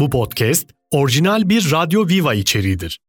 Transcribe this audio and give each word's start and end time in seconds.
Bu 0.00 0.10
podcast 0.10 0.66
orijinal 0.90 1.48
bir 1.48 1.70
Radyo 1.72 2.08
Viva 2.08 2.34
içeriğidir. 2.34 3.00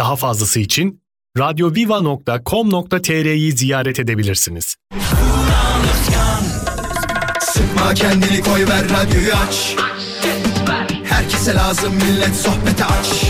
Daha 0.00 0.16
fazlası 0.16 0.60
için 0.60 1.02
radyoviva.com.tr'yi 1.38 3.52
ziyaret 3.52 4.00
edebilirsiniz. 4.00 4.76
Sıkma 7.40 7.94
kendini 7.94 8.40
koy 8.40 8.66
ver 8.66 8.84
radyoyu 8.90 9.32
aç 9.46 9.76
Herkese 11.04 11.54
lazım 11.54 11.94
millet 11.94 12.34
sohbete 12.36 12.84
aç 12.84 13.24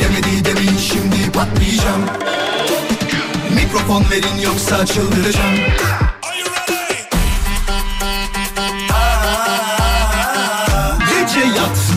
Demedi 0.00 0.44
demin 0.44 0.76
şimdi 0.76 1.32
patlayacağım 1.32 2.02
Mikrofon 3.54 4.04
verin 4.10 4.38
yoksa 4.44 4.86
çıldıracağım 4.86 5.54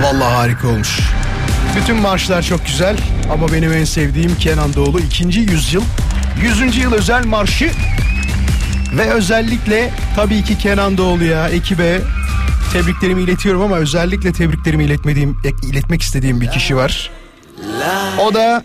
Vallahi 0.00 0.34
harika 0.34 0.68
olmuş. 0.68 1.00
Bütün 1.76 1.96
marşlar 1.96 2.42
çok 2.42 2.66
güzel 2.66 2.96
ama 3.32 3.52
benim 3.52 3.72
en 3.72 3.84
sevdiğim 3.84 4.36
Kenan 4.36 4.74
Doğulu 4.74 5.00
2. 5.00 5.24
yüzyıl 5.24 5.82
100. 6.42 6.76
yıl 6.76 6.92
özel 6.92 7.24
marşı 7.24 7.70
ve 8.96 9.10
özellikle 9.10 9.90
tabii 10.16 10.44
ki 10.44 10.58
Kenan 10.58 10.98
Doğulu'ya, 10.98 11.48
ekibe 11.48 12.00
tebriklerimi 12.72 13.22
iletiyorum 13.22 13.62
ama 13.62 13.76
özellikle 13.76 14.32
tebriklerimi 14.32 14.84
iletmediğim, 14.84 15.38
iletmek 15.70 16.02
istediğim 16.02 16.40
bir 16.40 16.50
kişi 16.50 16.76
var. 16.76 17.10
O 18.18 18.34
da 18.34 18.64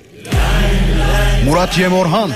Murat 1.45 1.73
Cem 1.73 1.93
Orhan. 1.93 2.31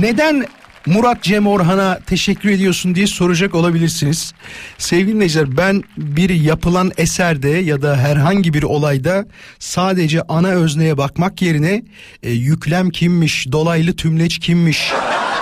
Neden 0.00 0.46
Murat 0.86 1.22
Cem 1.22 1.46
Orhan'a 1.46 1.98
teşekkür 2.06 2.50
ediyorsun 2.50 2.94
diye 2.94 3.06
soracak 3.06 3.54
olabilirsiniz. 3.54 4.32
Sevgili 4.78 5.14
dinleyiciler 5.14 5.56
ben 5.56 5.82
bir 5.96 6.30
yapılan 6.30 6.92
eserde 6.96 7.48
ya 7.48 7.82
da 7.82 7.96
herhangi 7.96 8.54
bir 8.54 8.62
olayda 8.62 9.26
sadece 9.58 10.22
ana 10.22 10.48
özneye 10.48 10.98
bakmak 10.98 11.42
yerine 11.42 11.82
e, 12.22 12.30
yüklem 12.30 12.90
kimmiş, 12.90 13.52
dolaylı 13.52 13.96
tümleç 13.96 14.38
kimmiş, 14.38 14.92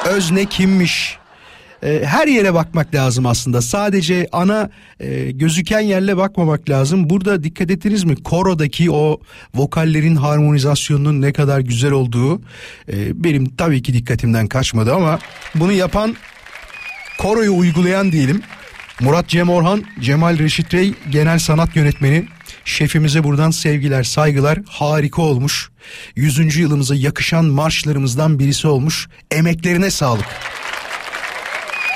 özne 0.06 0.44
kimmiş, 0.44 1.17
e, 1.82 2.02
her 2.04 2.26
yere 2.26 2.54
bakmak 2.54 2.94
lazım 2.94 3.26
aslında. 3.26 3.62
Sadece 3.62 4.28
ana 4.32 4.70
e, 5.00 5.30
gözüken 5.30 5.80
yerle 5.80 6.16
bakmamak 6.16 6.70
lazım. 6.70 7.10
Burada 7.10 7.44
dikkat 7.44 7.70
ettiniz 7.70 8.04
mi? 8.04 8.22
Korodaki 8.22 8.90
o 8.90 9.20
vokallerin 9.54 10.16
harmonizasyonunun 10.16 11.22
ne 11.22 11.32
kadar 11.32 11.60
güzel 11.60 11.92
olduğu 11.92 12.40
e, 12.92 13.24
benim 13.24 13.56
tabii 13.56 13.82
ki 13.82 13.94
dikkatimden 13.94 14.46
kaçmadı 14.46 14.94
ama 14.94 15.18
bunu 15.54 15.72
yapan 15.72 16.16
koroyu 17.18 17.56
uygulayan 17.56 18.12
diyelim. 18.12 18.42
Murat 19.00 19.28
Cem 19.28 19.50
Orhan, 19.50 19.84
Cemal 20.00 20.38
Reşit 20.38 20.74
Rey 20.74 20.94
genel 21.10 21.38
sanat 21.38 21.76
yönetmeni. 21.76 22.24
Şefimize 22.64 23.24
buradan 23.24 23.50
sevgiler, 23.50 24.02
saygılar. 24.02 24.58
Harika 24.68 25.22
olmuş. 25.22 25.70
100. 26.16 26.56
yılımıza 26.56 26.94
yakışan 26.94 27.44
marşlarımızdan 27.44 28.38
birisi 28.38 28.68
olmuş. 28.68 29.08
Emeklerine 29.30 29.90
sağlık. 29.90 30.26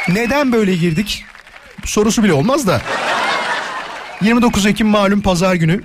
Neden 0.08 0.52
böyle 0.52 0.76
girdik? 0.76 1.24
Sorusu 1.84 2.24
bile 2.24 2.32
olmaz 2.32 2.66
da. 2.66 2.82
29 4.22 4.66
Ekim 4.66 4.86
malum 4.86 5.20
pazar 5.20 5.54
günü. 5.54 5.82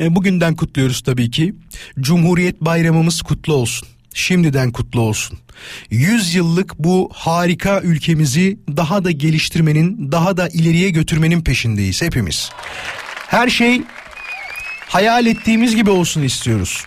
E, 0.00 0.14
bugünden 0.14 0.56
kutluyoruz 0.56 1.00
tabii 1.00 1.30
ki. 1.30 1.54
Cumhuriyet 2.00 2.60
bayramımız 2.60 3.22
kutlu 3.22 3.54
olsun. 3.54 3.88
Şimdiden 4.14 4.72
kutlu 4.72 5.00
olsun. 5.00 5.38
100 5.90 6.34
yıllık 6.34 6.78
bu 6.78 7.10
harika 7.14 7.80
ülkemizi 7.80 8.58
daha 8.76 9.04
da 9.04 9.10
geliştirmenin, 9.10 10.12
daha 10.12 10.36
da 10.36 10.48
ileriye 10.48 10.90
götürmenin 10.90 11.42
peşindeyiz 11.42 12.02
hepimiz. 12.02 12.50
Her 13.26 13.48
şey 13.48 13.82
hayal 14.88 15.26
ettiğimiz 15.26 15.76
gibi 15.76 15.90
olsun 15.90 16.22
istiyoruz. 16.22 16.84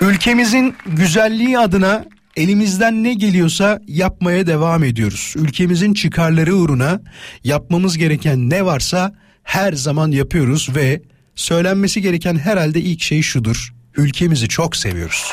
Ülkemizin 0.00 0.76
güzelliği 0.86 1.58
adına 1.58 2.04
elimizden 2.36 3.04
ne 3.04 3.14
geliyorsa 3.14 3.80
yapmaya 3.86 4.46
devam 4.46 4.84
ediyoruz. 4.84 5.34
Ülkemizin 5.36 5.94
çıkarları 5.94 6.56
uğruna 6.56 7.00
yapmamız 7.44 7.98
gereken 7.98 8.50
ne 8.50 8.64
varsa 8.64 9.14
her 9.42 9.72
zaman 9.72 10.10
yapıyoruz 10.10 10.76
ve 10.76 11.02
söylenmesi 11.34 12.02
gereken 12.02 12.38
herhalde 12.38 12.80
ilk 12.80 13.02
şey 13.02 13.22
şudur. 13.22 13.72
Ülkemizi 13.96 14.48
çok 14.48 14.76
seviyoruz. 14.76 15.32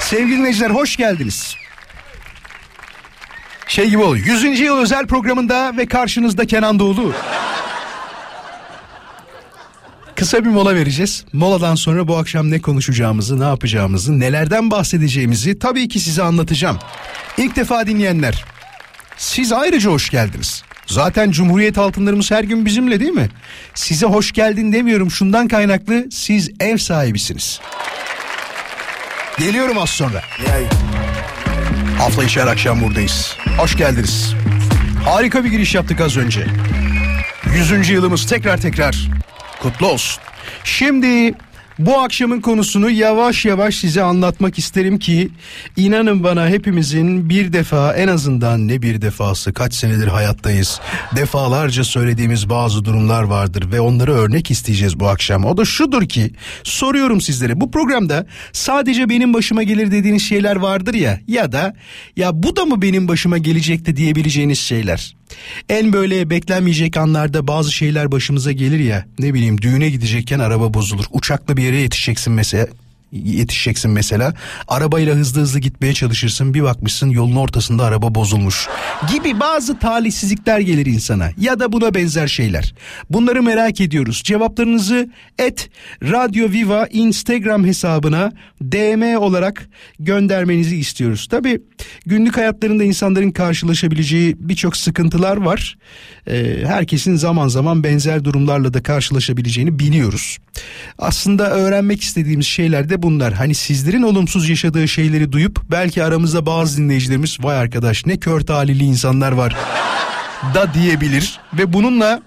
Sevgili 0.00 0.38
dinleyiciler 0.38 0.70
hoş 0.70 0.96
geldiniz. 0.96 1.54
Şey 3.68 3.90
gibi 3.90 4.02
oluyor. 4.02 4.26
100. 4.26 4.60
yıl 4.60 4.78
özel 4.78 5.06
programında 5.06 5.76
ve 5.76 5.86
karşınızda 5.86 6.46
Kenan 6.46 6.78
Doğulu. 6.78 7.14
Kısa 10.18 10.44
bir 10.44 10.48
mola 10.50 10.74
vereceğiz. 10.74 11.24
Moladan 11.32 11.74
sonra 11.74 12.08
bu 12.08 12.16
akşam 12.16 12.50
ne 12.50 12.60
konuşacağımızı, 12.60 13.40
ne 13.40 13.44
yapacağımızı, 13.44 14.20
nelerden 14.20 14.70
bahsedeceğimizi 14.70 15.58
tabii 15.58 15.88
ki 15.88 16.00
size 16.00 16.22
anlatacağım. 16.22 16.78
İlk 17.36 17.56
defa 17.56 17.86
dinleyenler, 17.86 18.44
siz 19.16 19.52
ayrıca 19.52 19.90
hoş 19.90 20.10
geldiniz. 20.10 20.62
Zaten 20.86 21.30
Cumhuriyet 21.30 21.78
altınlarımız 21.78 22.30
her 22.30 22.44
gün 22.44 22.66
bizimle 22.66 23.00
değil 23.00 23.10
mi? 23.10 23.28
Size 23.74 24.06
hoş 24.06 24.32
geldin 24.32 24.72
demiyorum 24.72 25.10
şundan 25.10 25.48
kaynaklı 25.48 26.06
siz 26.10 26.50
ev 26.60 26.76
sahibisiniz. 26.76 27.60
Geliyorum 29.38 29.78
az 29.78 29.90
sonra. 29.90 30.22
Hafta 31.98 32.24
içi 32.24 32.40
her 32.40 32.46
akşam 32.46 32.82
buradayız. 32.82 33.36
Hoş 33.58 33.76
geldiniz. 33.76 34.34
Harika 35.04 35.44
bir 35.44 35.50
giriş 35.50 35.74
yaptık 35.74 36.00
az 36.00 36.16
önce. 36.16 36.46
Yüzüncü 37.54 37.92
yılımız 37.92 38.26
tekrar 38.26 38.60
tekrar 38.60 39.08
kutlu 39.60 39.86
olsun. 39.86 40.22
Şimdi 40.64 41.34
bu 41.78 41.98
akşamın 41.98 42.40
konusunu 42.40 42.90
yavaş 42.90 43.44
yavaş 43.44 43.76
size 43.76 44.02
anlatmak 44.02 44.58
isterim 44.58 44.98
ki 44.98 45.30
inanın 45.76 46.24
bana 46.24 46.48
hepimizin 46.48 47.30
bir 47.30 47.52
defa 47.52 47.94
en 47.94 48.08
azından 48.08 48.68
ne 48.68 48.82
bir 48.82 49.02
defası 49.02 49.52
kaç 49.52 49.74
senedir 49.74 50.06
hayattayız. 50.06 50.80
Defalarca 51.16 51.84
söylediğimiz 51.84 52.50
bazı 52.50 52.84
durumlar 52.84 53.22
vardır 53.22 53.72
ve 53.72 53.80
onları 53.80 54.12
örnek 54.12 54.50
isteyeceğiz 54.50 55.00
bu 55.00 55.08
akşam. 55.08 55.44
O 55.44 55.56
da 55.56 55.64
şudur 55.64 56.08
ki 56.08 56.32
soruyorum 56.62 57.20
sizlere 57.20 57.60
bu 57.60 57.70
programda 57.70 58.26
sadece 58.52 59.08
benim 59.08 59.34
başıma 59.34 59.62
gelir 59.62 59.90
dediğiniz 59.90 60.22
şeyler 60.22 60.56
vardır 60.56 60.94
ya 60.94 61.20
ya 61.28 61.52
da 61.52 61.74
ya 62.16 62.42
bu 62.42 62.56
da 62.56 62.64
mı 62.64 62.82
benim 62.82 63.08
başıma 63.08 63.38
gelecekti 63.38 63.96
diyebileceğiniz 63.96 64.58
şeyler. 64.58 65.17
En 65.68 65.92
böyle 65.92 66.30
beklenmeyecek 66.30 66.96
anlarda 66.96 67.46
bazı 67.46 67.72
şeyler 67.72 68.12
başımıza 68.12 68.52
gelir 68.52 68.78
ya. 68.78 69.06
Ne 69.18 69.34
bileyim 69.34 69.62
düğüne 69.62 69.90
gidecekken 69.90 70.38
araba 70.38 70.74
bozulur. 70.74 71.04
Uçakla 71.10 71.56
bir 71.56 71.62
yere 71.62 71.76
yetişeceksin 71.76 72.32
mesela 72.32 72.66
yetişeceksin 73.12 73.90
mesela. 73.90 74.34
Arabayla 74.68 75.14
hızlı 75.14 75.40
hızlı 75.40 75.58
gitmeye 75.58 75.94
çalışırsın. 75.94 76.54
Bir 76.54 76.62
bakmışsın 76.62 77.10
yolun 77.10 77.36
ortasında 77.36 77.84
araba 77.84 78.14
bozulmuş. 78.14 78.68
Gibi 79.12 79.40
bazı 79.40 79.78
talihsizlikler 79.78 80.58
gelir 80.58 80.86
insana. 80.86 81.30
Ya 81.36 81.60
da 81.60 81.72
buna 81.72 81.94
benzer 81.94 82.28
şeyler. 82.28 82.74
Bunları 83.10 83.42
merak 83.42 83.80
ediyoruz. 83.80 84.22
Cevaplarınızı 84.24 85.08
et 85.38 85.70
Radyo 86.02 86.50
Viva 86.50 86.86
Instagram 86.86 87.64
hesabına 87.64 88.32
DM 88.62 89.16
olarak 89.18 89.68
göndermenizi 89.98 90.76
istiyoruz. 90.76 91.26
Tabi 91.30 91.60
günlük 92.06 92.36
hayatlarında 92.36 92.84
insanların 92.84 93.30
karşılaşabileceği 93.30 94.36
birçok 94.38 94.76
sıkıntılar 94.76 95.36
var. 95.36 95.78
Ee, 96.26 96.56
herkesin 96.64 97.16
zaman 97.16 97.48
zaman 97.48 97.84
benzer 97.84 98.24
durumlarla 98.24 98.74
da 98.74 98.82
karşılaşabileceğini 98.82 99.78
biliyoruz. 99.78 100.38
Aslında 100.98 101.50
öğrenmek 101.50 102.02
istediğimiz 102.02 102.46
şeyler 102.46 102.88
de 102.88 102.97
bunlar. 103.02 103.32
Hani 103.32 103.54
sizlerin 103.54 104.02
olumsuz 104.02 104.48
yaşadığı 104.48 104.88
şeyleri 104.88 105.32
duyup 105.32 105.60
belki 105.70 106.04
aramızda 106.04 106.46
bazı 106.46 106.78
dinleyicilerimiz 106.78 107.36
vay 107.40 107.56
arkadaş 107.56 108.06
ne 108.06 108.16
kör 108.16 108.40
talihli 108.40 108.84
insanlar 108.84 109.32
var 109.32 109.56
da 110.54 110.74
diyebilir 110.74 111.40
ve 111.58 111.72
bununla 111.72 112.22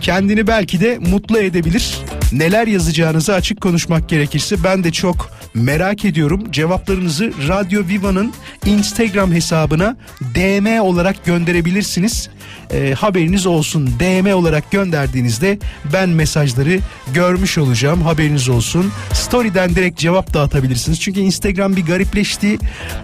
kendini 0.00 0.46
belki 0.46 0.80
de 0.80 0.98
mutlu 0.98 1.38
edebilir. 1.38 1.98
Neler 2.32 2.66
yazacağınızı 2.66 3.34
açık 3.34 3.60
konuşmak 3.60 4.08
gerekirse 4.08 4.64
ben 4.64 4.84
de 4.84 4.92
çok 4.92 5.30
merak 5.54 6.04
ediyorum. 6.04 6.52
Cevaplarınızı 6.52 7.32
Radyo 7.48 7.88
Viva'nın 7.88 8.32
Instagram 8.66 9.32
hesabına 9.32 9.96
DM 10.34 10.80
olarak 10.80 11.24
gönderebilirsiniz. 11.24 12.28
E, 12.70 12.94
haberiniz 12.94 13.46
olsun. 13.46 13.90
DM 14.00 14.34
olarak 14.34 14.70
gönderdiğinizde 14.70 15.58
ben 15.92 16.08
mesajları 16.08 16.78
görmüş 17.14 17.58
olacağım. 17.58 18.02
Haberiniz 18.02 18.48
olsun. 18.48 18.92
Story'den 19.12 19.74
direkt 19.74 19.98
cevap 19.98 20.34
dağıtabilirsiniz. 20.34 21.00
Çünkü 21.00 21.20
Instagram 21.20 21.76
bir 21.76 21.86
garipleşti. 21.86 22.58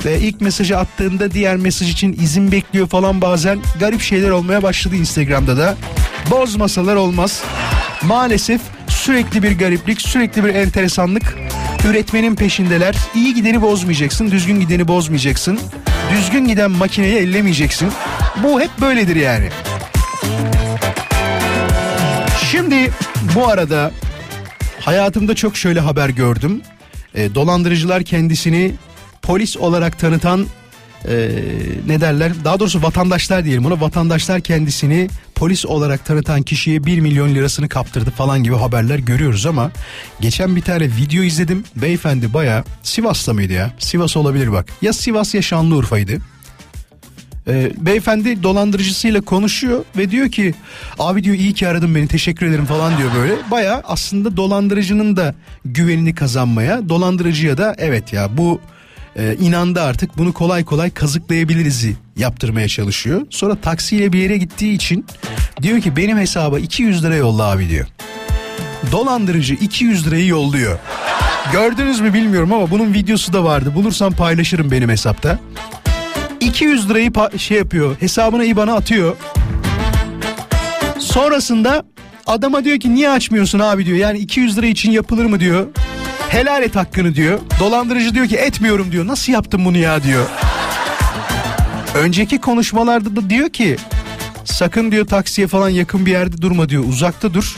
Ve 0.04 0.20
ilk 0.20 0.40
mesajı 0.40 0.78
attığında 0.78 1.30
diğer 1.30 1.56
mesaj 1.56 1.90
için 1.90 2.12
izin 2.12 2.52
bekliyor 2.52 2.88
falan 2.88 3.20
bazen. 3.20 3.58
Garip 3.80 4.00
şeyler 4.00 4.30
olmaya 4.30 4.62
başladı 4.62 4.96
Instagram'da 4.96 5.56
da. 5.56 5.76
Bozmasalar 6.30 6.96
olmaz. 6.96 7.42
Maalesef 8.02 8.60
sürekli 8.88 9.42
bir 9.42 9.58
gariplik, 9.58 10.00
sürekli 10.00 10.44
bir 10.44 10.54
enteresanlık 10.54 11.36
üretmenin 11.88 12.34
peşindeler. 12.34 12.96
İyi 13.14 13.34
gideni 13.34 13.62
bozmayacaksın, 13.62 14.30
düzgün 14.30 14.60
gideni 14.60 14.88
bozmayacaksın. 14.88 15.60
Düzgün 16.12 16.48
giden 16.48 16.70
makineyi 16.70 17.14
ellemeyeceksin. 17.14 17.92
Bu 18.42 18.60
hep 18.60 18.70
böyledir 18.80 19.16
yani. 19.16 19.48
Şimdi 22.50 22.90
bu 23.34 23.48
arada 23.48 23.90
hayatımda 24.80 25.34
çok 25.34 25.56
şöyle 25.56 25.80
haber 25.80 26.08
gördüm. 26.08 26.60
E, 27.14 27.34
dolandırıcılar 27.34 28.02
kendisini 28.02 28.74
polis 29.22 29.56
olarak 29.56 29.98
tanıtan 29.98 30.46
e, 31.04 31.30
ne 31.86 32.00
derler? 32.00 32.32
Daha 32.44 32.60
doğrusu 32.60 32.82
vatandaşlar 32.82 33.44
diyelim 33.44 33.66
ona 33.66 33.80
vatandaşlar 33.80 34.40
kendisini 34.40 35.08
polis 35.34 35.66
olarak 35.66 36.04
tanıtan 36.04 36.42
kişiye 36.42 36.84
1 36.84 37.00
milyon 37.00 37.34
lirasını 37.34 37.68
kaptırdı 37.68 38.10
falan 38.10 38.42
gibi 38.42 38.56
haberler 38.56 38.98
görüyoruz 38.98 39.46
ama 39.46 39.70
geçen 40.20 40.56
bir 40.56 40.62
tane 40.62 40.84
video 40.84 41.22
izledim. 41.22 41.64
Beyefendi 41.76 42.34
baya 42.34 42.64
Sivas'ta 42.82 43.32
mıydı 43.32 43.52
ya? 43.52 43.70
Sivas 43.78 44.16
olabilir 44.16 44.52
bak. 44.52 44.66
Ya 44.82 44.92
Sivas 44.92 45.34
ya 45.34 45.42
Şanlıurfa'ydı. 45.42 46.18
Ee, 47.48 47.72
beyefendi 47.76 48.42
dolandırıcısıyla 48.42 49.20
konuşuyor 49.20 49.84
ve 49.96 50.10
diyor 50.10 50.30
ki 50.30 50.54
abi 50.98 51.24
diyor 51.24 51.36
iyi 51.36 51.52
ki 51.52 51.68
aradın 51.68 51.94
beni 51.94 52.08
teşekkür 52.08 52.46
ederim 52.46 52.64
falan 52.64 52.98
diyor 52.98 53.10
böyle. 53.16 53.34
Baya 53.50 53.82
aslında 53.84 54.36
dolandırıcının 54.36 55.16
da 55.16 55.34
güvenini 55.64 56.14
kazanmaya 56.14 56.88
dolandırıcıya 56.88 57.58
da 57.58 57.74
evet 57.78 58.12
ya 58.12 58.36
bu 58.36 58.60
e, 59.18 59.36
inandı 59.40 59.82
artık 59.82 60.18
bunu 60.18 60.32
kolay 60.32 60.64
kolay 60.64 60.90
kazıklayabiliriz'i 60.90 61.96
yaptırmaya 62.16 62.68
çalışıyor. 62.68 63.26
Sonra 63.30 63.54
taksiyle 63.54 64.12
bir 64.12 64.18
yere 64.18 64.36
gittiği 64.36 64.74
için 64.74 65.06
diyor 65.62 65.80
ki 65.80 65.96
benim 65.96 66.18
hesaba 66.18 66.58
200 66.58 67.04
lira 67.04 67.16
yolla 67.16 67.42
abi 67.42 67.68
diyor. 67.68 67.86
Dolandırıcı 68.92 69.54
200 69.54 70.06
lirayı 70.06 70.26
yolluyor. 70.26 70.78
Gördünüz 71.52 72.00
mü 72.00 72.14
bilmiyorum 72.14 72.52
ama 72.52 72.70
bunun 72.70 72.94
videosu 72.94 73.32
da 73.32 73.44
vardı. 73.44 73.72
Bulursam 73.74 74.12
paylaşırım 74.12 74.70
benim 74.70 74.88
hesapta. 74.88 75.38
200 76.40 76.90
lirayı 76.90 77.12
şey 77.38 77.58
yapıyor 77.58 77.96
hesabına 78.00 78.44
IBAN'a 78.44 78.74
atıyor. 78.74 79.16
Sonrasında 80.98 81.84
adama 82.26 82.64
diyor 82.64 82.80
ki 82.80 82.94
niye 82.94 83.10
açmıyorsun 83.10 83.58
abi 83.58 83.86
diyor. 83.86 83.98
Yani 83.98 84.18
200 84.18 84.58
lira 84.58 84.66
için 84.66 84.90
yapılır 84.90 85.24
mı 85.24 85.40
diyor. 85.40 85.66
Helal 86.30 86.62
et 86.62 86.76
hakkını 86.76 87.14
diyor. 87.14 87.40
Dolandırıcı 87.60 88.14
diyor 88.14 88.26
ki 88.26 88.36
etmiyorum 88.36 88.92
diyor. 88.92 89.06
Nasıl 89.06 89.32
yaptın 89.32 89.64
bunu 89.64 89.78
ya 89.78 90.02
diyor. 90.02 90.26
Önceki 91.94 92.38
konuşmalarda 92.40 93.16
da 93.16 93.30
diyor 93.30 93.48
ki 93.50 93.76
sakın 94.44 94.92
diyor 94.92 95.06
taksiye 95.06 95.46
falan 95.46 95.68
yakın 95.68 96.06
bir 96.06 96.10
yerde 96.10 96.42
durma 96.42 96.68
diyor. 96.68 96.84
Uzakta 96.88 97.34
dur. 97.34 97.56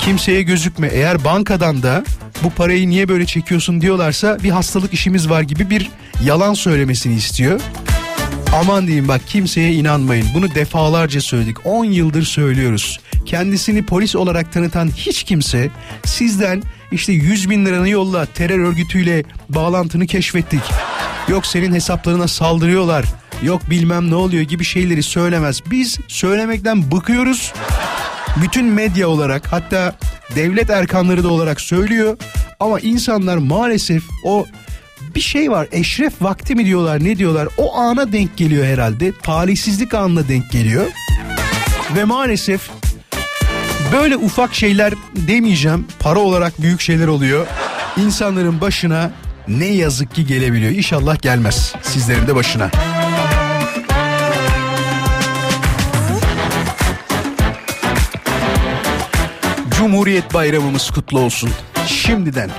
Kimseye 0.00 0.42
gözükme. 0.42 0.88
Eğer 0.88 1.24
bankadan 1.24 1.82
da 1.82 2.04
bu 2.42 2.50
parayı 2.50 2.88
niye 2.88 3.08
böyle 3.08 3.26
çekiyorsun 3.26 3.80
diyorlarsa 3.80 4.38
bir 4.42 4.50
hastalık 4.50 4.94
işimiz 4.94 5.30
var 5.30 5.42
gibi 5.42 5.70
bir 5.70 5.90
yalan 6.24 6.54
söylemesini 6.54 7.14
istiyor. 7.14 7.60
Aman 8.52 8.86
diyeyim 8.86 9.08
bak 9.08 9.20
kimseye 9.26 9.72
inanmayın. 9.72 10.26
Bunu 10.34 10.54
defalarca 10.54 11.20
söyledik. 11.20 11.66
10 11.66 11.84
yıldır 11.84 12.22
söylüyoruz. 12.22 13.00
Kendisini 13.26 13.86
polis 13.86 14.16
olarak 14.16 14.52
tanıtan 14.52 14.88
hiç 14.96 15.22
kimse 15.22 15.70
sizden 16.04 16.62
işte 16.92 17.12
100 17.12 17.50
bin 17.50 17.66
liranı 17.66 17.88
yolla 17.88 18.26
terör 18.26 18.58
örgütüyle 18.58 19.24
bağlantını 19.48 20.06
keşfettik. 20.06 20.60
Yok 21.28 21.46
senin 21.46 21.72
hesaplarına 21.72 22.28
saldırıyorlar. 22.28 23.04
Yok 23.42 23.70
bilmem 23.70 24.10
ne 24.10 24.14
oluyor 24.14 24.42
gibi 24.42 24.64
şeyleri 24.64 25.02
söylemez. 25.02 25.60
Biz 25.70 25.98
söylemekten 26.08 26.90
bıkıyoruz. 26.90 27.52
Bütün 28.42 28.66
medya 28.66 29.08
olarak 29.08 29.52
hatta 29.52 29.96
devlet 30.36 30.70
erkanları 30.70 31.24
da 31.24 31.28
olarak 31.28 31.60
söylüyor. 31.60 32.18
Ama 32.60 32.80
insanlar 32.80 33.36
maalesef 33.36 34.02
o 34.24 34.46
bir 35.14 35.20
şey 35.20 35.50
var. 35.50 35.68
Eşref 35.72 36.22
vakti 36.22 36.54
mi 36.54 36.66
diyorlar 36.66 37.04
ne 37.04 37.18
diyorlar? 37.18 37.48
O 37.56 37.76
ana 37.76 38.12
denk 38.12 38.36
geliyor 38.36 38.64
herhalde. 38.66 39.12
Talihsizlik 39.22 39.94
anına 39.94 40.28
denk 40.28 40.50
geliyor. 40.50 40.86
Ve 41.96 42.04
maalesef 42.04 42.70
böyle 43.92 44.16
ufak 44.16 44.54
şeyler 44.54 44.94
demeyeceğim. 45.14 45.86
Para 45.98 46.18
olarak 46.18 46.62
büyük 46.62 46.80
şeyler 46.80 47.06
oluyor. 47.06 47.46
İnsanların 47.96 48.60
başına 48.60 49.10
ne 49.48 49.66
yazık 49.66 50.14
ki 50.14 50.26
gelebiliyor. 50.26 50.72
İnşallah 50.72 51.22
gelmez 51.22 51.74
sizlerin 51.82 52.26
de 52.26 52.34
başına. 52.34 52.70
Cumhuriyet 59.70 60.34
Bayramımız 60.34 60.90
kutlu 60.90 61.20
olsun. 61.20 61.50
Şimdiden 61.86 62.50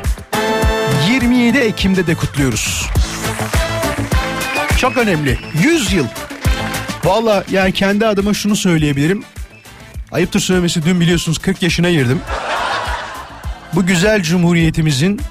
27 1.09 1.57
Ekim'de 1.57 2.07
de 2.07 2.15
kutluyoruz. 2.15 2.89
Çok 4.77 4.97
önemli. 4.97 5.39
100 5.63 5.94
yıl. 5.94 6.05
Valla 7.03 7.44
yani 7.51 7.71
kendi 7.71 8.07
adıma 8.07 8.33
şunu 8.33 8.55
söyleyebilirim. 8.55 9.23
Ayıptır 10.11 10.39
söylemesi 10.39 10.85
dün 10.85 11.00
biliyorsunuz 11.00 11.38
40 11.38 11.63
yaşına 11.63 11.91
girdim. 11.91 12.21
Bu 13.73 13.85
güzel 13.85 14.23
cumhuriyetimizin 14.23 15.21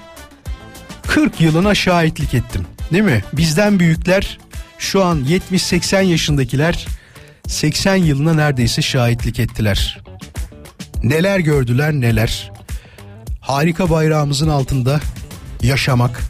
40 1.07 1.41
yılına 1.41 1.75
şahitlik 1.75 2.35
ettim. 2.35 2.67
Değil 2.93 3.05
mi? 3.05 3.25
Bizden 3.33 3.79
büyükler 3.81 4.39
şu 4.79 5.05
an 5.05 5.25
70-80 5.25 6.03
yaşındakiler 6.03 6.87
80 7.47 7.97
yılına 7.97 8.35
neredeyse 8.35 8.83
şahitlik 8.83 9.39
ettiler. 9.39 10.01
Neler 11.03 11.39
gördüler 11.39 11.93
neler. 11.93 12.53
Harika 13.41 13.91
bayrağımızın 13.91 14.49
altında 14.49 15.01
yaşamak, 15.63 16.23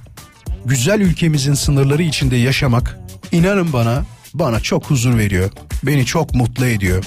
güzel 0.64 1.00
ülkemizin 1.00 1.54
sınırları 1.54 2.02
içinde 2.02 2.36
yaşamak 2.36 2.98
inanın 3.32 3.72
bana 3.72 4.04
bana 4.34 4.60
çok 4.60 4.86
huzur 4.86 5.18
veriyor. 5.18 5.50
Beni 5.82 6.06
çok 6.06 6.34
mutlu 6.34 6.66
ediyor. 6.66 7.04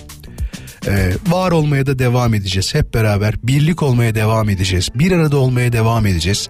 Ee, 0.87 1.11
var 1.27 1.51
olmaya 1.51 1.85
da 1.85 1.99
devam 1.99 2.33
edeceğiz 2.33 2.75
hep 2.75 2.93
beraber. 2.93 3.35
Birlik 3.43 3.83
olmaya 3.83 4.15
devam 4.15 4.49
edeceğiz. 4.49 4.89
Bir 4.95 5.11
arada 5.11 5.37
olmaya 5.37 5.73
devam 5.73 6.05
edeceğiz. 6.05 6.49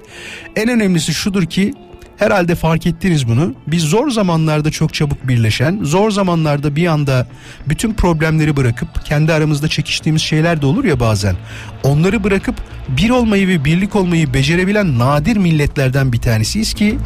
En 0.55 0.70
önemlisi 0.70 1.13
şudur 1.13 1.46
ki 1.46 1.74
Herhalde 2.18 2.56
fark 2.56 2.88
ettiniz 2.88 3.28
bunu. 3.28 3.54
Biz 3.68 3.84
zor 3.84 4.10
zamanlarda 4.10 4.72
çok 4.72 4.94
çabuk 4.94 5.28
birleşen, 5.28 5.80
zor 5.84 6.12
zamanlarda 6.12 6.76
bir 6.76 6.88
anda 6.88 7.28
bütün 7.68 7.94
problemleri 7.94 8.58
bırakıp 8.58 9.06
kendi 9.06 9.34
aramızda 9.34 9.68
çekiştiğimiz 9.68 10.22
şeyler 10.22 10.62
de 10.62 10.66
olur 10.66 10.84
ya 10.84 11.00
bazen. 11.00 11.36
Onları 11.84 12.24
bırakıp 12.24 12.56
bir 12.90 13.10
olmayı 13.10 13.48
ve 13.48 13.66
birlik 13.66 13.96
olmayı 13.96 14.34
becerebilen 14.34 15.00
nadir 15.00 15.38
milletlerden 15.38 16.14
bir 16.14 16.22
tanesiyiz 16.22 16.74
ki 16.74 16.98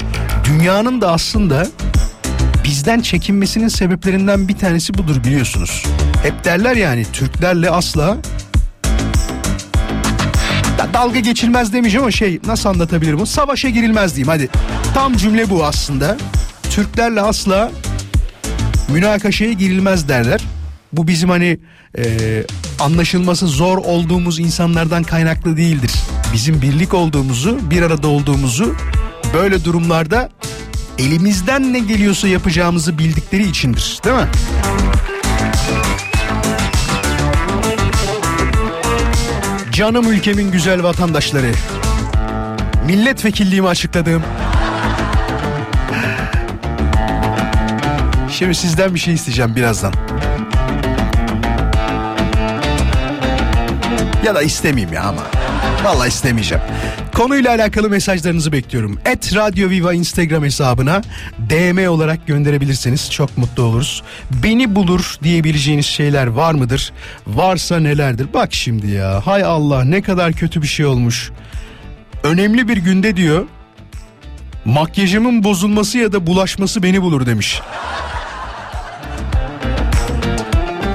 dünyanın 0.46 1.02
da 1.02 1.12
aslında 1.12 1.68
bizden 2.64 3.02
çekinmesinin 3.02 3.68
sebeplerinden 3.68 4.48
bir 4.48 4.58
tanesi 4.58 4.94
budur 4.94 5.24
biliyorsunuz. 5.24 5.84
Hep 6.24 6.44
derler 6.44 6.76
yani 6.76 7.06
Türklerle 7.14 7.70
asla 7.70 8.18
dalga 10.94 11.20
geçilmez 11.20 11.74
demeyeceğim 11.74 12.04
ama 12.04 12.12
şey 12.12 12.40
nasıl 12.46 12.70
anlatabilirim? 12.70 13.28
Savaşa 13.28 13.70
girilmez 13.70 14.16
diyeyim 14.16 14.28
hadi. 14.28 14.50
Tam 14.94 15.18
cümle 15.18 15.50
bu 15.50 15.66
aslında. 15.66 16.18
Türklerle 16.70 17.22
asla 17.22 17.72
münakaşaya 18.90 19.54
girilmez 19.54 20.10
derler. 20.10 20.42
Bu 20.94 21.08
bizim 21.08 21.30
hani 21.30 21.60
e, 21.98 22.04
anlaşılması 22.80 23.48
zor 23.48 23.78
olduğumuz 23.78 24.40
insanlardan 24.40 25.04
kaynaklı 25.04 25.58
değildir. 25.58 25.92
Bizim 26.34 26.62
birlik 26.62 26.94
olduğumuzu, 26.94 27.60
bir 27.70 27.82
arada 27.82 28.08
olduğumuzu 28.08 28.76
böyle 29.34 29.66
durumlarda 29.66 30.30
elimizden 30.98 31.74
ne 31.74 31.80
geliyorsa 31.80 32.28
yapacağımızı 32.28 32.98
bildikleri 32.98 33.48
içindir. 33.50 34.00
Değil 34.06 34.16
mi? 34.16 34.28
Canım 39.80 40.12
ülkemin 40.12 40.52
güzel 40.52 40.84
vatandaşları. 40.84 41.52
milletvekilliğimi 42.86 43.68
açıkladığım 43.68 44.24
Şimdi 48.32 48.56
sizden 48.56 48.94
bir 48.94 49.00
şey 49.00 49.14
isteyeceğim 49.14 49.56
birazdan. 49.56 49.94
Ya 54.26 54.36
da 54.36 54.42
istemeyeyim 54.42 54.94
ya 54.94 55.04
ama. 55.04 55.22
Vallahi 55.84 56.08
istemeyeceğim. 56.08 56.64
Konuyla 57.20 57.52
alakalı 57.52 57.90
mesajlarınızı 57.90 58.52
bekliyorum. 58.52 59.00
Et 59.06 59.36
Radio 59.36 59.70
Viva 59.70 59.94
Instagram 59.94 60.44
hesabına 60.44 61.02
DM 61.50 61.90
olarak 61.90 62.28
gönderebilirseniz 62.28 63.12
çok 63.12 63.38
mutlu 63.38 63.64
oluruz. 63.64 64.04
Beni 64.44 64.76
bulur 64.76 65.18
diyebileceğiniz 65.24 65.86
şeyler 65.86 66.28
var 66.28 66.54
mıdır? 66.54 66.94
Varsa 67.28 67.80
nelerdir? 67.80 68.28
Bak 68.34 68.54
şimdi 68.54 68.88
ya 68.88 69.28
hay 69.28 69.44
Allah 69.44 69.84
ne 69.84 70.02
kadar 70.02 70.34
kötü 70.34 70.62
bir 70.62 70.68
şey 70.68 70.86
olmuş. 70.86 71.32
Önemli 72.24 72.68
bir 72.68 72.78
günde 72.78 73.16
diyor 73.16 73.46
makyajımın 74.66 75.44
bozulması 75.44 75.98
ya 75.98 76.12
da 76.12 76.28
bulaşması 76.28 76.84
beni 76.84 77.02
bulur 77.02 77.26
demiş. 77.26 77.62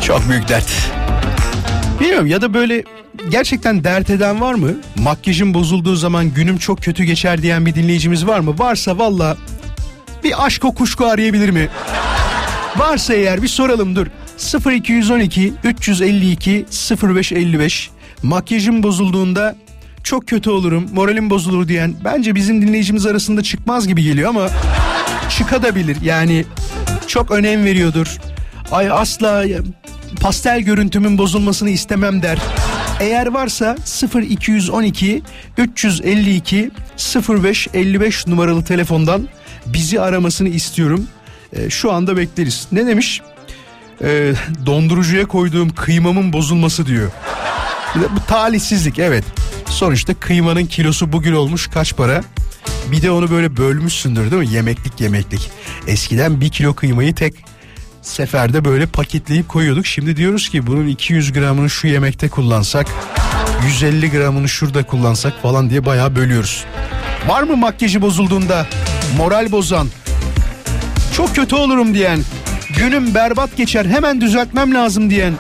Çok 0.00 0.28
büyük 0.28 0.48
dert. 0.48 1.03
Bilmiyorum 2.04 2.26
ya 2.26 2.42
da 2.42 2.54
böyle 2.54 2.84
gerçekten 3.30 3.84
dert 3.84 4.11
eden 4.11 4.40
var 4.40 4.54
mı? 4.54 4.70
Makyajım 4.96 5.54
bozulduğu 5.54 5.96
zaman 5.96 6.34
günüm 6.34 6.58
çok 6.58 6.82
kötü 6.82 7.04
geçer 7.04 7.42
diyen 7.42 7.66
bir 7.66 7.75
dinleyicimiz 7.75 8.26
var 8.26 8.40
mı? 8.40 8.58
Varsa 8.58 8.99
valla 8.99 9.37
bir 10.25 10.46
aşk 10.46 10.64
o 10.64 10.75
kuşku 10.75 11.06
arayabilir 11.06 11.50
mi? 11.50 11.68
Varsa 12.76 13.14
eğer 13.14 13.42
bir 13.42 13.49
soralım 13.49 13.96
dur. 13.96 14.06
0212 14.73 15.52
352 15.64 16.66
0555 17.02 17.90
makyajım 18.23 18.82
bozulduğunda 18.82 19.56
çok 20.02 20.28
kötü 20.28 20.50
olurum, 20.50 20.88
moralim 20.92 21.30
bozulur 21.30 21.68
diyen 21.68 21.94
bence 22.04 22.34
bizim 22.34 22.62
dinleyicimiz 22.62 23.06
arasında 23.06 23.42
çıkmaz 23.42 23.88
gibi 23.88 24.02
geliyor 24.02 24.30
ama 24.30 24.49
çıkabilir. 25.30 25.96
Yani 26.02 26.44
çok 27.06 27.30
önem 27.30 27.64
veriyordur. 27.64 28.18
Ay 28.73 28.90
asla 28.90 29.44
pastel 30.21 30.61
görüntümün 30.61 31.18
bozulmasını 31.18 31.71
istemem 31.71 32.23
der. 32.23 32.38
Eğer 33.00 33.26
varsa 33.26 33.76
0212 34.23 35.23
352 35.59 36.71
0555 37.28 38.26
numaralı 38.26 38.64
telefondan 38.64 39.28
bizi 39.66 40.00
aramasını 40.00 40.49
istiyorum. 40.49 41.06
E, 41.52 41.71
şu 41.71 41.92
anda 41.92 42.16
bekleriz. 42.16 42.66
Ne 42.73 42.87
demiş? 42.87 43.21
E, 44.04 44.33
dondurucuya 44.66 45.26
koyduğum 45.26 45.71
kıymamın 45.71 46.33
bozulması 46.33 46.87
diyor. 46.87 47.11
Bu 47.94 48.26
talihsizlik 48.26 48.99
evet. 48.99 49.25
Sonuçta 49.66 50.14
kıymanın 50.14 50.66
kilosu 50.66 51.12
bugün 51.12 51.33
olmuş 51.33 51.68
kaç 51.75 51.97
para? 51.97 52.25
Bir 52.92 53.02
de 53.02 53.11
onu 53.11 53.30
böyle 53.30 53.56
bölmüşsündür 53.56 54.30
değil 54.30 54.42
mi? 54.42 54.54
Yemeklik 54.54 55.00
yemeklik. 55.00 55.50
Eskiden 55.87 56.40
bir 56.40 56.49
kilo 56.49 56.75
kıymayı 56.75 57.14
tek 57.14 57.35
seferde 58.06 58.64
böyle 58.64 58.87
paketleyip 58.87 59.49
koyuyorduk. 59.49 59.87
Şimdi 59.87 60.16
diyoruz 60.16 60.49
ki 60.49 60.66
bunun 60.66 60.87
200 60.87 61.32
gramını 61.32 61.70
şu 61.70 61.87
yemekte 61.87 62.28
kullansak, 62.28 62.87
150 63.66 64.11
gramını 64.11 64.49
şurada 64.49 64.82
kullansak 64.82 65.42
falan 65.42 65.70
diye 65.70 65.87
bayağı 65.87 66.16
bölüyoruz. 66.16 66.64
Var 67.28 67.42
mı 67.42 67.56
makyajı 67.56 68.02
bozulduğunda 68.02 68.66
moral 69.16 69.52
bozan, 69.52 69.88
çok 71.16 71.34
kötü 71.34 71.56
olurum 71.56 71.94
diyen, 71.94 72.20
günüm 72.76 73.14
berbat 73.14 73.56
geçer 73.56 73.84
hemen 73.84 74.20
düzeltmem 74.20 74.75
lazım 74.75 75.11
diyen 75.11 75.34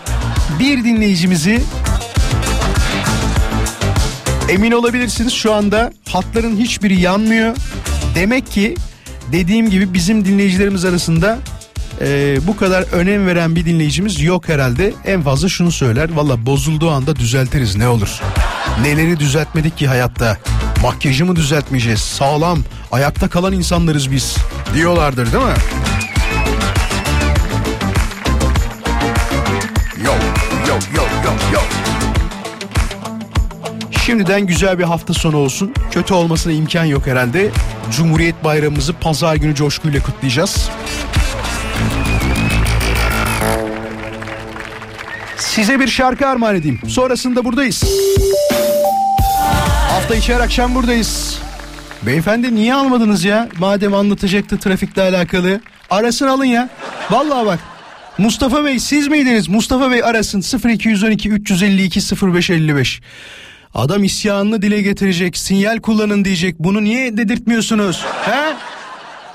bir 0.58 0.84
dinleyicimizi 0.84 1.62
emin 4.48 4.72
olabilirsiniz 4.72 5.32
şu 5.32 5.52
anda 5.54 5.92
hatların 6.08 6.56
hiçbiri 6.56 7.00
yanmıyor. 7.00 7.56
Demek 8.14 8.50
ki 8.50 8.74
dediğim 9.32 9.70
gibi 9.70 9.94
bizim 9.94 10.24
dinleyicilerimiz 10.24 10.84
arasında 10.84 11.38
e, 12.00 12.38
bu 12.46 12.56
kadar 12.56 12.82
önem 12.92 13.26
veren 13.26 13.56
bir 13.56 13.64
dinleyicimiz 13.64 14.20
yok 14.20 14.48
herhalde. 14.48 14.94
En 15.04 15.22
fazla 15.22 15.48
şunu 15.48 15.72
söyler. 15.72 16.10
Valla 16.14 16.46
bozulduğu 16.46 16.90
anda 16.90 17.16
düzeltiriz 17.16 17.76
ne 17.76 17.88
olur. 17.88 18.20
Neleri 18.82 19.20
düzeltmedik 19.20 19.78
ki 19.78 19.88
hayatta. 19.88 20.38
Makyajı 20.82 21.26
mı 21.26 21.36
düzeltmeyeceğiz? 21.36 22.00
Sağlam, 22.00 22.58
ayakta 22.92 23.28
kalan 23.28 23.52
insanlarız 23.52 24.10
biz. 24.10 24.36
Diyorlardır 24.74 25.32
değil 25.32 25.44
mi? 25.44 25.54
Yo, 30.04 30.12
yo, 30.68 30.74
yo, 30.96 31.02
yo, 31.24 31.32
yo. 31.52 31.60
Şimdiden 34.06 34.46
güzel 34.46 34.78
bir 34.78 34.84
hafta 34.84 35.14
sonu 35.14 35.36
olsun. 35.36 35.72
Kötü 35.90 36.14
olmasına 36.14 36.52
imkan 36.52 36.84
yok 36.84 37.06
herhalde. 37.06 37.50
Cumhuriyet 37.90 38.44
Bayramımızı 38.44 38.92
pazar 38.92 39.36
günü 39.36 39.54
coşkuyla 39.54 40.02
kutlayacağız. 40.02 40.70
Size 45.54 45.80
bir 45.80 45.88
şarkı 45.88 46.26
armağan 46.26 46.56
edeyim. 46.56 46.80
Sonrasında 46.88 47.44
buradayız. 47.44 47.84
Hafta 49.90 50.14
içi 50.14 50.34
her 50.34 50.40
akşam 50.40 50.74
buradayız. 50.74 51.38
Beyefendi 52.02 52.54
niye 52.54 52.74
almadınız 52.74 53.24
ya? 53.24 53.48
Madem 53.58 53.94
anlatacaktı 53.94 54.58
trafikle 54.58 55.02
alakalı. 55.02 55.60
Arasın 55.90 56.26
alın 56.26 56.44
ya. 56.44 56.68
Vallahi 57.10 57.46
bak. 57.46 57.58
Mustafa 58.18 58.64
Bey 58.64 58.78
siz 58.78 59.08
miydiniz? 59.08 59.48
Mustafa 59.48 59.90
Bey 59.90 60.04
arasın 60.04 60.68
0212 60.68 61.30
352 61.30 62.00
0555. 62.00 63.00
Adam 63.74 64.04
isyanını 64.04 64.62
dile 64.62 64.82
getirecek, 64.82 65.36
sinyal 65.36 65.80
kullanın 65.80 66.24
diyecek. 66.24 66.58
Bunu 66.58 66.84
niye 66.84 67.16
dedirtmiyorsunuz? 67.16 68.04
He? 68.24 68.54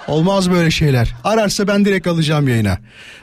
Olmaz 0.09 0.51
böyle 0.51 0.71
şeyler. 0.71 1.15
Ararsa 1.23 1.67
ben 1.67 1.85
direkt 1.85 2.07
alacağım 2.07 2.47
yayına. 2.47 2.77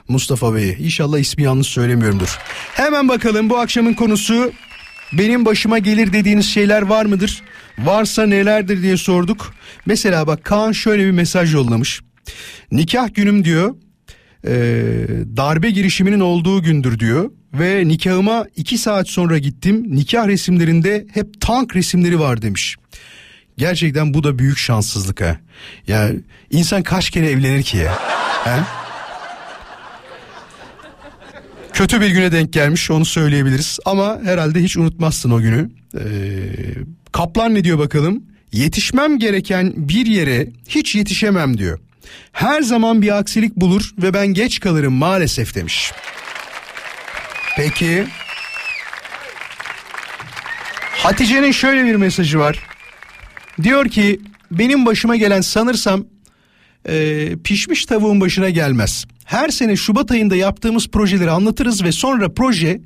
Mustafa 0.09 0.55
Bey'i. 0.55 0.77
İnşallah 0.79 1.19
ismi 1.19 1.43
yanlış 1.43 1.67
söylemiyorumdur. 1.67 2.39
Hemen 2.75 3.09
bakalım 3.09 3.51
bu 3.51 3.59
akşamın 3.59 3.95
konusu 3.95 4.53
benim 5.13 5.45
başıma 5.45 5.79
gelir 5.79 6.13
dediğiniz 6.13 6.47
şeyler 6.47 6.83
var 6.83 7.05
mıdır? 7.05 7.43
Varsa 7.79 8.27
nelerdir 8.27 8.83
diye 8.83 8.97
sorduk. 8.97 9.55
Mesela 9.87 10.27
bak 10.27 10.45
Kaan 10.45 10.73
şöyle 10.73 11.07
bir 11.07 11.11
mesaj 11.11 11.55
yollamış. 11.55 12.01
Nikah 12.73 13.15
günüm 13.15 13.45
diyor 13.45 13.75
e, 14.45 14.55
darbe 15.37 15.71
girişiminin 15.71 16.21
olduğu 16.21 16.63
gündür 16.63 16.99
diyor. 16.99 17.31
Ve 17.55 17.89
nikahıma 17.89 18.47
iki 18.57 18.79
saat 18.79 19.09
sonra 19.09 19.39
gittim. 19.39 19.85
Nikah 19.89 20.27
resimlerinde 20.27 21.07
hep 21.15 21.41
tank 21.41 21.77
resimleri 21.77 22.21
var 22.21 22.43
demiş. 22.43 22.77
Gerçekten 23.57 24.15
bu 24.15 24.25
da 24.25 24.39
büyük 24.39 24.59
şanssızlık 24.59 25.21
ha. 25.21 25.37
Ya 25.87 26.11
insan 26.51 26.83
kaç 26.83 27.11
kere 27.11 27.31
evlenir 27.31 27.63
ki 27.63 27.77
ya? 27.77 27.99
He? 28.45 28.61
Kötü 31.73 32.01
bir 32.01 32.09
güne 32.09 32.33
denk 32.33 32.53
gelmiş 32.53 32.91
onu 32.91 33.05
söyleyebiliriz. 33.05 33.79
Ama 33.85 34.19
herhalde 34.25 34.63
hiç 34.63 34.77
unutmazsın 34.77 35.31
o 35.31 35.41
günü. 35.41 35.71
Ee, 35.95 36.01
Kaplan 37.13 37.55
ne 37.55 37.65
diyor 37.65 37.79
bakalım? 37.79 38.23
Yetişmem 38.53 39.19
gereken 39.19 39.73
bir 39.77 40.07
yere 40.07 40.47
hiç 40.69 40.95
yetişemem 40.95 41.59
diyor. 41.59 41.79
Her 42.33 42.63
zaman 42.63 43.03
bir 43.03 43.19
aksilik 43.19 43.57
bulur 43.57 43.91
ve 43.99 44.15
ben 44.15 44.27
geç 44.27 44.61
kalırım 44.61 44.93
maalesef 44.93 45.55
demiş. 45.55 45.93
Peki. 47.57 48.07
Hatice'nin 50.93 51.53
şöyle 51.53 51.85
bir 51.85 51.97
mesajı 51.97 52.39
var. 52.39 52.63
Diyor 53.63 53.89
ki 53.89 54.21
benim 54.51 54.87
başıma 54.87 55.17
gelen 55.17 55.41
sanırsam 55.41 56.05
e, 56.89 57.29
pişmiş 57.45 57.87
tavuğun 57.87 58.21
başına 58.21 58.51
gelmez. 58.51 59.07
Her 59.25 59.49
sene 59.49 59.77
Şubat 59.77 60.11
ayında 60.11 60.37
yaptığımız 60.37 60.89
projeleri 60.89 61.31
anlatırız 61.31 61.85
ve 61.85 61.93
sonra 61.93 62.29
proje 62.35 62.81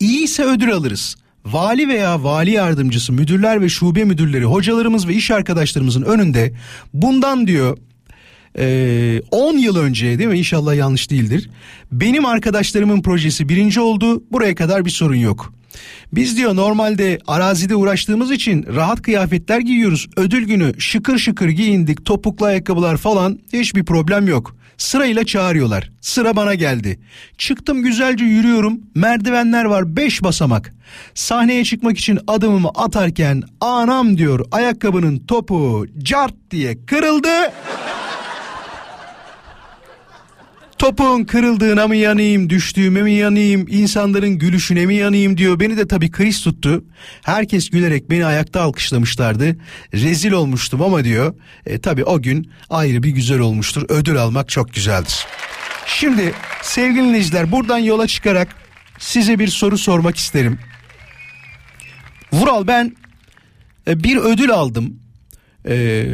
iyiyse 0.00 0.44
ödül 0.44 0.72
alırız. 0.72 1.16
Vali 1.44 1.88
veya 1.88 2.24
vali 2.24 2.50
yardımcısı, 2.50 3.12
müdürler 3.12 3.60
ve 3.62 3.68
şube 3.68 4.04
müdürleri, 4.04 4.44
hocalarımız 4.44 5.08
ve 5.08 5.14
iş 5.14 5.30
arkadaşlarımızın 5.30 6.02
önünde 6.02 6.54
bundan 6.94 7.46
diyor 7.46 7.78
10 8.58 9.56
ee, 9.56 9.60
yıl 9.60 9.76
önce 9.76 10.18
değil 10.18 10.30
mi 10.30 10.38
inşallah 10.38 10.74
yanlış 10.74 11.10
değildir. 11.10 11.50
Benim 11.92 12.26
arkadaşlarımın 12.26 13.02
projesi 13.02 13.48
birinci 13.48 13.80
oldu 13.80 14.22
buraya 14.32 14.54
kadar 14.54 14.84
bir 14.84 14.90
sorun 14.90 15.14
yok. 15.14 15.52
Biz 16.12 16.36
diyor 16.36 16.56
normalde 16.56 17.18
arazide 17.26 17.76
uğraştığımız 17.76 18.30
için 18.30 18.66
rahat 18.74 19.02
kıyafetler 19.02 19.60
giyiyoruz. 19.60 20.08
Ödül 20.16 20.44
günü 20.44 20.80
şıkır 20.80 21.18
şıkır 21.18 21.48
giyindik 21.48 22.04
topuklu 22.04 22.46
ayakkabılar 22.46 22.96
falan 22.96 23.38
hiçbir 23.52 23.84
problem 23.84 24.28
yok. 24.28 24.56
Sırayla 24.78 25.24
çağırıyorlar. 25.24 25.90
Sıra 26.00 26.36
bana 26.36 26.54
geldi. 26.54 27.00
Çıktım 27.38 27.82
güzelce 27.82 28.24
yürüyorum. 28.24 28.80
Merdivenler 28.94 29.64
var 29.64 29.96
beş 29.96 30.22
basamak. 30.22 30.74
Sahneye 31.14 31.64
çıkmak 31.64 31.98
için 31.98 32.18
adımımı 32.26 32.68
atarken 32.68 33.42
anam 33.60 34.18
diyor 34.18 34.46
ayakkabının 34.52 35.18
topu 35.18 35.86
cart 36.02 36.34
diye 36.50 36.86
kırıldı. 36.86 37.52
Topun 40.78 41.24
kırıldığına 41.24 41.86
mı 41.86 41.96
yanayım, 41.96 42.50
düştüğüme 42.50 43.02
mi 43.02 43.12
yanayım, 43.12 43.66
insanların 43.68 44.38
gülüşüne 44.38 44.86
mi 44.86 44.94
yanayım 44.94 45.36
diyor. 45.36 45.60
Beni 45.60 45.76
de 45.76 45.88
tabii 45.88 46.10
kriz 46.10 46.42
tuttu. 46.42 46.84
Herkes 47.22 47.70
gülerek 47.70 48.10
beni 48.10 48.26
ayakta 48.26 48.60
alkışlamışlardı. 48.60 49.56
Rezil 49.94 50.32
olmuştum 50.32 50.82
ama 50.82 51.04
diyor. 51.04 51.34
E, 51.66 51.78
tabii 51.78 52.04
o 52.04 52.22
gün 52.22 52.50
ayrı 52.70 53.02
bir 53.02 53.10
güzel 53.10 53.38
olmuştur. 53.38 53.84
Ödül 53.88 54.16
almak 54.16 54.48
çok 54.48 54.74
güzeldir. 54.74 55.26
Şimdi 55.86 56.34
sevgili 56.62 57.02
dinleyiciler 57.02 57.52
buradan 57.52 57.78
yola 57.78 58.06
çıkarak 58.06 58.48
size 58.98 59.38
bir 59.38 59.48
soru 59.48 59.78
sormak 59.78 60.16
isterim. 60.16 60.58
Vural 62.32 62.66
ben 62.66 62.96
e, 63.88 64.04
bir 64.04 64.16
ödül 64.16 64.50
aldım. 64.50 65.00
Ee, 65.68 66.04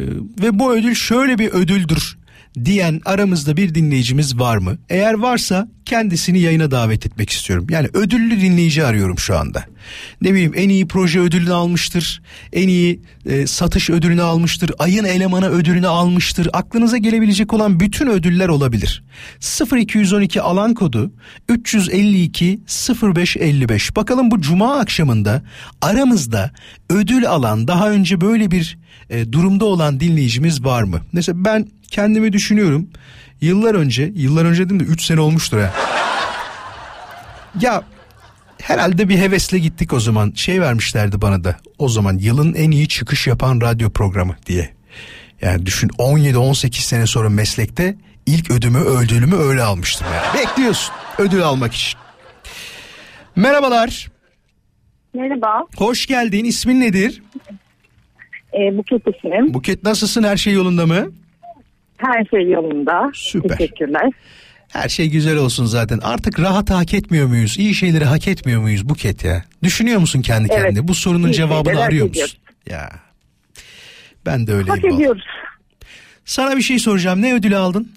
ve 0.41 0.59
bu 0.59 0.73
ödül 0.73 0.95
şöyle 0.95 1.39
bir 1.39 1.49
ödüldür 1.49 2.17
diyen 2.65 3.01
aramızda 3.05 3.57
bir 3.57 3.75
dinleyicimiz 3.75 4.39
var 4.39 4.57
mı? 4.57 4.77
Eğer 4.89 5.13
varsa 5.13 5.67
kendisini 5.85 6.39
yayına 6.39 6.71
davet 6.71 7.05
etmek 7.05 7.29
istiyorum. 7.29 7.67
Yani 7.69 7.89
ödüllü 7.93 8.41
dinleyici 8.41 8.85
arıyorum 8.85 9.19
şu 9.19 9.37
anda. 9.37 9.65
Ne 10.21 10.33
bileyim 10.33 10.53
en 10.55 10.69
iyi 10.69 10.87
proje 10.87 11.19
ödülünü 11.19 11.53
almıştır. 11.53 12.21
En 12.53 12.67
iyi 12.67 13.01
e, 13.25 13.47
satış 13.47 13.89
ödülünü 13.89 14.21
almıştır. 14.21 14.71
Ayın 14.79 15.03
elemanı 15.03 15.49
ödülünü 15.49 15.87
almıştır. 15.87 16.49
Aklınıza 16.53 16.97
gelebilecek 16.97 17.53
olan 17.53 17.79
bütün 17.79 18.07
ödüller 18.07 18.47
olabilir. 18.47 19.03
0212 19.75 20.41
alan 20.41 20.73
kodu 20.73 21.11
352 21.49 22.59
0555. 23.03 23.95
Bakalım 23.95 24.31
bu 24.31 24.41
cuma 24.41 24.79
akşamında 24.79 25.43
aramızda 25.81 26.51
ödül 26.89 27.29
alan 27.29 27.67
daha 27.67 27.91
önce 27.91 28.21
böyle 28.21 28.51
bir 28.51 28.77
e, 29.09 29.31
durumda 29.31 29.65
olan 29.65 29.99
dinleyicimiz 29.99 30.63
var 30.63 30.83
mı? 30.83 31.01
Mesela 31.11 31.45
ben 31.45 31.67
kendimi 31.95 32.33
düşünüyorum. 32.33 32.89
Yıllar 33.41 33.75
önce, 33.75 34.11
yıllar 34.15 34.45
önce 34.45 34.69
değil 34.69 34.79
de 34.79 34.83
3 34.83 35.01
sene 35.05 35.19
olmuştur 35.19 35.59
ha. 35.59 35.73
Ya 37.61 37.83
herhalde 38.61 39.09
bir 39.09 39.17
hevesle 39.17 39.59
gittik 39.59 39.93
o 39.93 39.99
zaman. 39.99 40.31
Şey 40.35 40.61
vermişlerdi 40.61 41.21
bana 41.21 41.43
da 41.43 41.55
o 41.77 41.89
zaman 41.89 42.17
yılın 42.17 42.53
en 42.53 42.71
iyi 42.71 42.87
çıkış 42.87 43.27
yapan 43.27 43.61
radyo 43.61 43.89
programı 43.89 44.35
diye. 44.45 44.69
Yani 45.41 45.65
düşün 45.65 45.87
17-18 45.89 46.73
sene 46.75 47.07
sonra 47.07 47.29
meslekte 47.29 47.95
ilk 48.25 48.51
ödümü 48.51 48.79
ödülümü 48.79 49.35
öyle 49.35 49.63
almıştım 49.63 50.07
yani. 50.13 50.39
Bekliyorsun 50.47 50.93
ödül 51.17 51.43
almak 51.43 51.73
için. 51.73 51.99
Merhabalar. 53.35 54.07
Merhaba, 55.13 55.63
Hoş 55.77 56.05
geldin. 56.05 56.45
İsmin 56.45 56.79
nedir? 56.81 57.23
e, 58.53 58.77
Buket 58.77 59.01
ismim. 59.15 59.53
Buket 59.53 59.83
nasılsın? 59.83 60.23
Her 60.23 60.37
şey 60.37 60.53
yolunda 60.53 60.85
mı? 60.85 61.07
Her 61.97 62.25
şey 62.25 62.49
yolunda. 62.49 63.11
Süper. 63.13 63.57
Teşekkürler. 63.57 64.09
Her 64.73 64.89
şey 64.89 65.09
güzel 65.09 65.37
olsun 65.37 65.65
zaten. 65.65 65.99
Artık 66.03 66.39
rahat 66.39 66.69
hak 66.69 66.93
etmiyor 66.93 67.27
muyuz? 67.27 67.57
İyi 67.59 67.73
şeyleri 67.75 68.05
hak 68.05 68.27
etmiyor 68.27 68.61
muyuz 68.61 68.89
Buket 68.89 69.23
ya? 69.25 69.43
Düşünüyor 69.63 69.99
musun 69.99 70.21
kendi 70.21 70.47
Evet. 70.53 70.63
kendine? 70.63 70.87
Bu 70.87 70.95
sorunun 70.95 71.27
İyi 71.27 71.33
cevabını 71.33 71.79
arıyor 71.81 72.07
musun? 72.07 72.11
ediyoruz. 72.11 72.37
Ya. 72.69 72.89
Ben 74.25 74.47
de 74.47 74.51
öyleyim. 74.53 74.81
Hak 74.81 74.93
ediyoruz. 74.93 75.23
Sana 76.25 76.57
bir 76.57 76.61
şey 76.61 76.79
soracağım. 76.79 77.21
Ne 77.21 77.33
ödülü 77.33 77.55
aldın? 77.57 77.91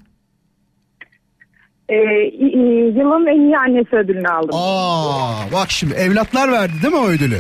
E, 1.88 1.95
y- 1.95 2.93
yılın 2.97 3.26
en 3.26 3.40
iyi 3.47 3.57
annesi 3.59 3.97
ödülünü 3.97 4.28
aldım. 4.28 4.50
Aa, 4.52 5.52
bak 5.52 5.71
şimdi 5.71 5.95
evlatlar 5.95 6.52
verdi 6.52 6.73
değil 6.83 6.95
mi 6.95 7.00
o 7.00 7.09
ödülü? 7.09 7.38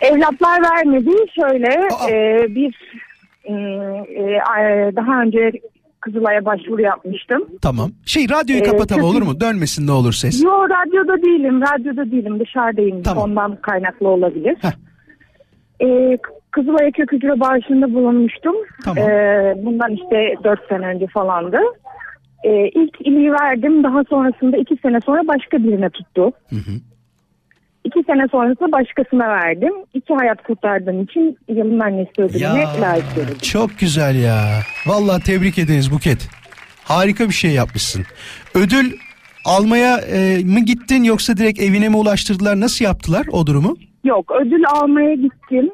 Evlatlar 0.00 0.62
vermedi. 0.62 1.10
Şöyle 1.40 1.68
Aa. 1.94 2.10
e, 2.10 2.46
bir 2.54 2.74
daha 4.96 5.22
önce 5.22 5.52
Kızılay'a 6.00 6.44
başvuru 6.44 6.82
yapmıştım. 6.82 7.44
Tamam. 7.62 7.90
Şey 8.06 8.28
radyoyu 8.30 8.60
Ee, 8.60 8.64
kapat 8.64 8.92
ama 8.92 9.02
çok 9.02 9.10
olur 9.10 9.22
mu? 9.22 9.40
Dönmesin 9.40 9.86
ne 9.86 9.92
olur 9.92 10.12
ses. 10.12 10.44
Yo 10.44 10.50
radyoda 10.68 11.22
değilim, 11.22 11.60
radyoda 11.60 12.10
değilim, 12.10 12.40
dışarıdayım. 12.40 13.02
Tamam. 13.02 13.24
Ondan 13.24 13.56
kaynaklı 13.56 14.08
olabilir. 14.08 14.56
Heh. 14.60 14.72
Ee, 15.86 16.18
Kızılay'a 16.50 16.90
kök 16.90 17.12
hücre 17.12 17.40
bağışında 17.40 17.94
bulunmuştum. 17.94 18.54
Tamam. 18.84 19.08
Ee, 19.08 19.54
bundan 19.64 19.90
işte 19.92 20.34
dört 20.44 20.68
sene 20.68 20.86
önce 20.86 21.06
falandı. 21.06 21.58
Ee, 22.44 22.68
ilk 22.68 23.00
iliği 23.00 23.32
verdim. 23.32 23.84
Daha 23.84 24.04
sonrasında 24.04 24.56
iki 24.56 24.76
sene 24.82 25.00
sonra 25.00 25.20
başka 25.28 25.58
birine 25.58 25.90
tuttu. 25.90 26.32
Hı 26.50 26.56
hı. 26.56 26.72
İki 27.86 28.02
sene 28.06 28.28
sonrasında 28.30 28.72
başkasına 28.72 29.28
verdim. 29.28 29.72
İki 29.94 30.14
hayat 30.14 30.42
kurtardığım 30.42 31.02
için 31.02 31.38
yılın 31.48 31.80
annesi 31.80 32.22
ödülüne 32.22 32.64
layık 32.80 33.14
görüldüm. 33.16 33.38
çok 33.38 33.78
güzel 33.78 34.22
ya. 34.22 34.38
Vallahi 34.86 35.22
tebrik 35.22 35.58
ederiz 35.58 35.92
Buket. 35.92 36.28
Harika 36.84 37.24
bir 37.28 37.34
şey 37.34 37.50
yapmışsın. 37.50 38.02
Ödül 38.54 38.92
almaya 39.44 39.98
e, 39.98 40.44
mı 40.44 40.60
gittin 40.60 41.02
yoksa 41.02 41.36
direkt 41.36 41.60
evine 41.60 41.88
mi 41.88 41.96
ulaştırdılar? 41.96 42.60
Nasıl 42.60 42.84
yaptılar 42.84 43.26
o 43.32 43.46
durumu? 43.46 43.76
Yok 44.04 44.32
ödül 44.40 44.62
almaya 44.74 45.14
gittim. 45.14 45.70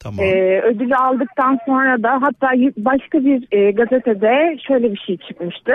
Tamam. 0.00 0.24
Ee, 0.24 0.60
ödülü 0.60 0.94
aldıktan 0.94 1.58
sonra 1.66 2.02
da 2.02 2.12
hatta 2.22 2.48
başka 2.76 3.24
bir 3.24 3.46
e, 3.52 3.70
gazetede 3.70 4.58
şöyle 4.68 4.92
bir 4.92 5.02
şey 5.06 5.16
çıkmıştı. 5.16 5.72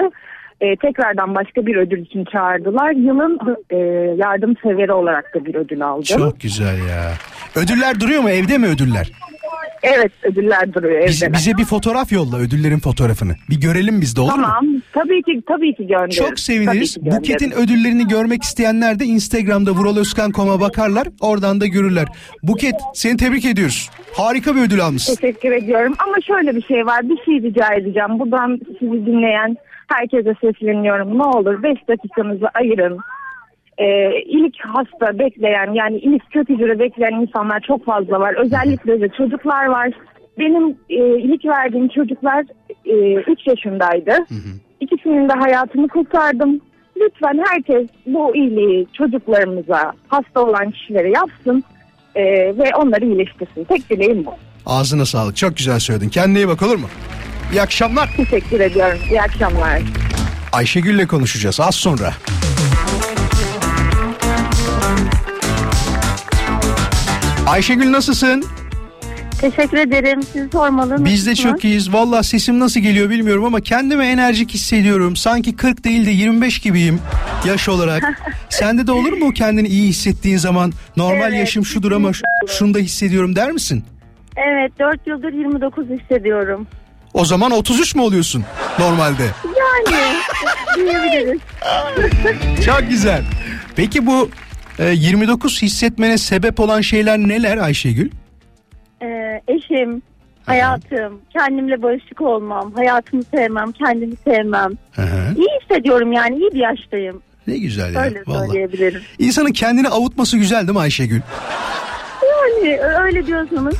Ee, 0.61 0.75
tekrardan 0.75 1.35
başka 1.35 1.65
bir 1.65 1.75
ödül 1.75 2.01
için 2.05 2.25
çağırdılar. 2.25 2.91
Yılın 2.91 3.39
e, 3.69 3.77
yardımseveri 4.17 4.93
olarak 4.93 5.35
da 5.35 5.45
bir 5.45 5.55
ödül 5.55 5.81
aldım. 5.81 6.03
Çok 6.03 6.39
güzel 6.39 6.77
ya. 6.89 7.13
Ödüller 7.55 7.99
duruyor 7.99 8.21
mu? 8.21 8.29
Evde 8.29 8.57
mi 8.57 8.67
ödüller? 8.67 9.11
Evet 9.83 10.11
ödüller 10.23 10.73
duruyor 10.73 10.99
evde. 10.99 11.07
Bize, 11.07 11.33
bize 11.33 11.51
bir 11.57 11.65
fotoğraf 11.65 12.11
yolla 12.11 12.37
ödüllerin 12.37 12.79
fotoğrafını. 12.79 13.35
Bir 13.49 13.61
görelim 13.61 14.01
biz 14.01 14.15
de 14.15 14.21
olur 14.21 14.33
mu? 14.33 14.45
Tamam 14.45 14.65
tabii 14.93 15.23
ki 15.23 15.41
tabii 15.47 15.75
ki 15.75 15.87
gönderirim. 15.87 16.25
Çok 16.25 16.39
seviniriz. 16.39 16.97
Buket'in 17.01 17.51
ödüllerini 17.51 18.07
görmek 18.07 18.43
isteyenler 18.43 18.99
de 18.99 19.05
Instagram'da 19.05 19.71
vuraloskan.com'a 19.71 20.61
bakarlar. 20.61 21.07
Oradan 21.21 21.61
da 21.61 21.67
görürler. 21.67 22.07
Buket 22.43 22.75
seni 22.93 23.17
tebrik 23.17 23.45
ediyoruz. 23.45 23.89
Harika 24.13 24.55
bir 24.55 24.61
ödül 24.61 24.81
almışsın. 24.85 25.15
Teşekkür 25.15 25.51
ediyorum 25.51 25.93
ama 26.07 26.15
şöyle 26.27 26.55
bir 26.55 26.61
şey 26.63 26.85
var 26.85 27.09
bir 27.09 27.17
şey 27.25 27.49
rica 27.49 27.73
edeceğim. 27.73 28.19
Buradan 28.19 28.59
sizi 28.79 29.05
dinleyen 29.05 29.57
herkese 29.87 30.33
sesleniyorum. 30.41 31.17
Ne 31.17 31.23
olur 31.23 31.63
5 31.63 31.77
dakikanızı 31.87 32.47
ayırın. 32.53 32.99
Ee, 33.77 34.21
ilk 34.25 34.55
hasta 34.59 35.19
bekleyen 35.19 35.73
yani 35.73 35.97
ilk 35.97 36.35
hücre 36.35 36.79
bekleyen 36.79 37.21
insanlar 37.21 37.59
çok 37.59 37.85
fazla 37.85 38.19
var. 38.19 38.33
Özellikle 38.33 39.01
de 39.01 39.09
çocuklar 39.09 39.65
var. 39.65 39.89
Benim 40.39 40.69
e, 40.89 41.19
ilk 41.19 41.45
verdiğim 41.45 41.87
çocuklar 41.87 42.45
3 42.85 43.47
yaşındaydı. 43.47 44.11
İkisinin 44.79 45.29
de 45.29 45.33
hayatını 45.33 45.87
kurtardım. 45.87 46.61
Lütfen 47.01 47.43
herkes 47.49 47.87
bu 48.05 48.35
iyiliği 48.35 48.87
çocuklarımıza, 48.93 49.93
hasta 50.07 50.41
olan 50.41 50.71
kişilere 50.71 51.09
yapsın 51.09 51.63
e, 52.15 52.23
ve 52.57 52.75
onları 52.75 53.05
iyileştirsin. 53.05 53.63
Tek 53.63 53.89
dileğim 53.89 54.25
bu. 54.25 54.31
Ağzına 54.65 55.05
sağlık. 55.05 55.35
Çok 55.35 55.57
güzel 55.57 55.79
söyledin. 55.79 56.09
Kendine 56.09 56.37
iyi 56.37 56.47
bak 56.47 56.63
olur 56.63 56.75
mu? 56.77 56.87
İyi 57.51 57.61
akşamlar. 57.61 58.09
Teşekkür 58.17 58.59
ediyorum. 58.59 58.99
İyi 59.09 59.21
akşamlar. 59.21 59.81
Ayşegül'le 60.51 61.07
konuşacağız 61.07 61.59
az 61.59 61.75
sonra. 61.75 62.13
Ayşegül 67.47 67.91
nasılsın? 67.91 68.45
Teşekkür 69.41 69.77
ederim. 69.77 70.23
Sizi 70.23 70.49
sormalı. 70.51 71.05
Biz 71.05 71.27
de 71.27 71.35
çok 71.35 71.63
iyiyiz. 71.65 71.93
Valla 71.93 72.23
sesim 72.23 72.59
nasıl 72.59 72.79
geliyor 72.79 73.09
bilmiyorum 73.09 73.45
ama 73.45 73.61
kendimi 73.61 74.03
enerjik 74.05 74.53
hissediyorum. 74.53 75.15
Sanki 75.15 75.55
40 75.55 75.83
değil 75.83 76.05
de 76.05 76.11
25 76.11 76.59
gibiyim 76.59 76.99
yaş 77.47 77.69
olarak. 77.69 78.03
Sende 78.49 78.87
de 78.87 78.91
olur 78.91 79.13
mu 79.13 79.31
kendini 79.33 79.67
iyi 79.67 79.87
hissettiğin 79.89 80.37
zaman 80.37 80.71
normal 80.97 81.31
Evet, 81.31 81.39
yaşım 81.39 81.65
şudur 81.65 81.91
ama 81.91 82.11
şunu 82.47 82.73
da 82.73 82.79
hissediyorum 82.79 83.35
der 83.35 83.51
misin? 83.51 83.83
Evet 84.37 84.71
4 84.79 85.07
yıldır 85.07 85.33
29 85.33 85.85
hissediyorum. 85.89 86.67
O 87.13 87.25
zaman 87.25 87.51
33 87.51 87.95
mü 87.95 88.01
oluyorsun 88.01 88.43
normalde? 88.79 89.23
Yani 89.45 90.15
diyebiliriz. 90.75 91.39
Çok 92.65 92.89
güzel. 92.89 93.23
Peki 93.75 94.05
bu 94.05 94.29
e, 94.79 94.89
29 94.89 95.61
hissetmene 95.61 96.17
sebep 96.17 96.59
olan 96.59 96.81
şeyler 96.81 97.17
neler 97.17 97.57
Ayşegül? 97.57 98.09
Ee, 99.01 99.41
eşim, 99.47 100.01
hayatım, 100.45 101.21
kendimle 101.33 101.81
barışık 101.81 102.21
olmam, 102.21 102.71
hayatımı 102.75 103.23
sevmem, 103.23 103.71
kendimi 103.71 104.13
sevmem. 104.27 104.71
Hı 104.91 105.01
hı. 105.01 105.35
İyi 105.37 105.47
hissediyorum 105.61 106.11
yani 106.11 106.35
iyi 106.35 106.51
bir 106.53 106.59
yaştayım. 106.59 107.21
Ne 107.47 107.57
güzel 107.57 107.93
ya. 107.93 108.01
Öyle 108.01 108.23
Vallahi. 108.27 108.47
söyleyebilirim. 108.47 109.01
İnsanın 109.19 109.51
kendini 109.51 109.87
avutması 109.89 110.37
güzel 110.37 110.59
değil 110.67 110.77
mi 110.77 110.79
Ayşegül? 110.79 111.21
Yani 112.47 112.79
öyle 113.03 113.25
diyorsanız 113.25 113.75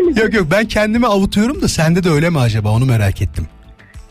öyle. 0.00 0.20
Yok 0.20 0.34
yok 0.34 0.46
ben 0.50 0.64
kendimi 0.66 1.06
avutuyorum 1.06 1.62
da 1.62 1.68
sende 1.68 2.04
de 2.04 2.10
öyle 2.10 2.30
mi 2.30 2.38
acaba 2.38 2.68
onu 2.70 2.84
merak 2.86 3.22
ettim. 3.22 3.46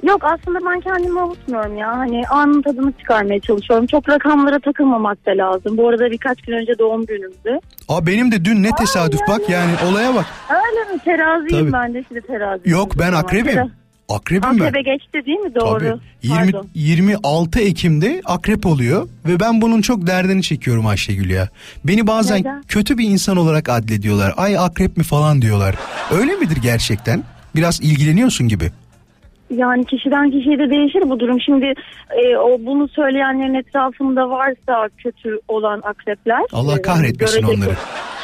Yok 0.04 0.22
aslında 0.24 0.60
ben 0.72 0.80
kendimi 0.82 1.22
avutmuyorum 1.22 1.78
ya. 1.78 1.98
Hani 1.98 2.28
anın 2.28 2.62
tadını 2.62 2.92
çıkarmaya 2.92 3.39
çalışıyorum. 3.39 3.88
Çok 3.88 4.10
rakamlara 4.10 4.60
takılmamak 4.60 5.26
da 5.26 5.32
lazım. 5.32 5.78
Bu 5.78 5.89
arada 5.89 6.12
birkaç 6.12 6.42
gün 6.42 6.54
önce 6.54 6.80
doğum 6.80 7.06
günümdü. 7.06 7.60
Aa 7.89 8.06
benim 8.08 8.32
de 8.32 8.46
dün 8.46 8.63
ne 8.63 8.70
tesadüf 8.78 9.20
bak 9.28 9.50
yani 9.50 9.72
olaya 9.92 10.15
bak. 10.15 10.26
Öyle 10.50 10.94
mi? 10.94 11.00
Teraziyim 11.06 11.72
Tabii. 11.72 11.74
ben 11.74 11.94
de 11.94 12.04
şimdi 12.08 12.22
teraziyim. 12.22 12.78
Yok 12.78 12.92
ben 13.00 13.13
akrebim. 13.13 13.54
tera- 13.54 13.70
Akrebim 14.10 14.60
ben. 14.60 14.65
Akrebe 14.65 14.82
geçti 14.82 15.26
değil 15.26 15.39
mi? 15.39 15.56
Doğru. 15.56 15.80
Tabii. 15.80 16.00
20, 16.24 16.52
Pardon. 16.52 16.67
26 16.76 17.60
Ekim'de 17.60 18.22
akrep 18.26 18.65
oluyor 18.65 19.08
ve 19.26 19.39
ben 19.39 19.62
bunun 19.62 19.82
çok 19.82 20.08
derdini 20.08 20.43
çekiyorum 20.43 20.88
Ayşegül 20.88 21.30
ya. 21.30 21.50
Beni 21.84 22.08
bazen 22.08 22.39
Neden? 22.39 22.63
kötü 22.67 22.98
bir 22.98 23.10
insan 23.10 23.38
olarak 23.38 23.69
adlediyorlar. 23.69 24.34
Ay 24.38 24.58
akrep 24.58 24.98
mi 24.98 25.04
falan 25.04 25.41
diyorlar. 25.41 25.76
Öyle 26.12 26.36
midir 26.36 26.58
gerçekten? 26.62 27.24
Biraz 27.56 27.82
ilgileniyorsun 27.82 28.48
gibi. 28.48 28.72
Yani 29.56 29.86
kişiden 29.86 30.32
kişiye 30.32 30.60
de 30.60 30.69
değişir 30.69 31.10
bu 31.10 31.19
durum. 31.19 31.41
Şimdi 31.41 31.65
e, 32.24 32.38
o 32.38 32.58
bunu 32.65 32.88
söyleyenlerin 32.88 33.54
etrafında 33.54 34.30
varsa 34.30 34.89
kötü 34.98 35.39
olan 35.48 35.82
akrepler. 35.86 36.41
Allah 36.52 36.78
e, 36.78 36.82
kahretmesin 36.82 37.41
görecek 37.41 37.60
onları. 37.60 37.76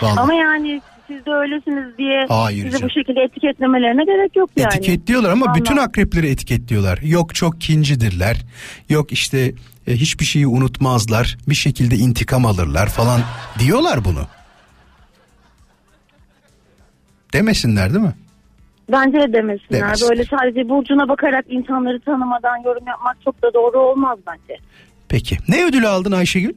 Vallahi. 0.02 0.20
Ama 0.20 0.34
yani 0.34 0.82
siz 1.08 1.26
de 1.26 1.32
öylesiniz 1.32 1.98
diye 1.98 2.26
Hayır 2.30 2.64
sizi 2.64 2.72
canım. 2.72 2.90
bu 2.90 2.90
şekilde 3.00 3.22
etiketlemelerine 3.22 4.04
gerek 4.06 4.36
yok 4.36 4.50
yani. 4.56 4.68
Etiketliyorlar 4.68 5.30
ama 5.32 5.46
Vallahi. 5.46 5.60
bütün 5.60 5.78
akrepleri 5.78 6.28
etiketliyorlar. 6.30 7.00
Yok 7.04 7.36
çok 7.36 7.62
kincidirler. 7.62 8.38
Yok 8.90 9.12
işte 9.12 9.54
e, 9.88 9.94
hiçbir 9.94 10.26
şeyi 10.26 10.48
unutmazlar. 10.48 11.38
Bir 11.50 11.56
şekilde 11.56 11.96
intikam 11.96 12.46
alırlar 12.46 12.88
falan 12.90 13.22
diyorlar 13.60 14.06
bunu. 14.06 14.22
Demesinler 17.34 17.94
değil 17.94 18.06
mi? 18.06 18.14
Bence 18.92 19.18
de 19.18 19.34
demesinler. 19.34 19.82
Demesinler. 19.82 20.10
Böyle 20.10 20.24
sadece 20.26 20.70
burcuna 20.70 21.10
bakarak 21.10 21.46
insanları 21.50 22.00
tanımadan 22.00 22.58
yorum 22.66 22.88
yapmak 22.88 23.18
çok 23.26 23.42
da 23.44 23.54
doğru 23.54 23.80
olmaz 23.80 24.20
bence. 24.28 24.60
Peki. 25.10 25.38
Ne 25.48 25.66
ödülü 25.66 25.88
aldın 25.88 26.12
Ayşegül? 26.12 26.54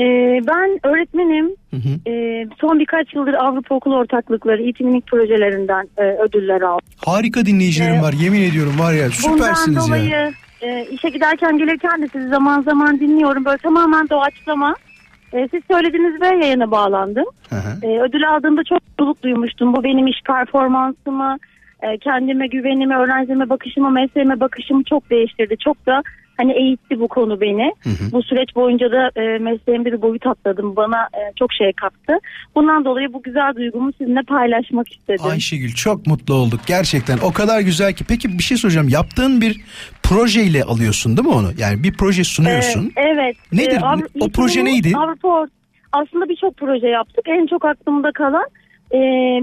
Ee, 0.00 0.04
ben 0.46 0.78
öğretmenim. 0.88 1.46
Hı 1.70 1.76
hı. 1.76 2.10
Ee, 2.10 2.46
son 2.60 2.78
birkaç 2.80 3.14
yıldır 3.14 3.34
Avrupa 3.34 3.74
Okul 3.74 3.92
Ortaklıkları, 3.92 4.62
eğitimlik 4.62 5.06
projelerinden 5.06 5.88
e, 5.98 6.02
ödüller 6.02 6.60
aldım. 6.60 6.86
Harika 7.06 7.46
dinleyicilerim 7.46 7.94
Ee, 7.94 8.02
var. 8.02 8.12
Yemin 8.12 8.42
ediyorum 8.42 8.78
var 8.78 8.92
ya 8.92 9.10
süpersiniz 9.10 9.76
Bundan 9.76 9.88
dolayı 9.88 10.08
ya. 10.08 10.32
e, 10.62 10.86
işe 10.90 11.08
giderken 11.08 11.58
gelirken 11.58 12.02
de 12.02 12.08
sizi 12.12 12.28
zaman 12.28 12.62
zaman 12.62 13.00
dinliyorum. 13.00 13.44
Böyle 13.44 13.58
tamamen 13.58 14.08
doğaçlama. 14.08 14.74
E, 15.32 15.48
siz 15.50 15.62
söylediniz 15.70 16.20
ve 16.20 16.26
yayına 16.46 16.70
bağlandım. 16.70 17.24
Hı 17.50 17.56
hı. 17.56 17.86
E, 17.86 18.00
ödül 18.00 18.28
aldığımda 18.30 18.64
çok 18.64 18.78
mutluluk 18.88 19.22
duymuştum. 19.22 19.76
Bu 19.76 19.84
benim 19.84 20.06
iş 20.06 20.16
performansımı, 20.26 21.38
kendime 22.00 22.46
güvenimi, 22.46 22.96
öğrencime 22.96 23.48
bakışımı, 23.48 23.90
mesleğime 23.90 24.40
bakışımı 24.40 24.84
çok 24.84 25.10
değiştirdi. 25.10 25.56
Çok 25.64 25.86
da 25.86 26.02
hani 26.36 26.52
eğitti 26.52 27.00
bu 27.00 27.08
konu 27.08 27.40
beni. 27.40 27.72
Bu 28.12 28.22
süreç 28.22 28.54
boyunca 28.56 28.92
da 28.92 29.10
e, 29.22 29.38
mesleğimde 29.38 29.92
bir 29.92 30.02
boyut 30.02 30.26
atladım. 30.26 30.76
Bana 30.76 30.96
e, 31.02 31.32
çok 31.38 31.52
şey 31.52 31.72
kattı. 31.72 32.12
Bundan 32.54 32.84
dolayı 32.84 33.12
bu 33.12 33.22
güzel 33.22 33.54
duygumu 33.56 33.92
sizinle 33.98 34.20
paylaşmak 34.28 34.92
istedim. 34.92 35.24
Ayşegül 35.30 35.72
çok 35.72 36.06
mutlu 36.06 36.34
olduk 36.34 36.60
gerçekten. 36.66 37.18
O 37.18 37.32
kadar 37.32 37.60
güzel 37.60 37.92
ki. 37.92 38.04
Peki 38.08 38.38
bir 38.38 38.42
şey 38.42 38.56
soracağım. 38.56 38.88
Yaptığın 38.88 39.40
bir 39.40 39.60
projeyle 40.02 40.62
alıyorsun 40.64 41.16
değil 41.16 41.28
mi 41.28 41.34
onu? 41.34 41.48
Yani 41.58 41.82
bir 41.82 41.92
proje 41.92 42.24
sunuyorsun. 42.24 42.92
Ee, 42.96 43.00
evet. 43.02 43.36
Nedir? 43.52 43.76
Avru- 43.80 44.08
O 44.20 44.28
proje 44.28 44.64
neydi? 44.64 44.92
Avrupa 44.96 45.46
aslında 45.92 46.28
birçok 46.28 46.56
proje 46.56 46.86
yaptık. 46.86 47.24
En 47.28 47.46
çok 47.46 47.64
aklımda 47.64 48.12
kalan 48.12 48.44
e, 48.94 49.00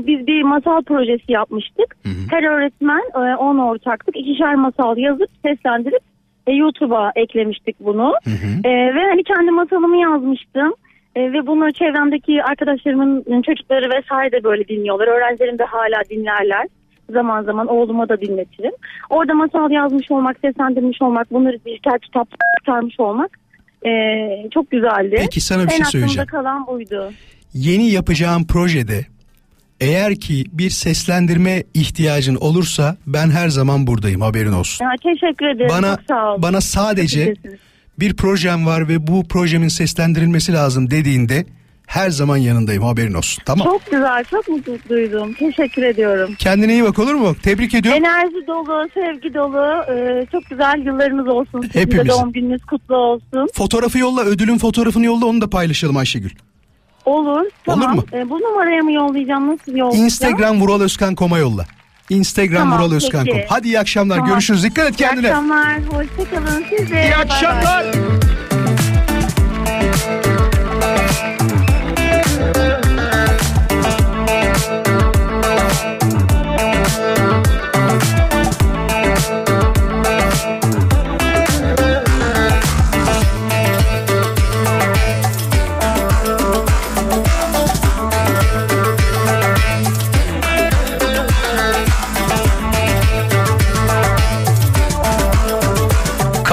biz 0.07 0.27
bir 0.27 0.43
masal 0.43 0.81
projesi 0.81 1.31
yapmıştık. 1.31 1.97
Her 2.29 2.43
öğretmen 2.43 3.01
10 3.37 3.57
ortaklık 3.57 4.17
ikişer 4.17 4.55
masal 4.55 4.97
yazıp 4.97 5.29
seslendirip 5.45 6.01
e, 6.47 6.51
YouTube'a 6.51 7.11
eklemiştik 7.15 7.75
bunu. 7.79 8.13
E, 8.63 8.69
ve 8.69 9.01
hani 9.09 9.23
kendi 9.23 9.51
masalımı 9.51 9.97
yazmıştım. 9.97 10.73
E, 11.15 11.33
ve 11.33 11.47
bunu 11.47 11.71
çevremdeki 11.71 12.43
arkadaşlarımın 12.43 13.41
çocukları 13.41 13.89
vesaire 13.97 14.31
de 14.31 14.43
böyle 14.43 14.67
dinliyorlar. 14.67 15.07
Öğrencilerim 15.07 15.59
de 15.59 15.63
hala 15.63 16.01
dinlerler. 16.09 16.67
Zaman 17.09 17.43
zaman 17.43 17.67
oğluma 17.67 18.09
da 18.09 18.21
dinletirim. 18.21 18.73
Orada 19.09 19.33
masal 19.33 19.71
yazmış 19.71 20.11
olmak, 20.11 20.39
seslendirmiş 20.39 21.01
olmak, 21.01 21.31
bunları 21.31 21.57
dijital 21.65 21.97
kitap 21.97 22.27
çıkarmış 22.59 22.99
olmak 22.99 23.39
e, 23.85 23.89
çok 24.53 24.71
güzeldi. 24.71 25.15
Peki 25.17 25.41
sana 25.41 25.63
bir 25.63 25.71
en 25.71 25.75
şey 25.75 25.85
söyleyeceğim. 25.85 26.27
kalan 26.27 26.67
buydu. 26.67 27.11
Yeni 27.53 27.89
yapacağım 27.91 28.47
projede 28.47 29.05
eğer 29.81 30.15
ki 30.15 30.45
bir 30.51 30.69
seslendirme 30.69 31.63
ihtiyacın 31.73 32.35
olursa 32.35 32.97
ben 33.07 33.29
her 33.29 33.49
zaman 33.49 33.87
buradayım 33.87 34.21
haberin 34.21 34.51
olsun. 34.51 34.85
Ya, 34.85 34.91
teşekkür 35.03 35.45
ederim. 35.45 35.69
Bana 35.69 35.95
çok 35.95 36.05
sağ 36.07 36.31
olun. 36.31 36.41
bana 36.41 36.61
sadece 36.61 37.33
bir 37.99 38.13
projem 38.13 38.65
var 38.65 38.87
ve 38.87 39.07
bu 39.07 39.27
projemin 39.27 39.67
seslendirilmesi 39.67 40.53
lazım 40.53 40.91
dediğinde 40.91 41.45
her 41.87 42.09
zaman 42.09 42.37
yanındayım 42.37 42.83
haberin 42.83 43.13
olsun. 43.13 43.43
Tamam. 43.45 43.67
Çok 43.67 43.85
güzel, 43.91 44.23
çok 44.23 44.47
mutlu 44.47 44.77
duydum. 44.89 45.33
Teşekkür 45.33 45.83
ediyorum. 45.83 46.35
Kendine 46.39 46.73
iyi 46.73 46.83
bak 46.83 46.99
olur 46.99 47.13
mu? 47.13 47.35
Tebrik 47.43 47.73
ediyorum. 47.75 48.05
Enerji 48.05 48.47
dolu, 48.47 48.87
sevgi 48.93 49.33
dolu, 49.33 49.83
e, 49.93 50.25
çok 50.31 50.45
güzel 50.49 50.85
yıllarınız 50.85 51.27
olsun. 51.27 51.61
Sizin 51.61 51.73
de 51.73 51.79
Hepimizin. 51.81 52.09
doğum 52.09 52.31
gününüz 52.31 52.65
kutlu 52.65 52.95
olsun. 52.95 53.47
Fotoğrafı 53.53 53.97
yolla, 53.97 54.21
ödülün 54.23 54.57
fotoğrafını 54.57 55.05
yolla 55.05 55.25
onu 55.25 55.41
da 55.41 55.49
paylaşalım 55.49 55.97
Ayşegül. 55.97 56.29
Olur, 57.05 57.45
tamam. 57.65 57.95
mu? 57.95 58.03
E, 58.13 58.29
bu 58.29 58.39
numaraya 58.39 58.81
mı 58.83 58.91
yollayacağım, 58.91 59.47
nasıl 59.47 59.75
yollayacağım? 59.75 60.05
Instagram 60.05 60.61
Vural 60.61 60.81
Özkan 60.81 61.15
Kom'a 61.15 61.37
yolla. 61.37 61.65
Instagram 62.09 62.57
Tamam, 62.63 62.79
Vural 62.79 62.91
Özkan 62.91 63.25
peki. 63.25 63.37
Kom. 63.37 63.45
Hadi 63.49 63.67
iyi 63.67 63.79
akşamlar. 63.79 64.15
Tamam. 64.15 64.29
Görüşürüz. 64.31 64.63
Dikkat 64.63 64.85
et 64.89 64.93
İyi 64.93 64.97
kendine. 64.97 65.27
akşamlar, 65.27 65.79
hoşçakalın. 65.91 66.63
Siz 66.69 66.91
de. 66.91 66.95
İyi 67.03 67.11
Bay 67.11 67.11
bay. 67.11 67.21
akşamlar. 67.21 67.85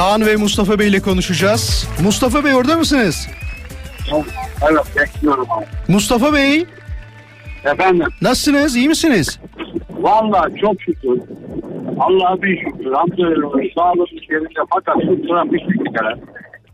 Kaan 0.08 0.26
ve 0.26 0.36
Mustafa 0.36 0.78
Bey 0.78 0.88
ile 0.88 1.00
konuşacağız. 1.00 1.88
Mustafa 2.02 2.44
Bey 2.44 2.54
orada 2.54 2.76
mısınız? 2.76 3.28
Evet 4.62 4.86
bekliyorum 4.96 5.46
abi. 5.50 5.64
Mustafa 5.88 6.32
Bey 6.32 6.66
Efendim 7.64 8.06
nasılsınız? 8.22 8.76
İyi 8.76 8.88
misiniz? 8.88 9.40
valla 9.90 10.48
çok 10.60 10.82
şükür. 10.82 11.20
Allah'a 11.98 12.42
bir 12.42 12.56
şükür. 12.58 12.92
Hamdolsun 12.92 13.70
sağlık 13.74 14.30
yerinde 14.30 14.60
fakat 14.70 14.94
şu 15.02 15.28
trafik 15.28 15.68
bir 15.70 15.98
kere. 15.98 16.14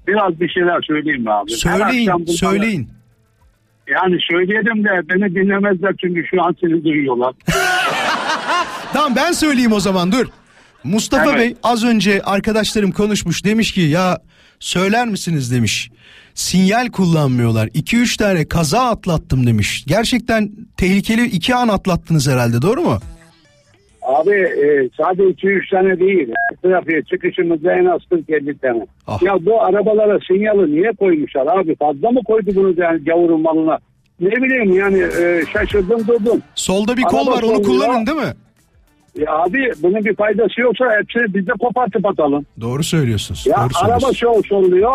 Biraz 0.09 0.41
bir 0.41 0.49
şeyler 0.49 0.83
söyleyeyim 0.83 1.23
mi 1.23 1.33
abi? 1.33 1.51
Her 1.51 1.57
Söyleyin, 1.57 2.07
akşam 2.07 2.21
bunları- 2.21 2.37
söyleyin. 2.37 2.89
Yani 3.89 4.17
söyleyelim 4.31 4.85
de 4.85 5.09
beni 5.09 5.35
dinlemezler 5.35 5.95
çünkü 6.01 6.27
şu 6.31 6.43
an 6.43 6.57
seni 6.61 6.85
duyuyorlar. 6.85 7.35
Tamam 8.93 9.13
ben 9.17 9.33
söyleyeyim 9.33 9.73
o 9.73 9.81
zaman 9.81 10.13
dur. 10.13 10.27
Mustafa 10.85 11.31
Evet. 11.31 11.39
Bey 11.39 11.55
az 11.63 11.85
önce 11.85 12.23
arkadaşlarım 12.23 12.93
konuşmuş 12.93 13.45
demiş 13.45 13.73
ki 13.73 13.81
ya 13.81 14.19
söyler 14.61 15.07
misiniz 15.09 15.53
demiş. 15.53 15.91
Sinyal 16.35 16.87
kullanmıyorlar. 16.91 17.67
2-3 17.67 18.19
tane 18.19 18.49
kaza 18.49 18.81
atlattım 18.81 19.47
demiş. 19.47 19.85
Gerçekten 19.87 20.51
tehlikeli 20.77 21.25
iki 21.25 21.55
an 21.55 21.69
atlattınız 21.69 22.29
herhalde 22.29 22.63
doğru 22.63 22.81
mu? 22.83 22.99
Abi 24.03 24.31
e, 24.35 24.89
sadece 24.97 25.23
2-3 25.23 25.71
tane 25.71 26.01
değil. 26.01 26.29
Trafiğe 26.63 27.03
çıkışımızda 27.03 27.73
en 27.73 27.85
az 27.85 28.01
40-50 28.13 28.59
tane. 28.59 28.87
Ah. 29.07 29.23
Ya 29.23 29.47
bu 29.47 29.63
arabalara 29.63 30.19
sinyali 30.29 30.73
niye 30.77 30.93
koymuşlar 30.93 31.47
abi? 31.47 31.77
Fazla 31.77 32.11
mı 32.11 32.21
koydu 32.27 32.51
bunu 32.55 32.75
yani 32.83 33.05
gavurun 33.05 33.43
malına? 33.43 33.79
Ne 34.21 34.31
bileyim 34.31 34.73
yani 34.79 35.03
e, 35.03 35.43
şaşırdım 35.53 36.07
durdum. 36.07 36.43
Solda 36.55 36.97
bir 36.97 37.03
kol 37.03 37.27
Araba 37.27 37.37
var 37.37 37.43
onu 37.43 37.63
kullanın 37.63 38.07
değil 38.07 38.19
mi? 38.19 38.35
Ya 39.19 39.33
abi 39.33 39.73
bunun 39.83 40.05
bir 40.05 40.17
faydası 40.17 40.61
yoksa 40.61 40.85
hepsini 41.01 41.35
biz 41.35 41.47
de 41.47 41.53
kopartıp 41.61 42.07
atalım. 42.07 42.47
Doğru 42.61 42.85
söylüyorsunuz. 42.85 43.47
Ya 43.47 43.57
doğru 43.57 43.91
araba 43.91 44.13
şov 44.13 44.43
solluyor, 44.43 44.93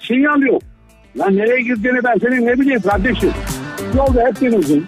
sinyal 0.00 0.40
yok. 0.42 0.62
Lan 1.18 1.36
nereye 1.36 1.62
girdiğini 1.62 2.04
ben 2.04 2.14
senin 2.20 2.46
ne 2.46 2.60
bileyim 2.60 2.80
kardeşim. 2.80 3.30
Yolda 3.96 4.24
hepinizin. 4.26 4.86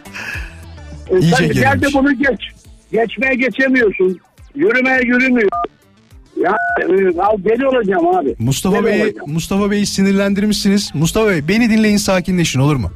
E, 1.11 1.19
İyice 1.19 1.37
sen 1.37 1.49
gel 1.49 1.81
de 1.83 1.87
bunu 1.95 2.13
geç. 2.19 2.41
Geçmeye 2.93 3.35
geçemiyorsun. 3.35 4.19
Yürümeye 4.55 5.01
yürümüyor. 5.05 5.49
Ya 6.37 6.57
e, 6.83 7.21
al 7.21 7.37
deli 7.45 7.67
olacağım 7.67 8.07
abi. 8.17 8.35
Mustafa 8.39 8.85
Bey'i. 8.85 9.15
Mustafa 9.27 9.71
Bey'i 9.71 9.87
sinirlendirmişsiniz. 9.87 10.91
Mustafa 10.95 11.29
Bey 11.31 11.49
beni 11.49 11.71
dinleyin 11.71 11.97
sakinleşin 11.97 12.61
olur 12.61 12.77
mu? 12.77 12.91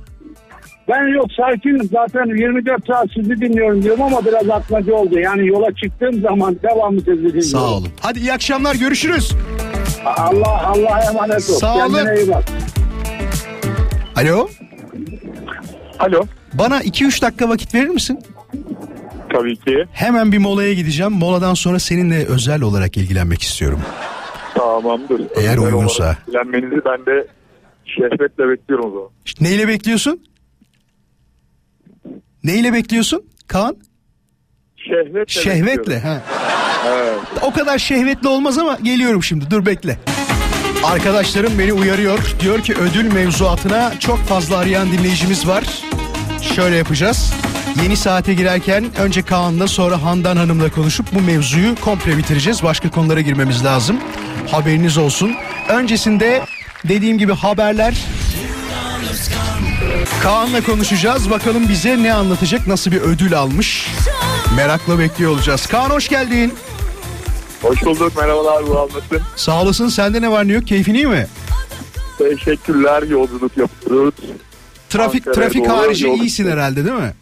Ben 0.88 1.06
yok 1.14 1.26
sakinim 1.36 1.88
zaten 1.92 2.26
24 2.38 2.86
saat 2.86 3.06
sizi 3.14 3.40
dinliyorum 3.40 3.82
diyorum 3.82 4.02
ama 4.02 4.24
biraz 4.24 4.50
atmaca 4.50 4.94
oldu. 4.94 5.18
Yani 5.18 5.46
yola 5.46 5.74
çıktığım 5.74 6.20
zaman 6.20 6.56
devamlı 6.62 6.98
sizi 7.00 7.16
dinliyorum. 7.16 7.42
Sağ 7.42 7.74
olun. 7.74 7.88
Hadi 8.00 8.18
iyi 8.18 8.32
akşamlar 8.32 8.74
görüşürüz. 8.74 9.32
Allah 10.04 10.66
Allah'a 10.66 11.00
emanet 11.10 11.36
ol. 11.36 11.54
Sağ 11.54 11.74
olun. 11.86 11.94
Kendine 11.94 12.14
iyi 12.20 12.28
bak. 12.28 12.44
Alo. 14.16 14.48
Alo. 15.98 16.24
Bana 16.54 16.80
2-3 16.80 17.22
dakika 17.22 17.48
vakit 17.48 17.74
verir 17.74 17.88
misin? 17.88 18.18
Tabii 19.32 19.56
ki. 19.56 19.84
Hemen 19.92 20.32
bir 20.32 20.38
molaya 20.38 20.72
gideceğim. 20.74 21.12
Moladan 21.12 21.54
sonra 21.54 21.78
seninle 21.78 22.26
özel 22.26 22.62
olarak 22.62 22.96
ilgilenmek 22.96 23.42
istiyorum. 23.42 23.80
Tamamdır. 24.54 25.22
Eğer 25.36 25.58
uygunsa. 25.58 26.16
ilgilenmenizi 26.26 26.84
ben 26.84 27.06
de 27.06 27.26
şehvetle 27.84 28.48
bekliyorum 28.48 28.86
o 28.86 28.90
zaman. 28.90 29.08
İşte 29.24 29.44
neyle 29.44 29.68
bekliyorsun? 29.68 30.20
Neyle 32.44 32.72
bekliyorsun 32.72 33.22
Kaan? 33.46 33.76
Şehvetle 34.76 35.42
Şehvetle. 35.42 35.78
bekliyorum. 35.78 36.08
Ha. 36.08 36.22
Evet. 36.88 37.18
O 37.42 37.52
kadar 37.52 37.78
şehvetli 37.78 38.28
olmaz 38.28 38.58
ama 38.58 38.78
geliyorum 38.82 39.22
şimdi. 39.22 39.50
Dur 39.50 39.66
bekle. 39.66 39.98
Arkadaşlarım 40.84 41.58
beni 41.58 41.72
uyarıyor. 41.72 42.34
Diyor 42.40 42.62
ki 42.62 42.74
ödül 42.74 43.12
mevzuatına 43.12 43.92
çok 44.00 44.18
fazla 44.18 44.56
arayan 44.56 44.92
dinleyicimiz 44.92 45.48
var. 45.48 45.64
Şöyle 46.54 46.76
yapacağız. 46.76 47.32
Yeni 47.82 47.96
saate 47.96 48.34
girerken 48.34 48.84
önce 48.98 49.22
Kaan'la 49.22 49.68
sonra 49.68 50.02
Handan 50.02 50.36
Hanım'la 50.36 50.70
konuşup 50.70 51.06
bu 51.14 51.20
mevzuyu 51.20 51.74
komple 51.74 52.16
bitireceğiz. 52.16 52.62
Başka 52.62 52.90
konulara 52.90 53.20
girmemiz 53.20 53.64
lazım. 53.64 53.96
Haberiniz 54.50 54.98
olsun. 54.98 55.32
Öncesinde 55.68 56.42
dediğim 56.84 57.18
gibi 57.18 57.32
haberler. 57.32 57.94
Kaan'la 60.22 60.60
konuşacağız. 60.64 61.30
Bakalım 61.30 61.68
bize 61.68 62.02
ne 62.02 62.14
anlatacak, 62.14 62.66
nasıl 62.66 62.90
bir 62.92 63.00
ödül 63.00 63.38
almış. 63.38 63.86
Merakla 64.56 64.98
bekliyor 64.98 65.30
olacağız. 65.30 65.66
Kaan 65.66 65.90
hoş 65.90 66.08
geldin. 66.08 66.52
Hoş 67.62 67.84
bulduk. 67.84 68.16
Merhabalar. 68.16 68.66
Bu 68.66 68.78
anlatın. 68.80 69.20
Sağ 69.36 69.62
olasın. 69.62 69.88
Sende 69.88 70.22
ne 70.22 70.30
var 70.30 70.48
ne 70.48 70.52
yok? 70.52 70.66
Keyfin 70.66 70.94
iyi 70.94 71.06
mi? 71.06 71.26
Teşekkürler. 72.18 73.02
Yolculuk 73.02 73.56
yapıyoruz. 73.56 74.14
Trafik 74.90 75.26
Ankara'ya 75.26 75.48
trafik 75.50 75.64
doğru 75.68 75.76
harici 75.76 76.04
yolculuk. 76.04 76.24
iyisin 76.26 76.50
herhalde 76.50 76.84
değil 76.84 76.96
mi? 76.96 77.12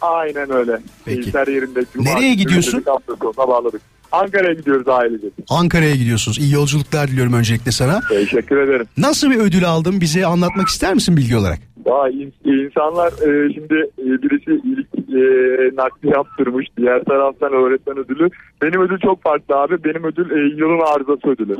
Aynen 0.00 0.50
öyle. 0.50 0.78
Peki. 1.04 1.20
Keyifler 1.20 1.46
yerinde. 1.46 1.84
Cuma 1.94 2.10
Nereye 2.10 2.34
gidiyorsun? 2.34 2.84
Hafta 2.86 3.36
bağladık. 3.48 3.80
Ankara'ya 4.12 4.52
gidiyoruz 4.54 4.88
ailece. 4.88 5.26
Ankara'ya 5.48 5.94
gidiyorsunuz. 5.94 6.38
İyi 6.38 6.52
yolculuklar 6.52 7.08
diliyorum 7.08 7.32
öncelikle 7.32 7.72
sana. 7.72 8.00
Teşekkür 8.08 8.56
ederim. 8.56 8.86
Nasıl 8.96 9.30
bir 9.30 9.36
ödül 9.36 9.68
aldın? 9.68 10.00
Bize 10.00 10.26
anlatmak 10.26 10.68
ister 10.68 10.94
misin 10.94 11.16
bilgi 11.16 11.36
olarak? 11.36 11.58
İn- 11.86 12.32
insanlar 12.44 13.08
e, 13.12 13.52
şimdi 13.54 13.74
e, 13.98 14.22
birisi 14.22 14.60
iyilik 14.64 14.86
e, 15.08 15.76
nakli 15.76 16.08
yaptırmış. 16.08 16.66
Diğer 16.76 17.04
taraftan 17.04 17.52
öğretmen 17.52 17.98
ödülü. 17.98 18.28
Benim 18.62 18.80
ödül 18.82 18.98
çok 18.98 19.22
farklı 19.22 19.56
abi. 19.56 19.84
Benim 19.84 20.04
ödül 20.04 20.30
e, 20.30 20.56
yılın 20.56 20.80
arızası 20.94 21.28
ödülü. 21.28 21.56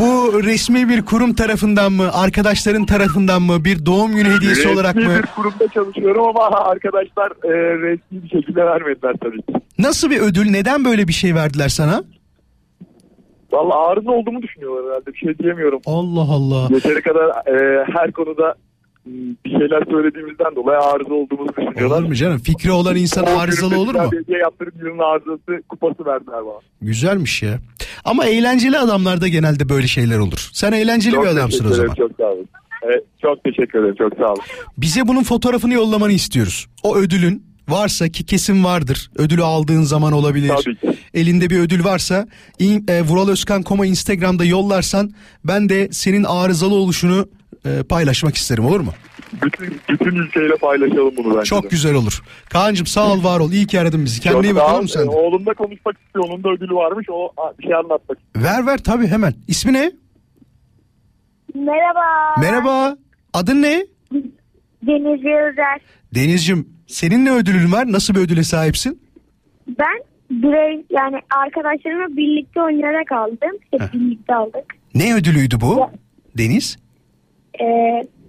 Bu 0.00 0.42
resmi 0.44 0.88
bir 0.88 1.02
kurum 1.04 1.34
tarafından 1.34 1.92
mı, 1.92 2.10
arkadaşların 2.12 2.86
tarafından 2.86 3.42
mı, 3.42 3.64
bir 3.64 3.86
doğum 3.86 4.16
günü 4.16 4.28
hediyesi 4.36 4.60
Resmi 4.60 4.72
olarak 4.72 4.94
mı? 4.96 5.02
bir 5.02 5.26
kurumda 5.26 5.68
çalışıyorum 5.74 6.26
ama 6.26 6.50
arkadaşlar 6.64 7.30
e, 7.44 7.78
resmi 7.78 8.22
bir 8.22 8.28
şekilde 8.28 8.64
vermediler 8.66 9.14
tabii 9.22 9.42
ki. 9.42 9.52
Nasıl 9.78 10.10
bir 10.10 10.20
ödül? 10.20 10.50
Neden 10.50 10.84
böyle 10.84 11.08
bir 11.08 11.12
şey 11.12 11.34
verdiler 11.34 11.68
sana? 11.68 12.04
Valla 13.54 13.88
arıza 13.88 14.10
olduğumu 14.10 14.42
düşünüyorlar 14.42 14.84
herhalde. 14.90 15.06
Bir 15.12 15.18
şey 15.18 15.38
diyemiyorum. 15.38 15.80
Allah 15.86 16.26
Allah. 16.34 16.68
Yeteri 16.74 17.02
kadar 17.02 17.28
e, 17.28 17.84
her 17.94 18.12
konuda 18.12 18.54
m, 19.06 19.12
bir 19.44 19.50
şeyler 19.50 19.82
söylediğimizden 19.90 20.56
dolayı 20.56 20.78
arıza 20.78 21.14
olduğumuzu 21.14 21.48
düşünüyorlar. 21.56 21.98
Olur 21.98 22.08
mu 22.08 22.14
canım? 22.14 22.38
Fikri 22.38 22.72
olan 22.72 22.96
insan 22.96 23.24
arızalı 23.24 23.78
olur 23.78 23.94
mu? 23.94 24.10
yaptırıp 24.28 24.74
yılın 24.78 24.98
arızası 24.98 25.62
kupası 25.68 26.06
verdiler 26.06 26.46
bana. 26.46 26.60
Güzelmiş 26.82 27.42
ya. 27.42 27.58
Ama 28.04 28.24
eğlenceli 28.26 28.78
adamlarda 28.78 29.28
genelde 29.28 29.68
böyle 29.68 29.86
şeyler 29.86 30.18
olur. 30.18 30.48
Sen 30.52 30.72
eğlenceli 30.72 31.14
Çok 31.14 31.24
bir 31.24 31.28
adamsın 31.28 31.64
o 31.64 31.68
zaman. 31.68 31.94
Çok 31.94 32.10
sağ 32.20 32.26
olun. 32.26 32.48
Evet, 32.82 33.04
çok 33.22 33.44
teşekkür 33.44 33.78
ederim. 33.78 33.94
Çok 33.98 34.14
sağ 34.18 34.32
olun. 34.32 34.42
Bize 34.78 35.08
bunun 35.08 35.22
fotoğrafını 35.22 35.74
yollamanı 35.74 36.12
istiyoruz. 36.12 36.66
O 36.82 36.96
ödülün 36.96 37.42
varsa 37.68 38.08
ki 38.08 38.26
kesin 38.26 38.64
vardır. 38.64 39.10
Ödülü 39.16 39.42
aldığın 39.42 39.82
zaman 39.82 40.12
olabilir. 40.12 40.48
Tabii 40.48 40.76
ki. 40.76 40.98
Elinde 41.14 41.50
bir 41.50 41.58
ödül 41.58 41.84
varsa 41.84 42.26
in, 42.58 42.84
e, 42.88 43.02
Vural 43.02 43.28
Özkan 43.28 43.62
Koma 43.62 43.86
Instagram'da 43.86 44.44
yollarsan 44.44 45.10
ben 45.44 45.68
de 45.68 45.88
senin 45.92 46.24
arızalı 46.24 46.74
oluşunu 46.74 47.28
e, 47.66 47.82
paylaşmak 47.82 48.34
isterim 48.36 48.66
olur 48.66 48.80
mu? 48.80 48.92
Bütün, 49.44 49.80
bütün 49.90 50.16
ülkeyle 50.16 50.54
paylaşalım 50.56 51.14
bunu 51.16 51.34
bence. 51.36 51.44
Çok 51.44 51.64
de. 51.64 51.68
güzel 51.68 51.94
olur. 51.94 52.22
Kaan'cığım 52.50 52.86
sağ 52.86 53.12
ol 53.12 53.24
var 53.24 53.40
ol. 53.40 53.52
İyi 53.52 53.66
ki 53.66 53.80
aradın 53.80 54.04
bizi. 54.04 54.20
Kendine 54.20 54.46
iyi 54.46 54.54
sağ 54.54 54.56
bakalım 54.60 54.82
ol. 54.84 54.86
sen 54.86 55.02
de. 55.02 55.06
Ee, 55.06 55.16
Oğlum 55.16 55.46
da 55.46 55.54
konuşmak 55.54 55.96
istiyor. 56.06 56.24
Onun 56.28 56.44
da 56.44 56.48
ödülü 56.48 56.74
varmış. 56.74 57.06
O 57.10 57.32
bir 57.58 57.64
şey 57.64 57.74
anlatmak 57.74 58.18
istiyor. 58.18 58.44
Ver 58.44 58.66
ver 58.66 58.78
tabii 58.78 59.06
hemen. 59.06 59.34
İsmi 59.48 59.72
ne? 59.72 59.92
Merhaba. 61.54 62.00
Merhaba. 62.40 62.96
Adın 63.32 63.62
ne? 63.62 63.86
Deniz 64.86 65.20
Yıldır. 65.24 65.82
Deniz'cim 66.14 66.68
senin 66.86 67.24
ne 67.24 67.32
ödülün 67.32 67.72
var? 67.72 67.92
Nasıl 67.92 68.14
bir 68.14 68.20
ödüle 68.20 68.42
sahipsin? 68.44 69.00
Ben 69.68 70.02
birey 70.30 70.84
yani 70.90 71.16
arkadaşlarımla 71.44 72.16
birlikte 72.16 72.60
oynayarak 72.62 73.12
aldım. 73.12 73.58
Hep 73.70 73.92
birlikte 73.92 74.34
aldık. 74.34 74.64
Ne 74.94 75.14
ödülüydü 75.14 75.60
bu? 75.60 75.90
Deniz? 76.38 76.76
Ee, 77.60 77.64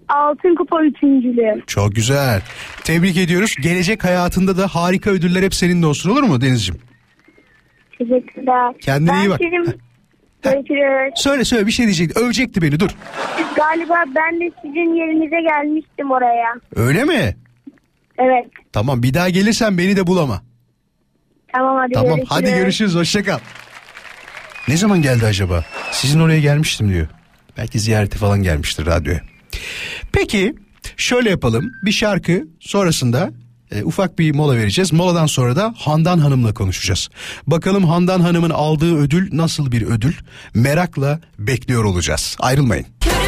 altın 0.10 0.56
kupa 0.56 0.84
üçüncülüğü. 0.84 1.62
Çok 1.68 1.96
güzel. 1.96 2.42
Tebrik 2.84 3.18
ediyoruz. 3.18 3.56
Gelecek 3.62 4.04
hayatında 4.04 4.58
da 4.58 4.68
harika 4.68 5.10
ödüller 5.10 5.44
hep 5.44 5.56
seninle 5.56 5.86
olsun 5.86 6.10
olur 6.10 6.24
mu 6.24 6.42
Deniz'ciğim? 6.42 6.82
Teşekkürler. 7.98 8.74
Kendine 8.82 9.12
ben 9.12 9.20
iyi 9.20 9.30
bak. 9.30 9.40
Görüşürüz. 10.44 11.12
Söyle 11.16 11.44
söyle 11.46 11.68
bir 11.68 11.72
şey 11.72 11.86
diyecekti. 11.86 12.20
Övecekti 12.20 12.62
beni 12.62 12.80
dur. 12.80 12.90
Galiba 13.56 14.04
ben 14.16 14.40
de 14.40 14.52
sizin 14.62 14.94
yerinize 14.96 15.42
gelmiştim 15.42 16.12
oraya. 16.12 16.54
Öyle 16.76 17.04
mi? 17.04 17.36
Evet. 18.18 18.46
Tamam 18.74 19.04
bir 19.04 19.14
daha 19.14 19.30
gelirsen 19.30 19.78
beni 19.78 19.96
de 19.96 20.08
bulama. 20.08 20.42
Tamam 21.54 21.78
hadi 21.78 21.94
Tamam 21.94 22.08
görüşürüz. 22.10 22.28
hadi 22.32 22.56
görüşürüz 22.56 22.96
hoşça 22.96 23.24
kal. 23.24 23.40
Ne 24.68 24.78
zaman 24.78 25.02
geldi 25.02 25.26
acaba? 25.26 25.64
Sizin 25.92 26.20
oraya 26.20 26.40
gelmiştim 26.40 26.90
diyor. 26.90 27.08
Belki 27.58 27.80
ziyarete 27.80 28.18
falan 28.18 28.44
gelmiştir 28.44 28.86
radyoya. 28.86 29.22
Peki 30.12 30.56
şöyle 30.98 31.30
yapalım. 31.30 31.72
Bir 31.86 31.92
şarkı 31.92 32.48
sonrasında 32.60 33.30
e, 33.72 33.84
ufak 33.84 34.20
bir 34.20 34.36
mola 34.36 34.56
vereceğiz. 34.56 34.94
Moladan 34.94 35.26
sonra 35.26 35.56
da 35.56 35.74
Handan 35.78 36.20
Hanım'la 36.20 36.54
konuşacağız. 36.54 37.10
Bakalım 37.48 37.84
Handan 37.84 38.20
Hanım'ın 38.20 38.50
aldığı 38.50 38.98
ödül 38.98 39.30
nasıl 39.38 39.72
bir 39.72 39.82
ödül? 39.82 40.14
Merakla 40.54 41.20
bekliyor 41.40 41.84
olacağız. 41.84 42.38
Ayrılmayın. 42.40 42.86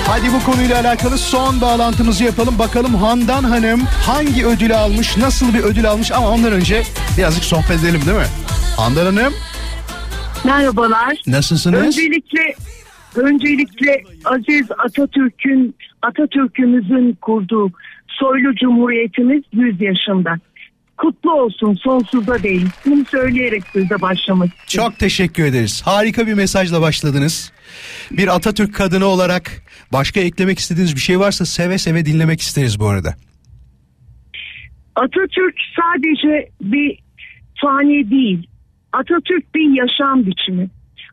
Hadi 0.07 0.27
bu 0.33 0.51
konuyla 0.51 0.79
alakalı 0.81 1.17
son 1.17 1.61
bağlantımızı 1.61 2.23
yapalım. 2.23 2.59
Bakalım 2.59 2.95
Handan 2.95 3.43
Hanım 3.43 3.81
hangi 4.05 4.45
ödülü 4.45 4.75
almış, 4.75 5.17
nasıl 5.17 5.53
bir 5.53 5.59
ödül 5.59 5.89
almış 5.89 6.11
ama 6.11 6.29
ondan 6.29 6.51
önce 6.51 6.83
birazcık 7.17 7.43
sohbet 7.43 7.79
edelim 7.83 8.01
değil 8.05 8.17
mi? 8.17 8.25
Handan 8.77 9.05
Hanım 9.05 9.33
Merhabalar. 10.43 11.17
nasılsınız? 11.27 11.85
Öncelikle 11.97 12.55
öncelikle 13.15 14.03
Aziz 14.25 14.67
Atatürk'ün 14.77 15.75
Atatürk'ümüzün 16.01 17.17
kurduğu 17.21 17.71
soylu 18.07 18.55
cumhuriyetimiz 18.55 19.43
100 19.53 19.81
yaşında. 19.81 20.35
Kutlu 20.97 21.31
olsun 21.31 21.73
sonsuza 21.83 22.43
değil. 22.43 22.65
Bunu 22.85 23.05
söyleyerek 23.05 23.63
size 23.73 24.01
başlamak 24.01 24.49
istiyorum. 24.59 24.91
Çok 24.91 24.99
teşekkür 24.99 25.45
ederiz. 25.45 25.81
Harika 25.85 26.27
bir 26.27 26.33
mesajla 26.33 26.81
başladınız. 26.81 27.51
Bir 28.11 28.35
Atatürk 28.35 28.75
kadını 28.75 29.05
olarak 29.05 29.51
başka 29.93 30.19
eklemek 30.19 30.59
istediğiniz 30.59 30.95
bir 30.95 31.01
şey 31.01 31.19
varsa 31.19 31.45
seve 31.45 31.77
seve 31.77 32.05
dinlemek 32.05 32.41
isteriz 32.41 32.79
bu 32.79 32.87
arada. 32.87 33.15
Atatürk 34.95 35.55
sadece 35.75 36.49
bir 36.61 36.99
fani 37.61 38.11
değil. 38.11 38.47
Atatürk 38.93 39.55
bir 39.55 39.69
yaşam 39.77 40.25
biçimi. 40.25 40.69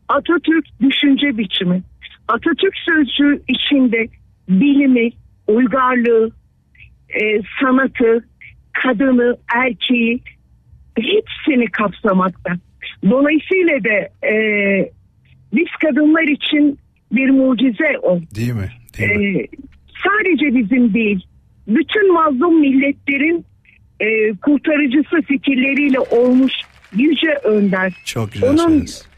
Atatürk 0.09 0.67
düşünce 0.81 1.39
biçimi. 1.39 1.83
Atatürk 2.29 2.75
sözcüğü 2.77 3.43
içinde 3.49 4.09
bilimi, 4.49 5.11
uygarlığı, 5.47 6.31
e, 7.09 7.43
sanatı, 7.61 8.25
kadını, 8.73 9.37
erkeği 9.55 10.21
hepsini 10.97 11.67
kapsamakta. 11.67 12.53
Dolayısıyla 13.11 13.85
da 13.85 14.27
e, 14.29 14.35
biz 15.53 15.69
kadınlar 15.83 16.23
için 16.23 16.79
bir 17.17 17.31
mucize 17.31 17.99
o. 18.03 18.21
Değil 18.35 18.53
mi? 18.53 18.71
Değil 18.99 19.11
mi? 19.17 19.39
Ee, 19.41 19.47
sadece 20.05 20.57
bizim 20.59 20.95
değil, 20.95 21.27
bütün 21.69 22.13
mazlum 22.15 22.61
milletlerin 22.61 23.45
e, 24.01 24.07
kurtarıcısı 24.43 25.23
fikirleriyle 25.29 26.01
olmuş 26.01 26.53
yüce 26.97 27.31
önder. 27.45 27.93
Çok 28.05 28.33
güzel 28.33 28.51
onun- 28.51 28.57
söylediniz. 28.59 29.09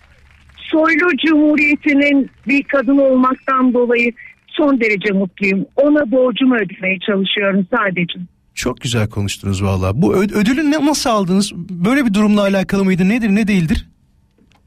Soylu 0.57 1.17
Cumhuriyeti'nin 1.27 2.31
bir 2.49 2.63
kadın 2.63 2.97
olmaktan 2.99 3.75
dolayı 3.75 4.13
son 4.49 4.81
derece 4.81 5.13
mutluyum. 5.13 5.67
Ona 5.77 6.11
borcumu 6.11 6.55
ödemeye 6.57 6.99
çalışıyorum 7.07 7.67
sadece. 7.77 8.19
Çok 8.55 8.81
güzel 8.81 9.09
konuştunuz 9.09 9.63
valla. 9.65 10.03
Bu 10.03 10.15
ö- 10.15 10.39
ödülü 10.41 10.71
ne, 10.71 10.87
nasıl 10.87 11.11
aldınız? 11.11 11.53
Böyle 11.71 12.07
bir 12.07 12.15
durumla 12.15 12.41
alakalı 12.41 12.85
mıydı? 12.85 13.09
Nedir 13.09 13.29
ne 13.29 13.49
değildir? 13.49 13.87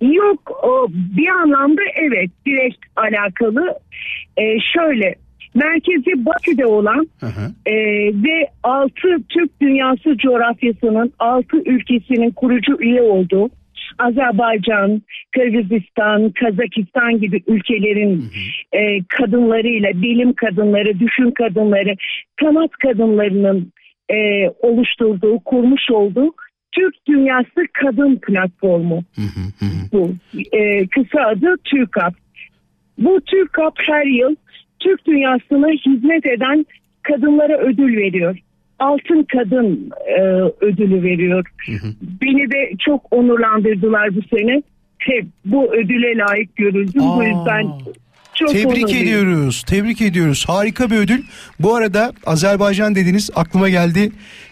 Yok 0.01 0.63
bir 1.17 1.27
anlamda 1.27 1.81
evet 1.95 2.29
direkt 2.45 2.85
alakalı. 2.95 3.79
Ee, 4.37 4.59
şöyle 4.73 5.15
Merkezi 5.53 6.25
Bakü'de 6.25 6.65
olan 6.65 7.07
Hı 7.19 7.25
hı. 7.25 7.71
e, 7.71 7.75
ve 8.23 8.47
6 8.63 8.91
Türk 9.29 9.61
Dünyası 9.61 10.17
coğrafyasının 10.17 11.13
6 11.19 11.57
ülkesinin 11.65 12.31
kurucu 12.31 12.77
üye 12.79 13.01
olduğu 13.01 13.49
Azerbaycan, 13.99 15.01
Kırgızistan, 15.35 16.31
Kazakistan 16.31 17.19
gibi 17.19 17.43
ülkelerin 17.47 18.25
e, 18.71 19.03
kadınlarıyla, 19.07 20.01
bilim 20.01 20.33
kadınları, 20.33 20.99
düşün 20.99 21.31
kadınları, 21.31 21.95
sanat 22.41 22.71
kadınlarının 22.71 23.71
e, 24.09 24.49
oluşturduğu, 24.49 25.39
kurmuş 25.39 25.91
olduğu 25.91 26.33
Türk 26.71 26.95
Dünyası 27.07 27.65
Kadın 27.73 28.19
Platformu 28.27 29.03
bu. 29.91 30.11
E, 30.51 30.87
kısa 30.87 31.21
adı 31.21 31.55
TÜRKAP. 31.65 32.13
Bu 32.97 33.21
TÜRKAP 33.21 33.73
her 33.87 34.05
yıl 34.05 34.35
Türk 34.79 35.05
dünyasına 35.05 35.67
hizmet 35.67 36.25
eden 36.25 36.65
kadınlara 37.03 37.57
ödül 37.57 37.97
veriyor. 37.97 38.37
Altın 38.79 39.23
Kadın 39.23 39.89
e, 40.07 40.21
ödülü 40.65 41.03
veriyor. 41.03 41.45
Beni 42.21 42.51
de 42.51 42.71
çok 42.79 43.13
onurlandırdılar 43.13 44.15
bu 44.15 44.37
sene. 44.37 44.61
Hep 44.99 45.25
bu 45.45 45.73
ödüle 45.75 46.17
layık 46.17 46.55
görüldüm. 46.55 47.01
Bu 47.01 47.19
Aa. 47.19 47.23
yüzden 47.23 47.65
çok 48.39 48.51
Tebrik 48.51 48.93
ediyoruz. 48.95 49.63
Tebrik 49.67 50.01
ediyoruz. 50.01 50.45
Harika 50.47 50.91
bir 50.91 50.95
ödül. 50.95 51.23
Bu 51.59 51.75
arada 51.75 52.13
Azerbaycan 52.25 52.95
dediniz 52.95 53.29
aklıma 53.35 53.69
geldi. 53.69 54.11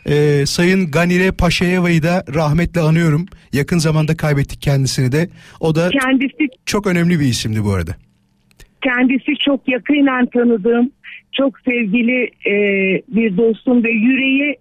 Ee, 0.09 0.43
Sayın 0.45 0.91
Ganire 0.91 1.31
Paşayeva'yı 1.31 2.03
da 2.03 2.23
rahmetle 2.33 2.81
anıyorum. 2.81 3.25
Yakın 3.53 3.77
zamanda 3.77 4.17
kaybettik 4.17 4.61
kendisini 4.61 5.11
de. 5.11 5.29
O 5.59 5.75
da 5.75 5.89
Kendisi 5.89 6.47
çok 6.65 6.87
önemli 6.87 7.19
bir 7.19 7.25
isimdi 7.25 7.63
bu 7.63 7.73
arada. 7.73 7.95
kendisi 8.83 9.31
çok 9.45 9.67
yakinen 9.67 10.25
tanıdığım, 10.25 10.91
çok 11.37 11.59
sevgili 11.65 12.23
e, 12.45 12.53
bir 13.07 13.37
dostum 13.37 13.83
ve 13.83 13.89
yüreği 13.91 14.55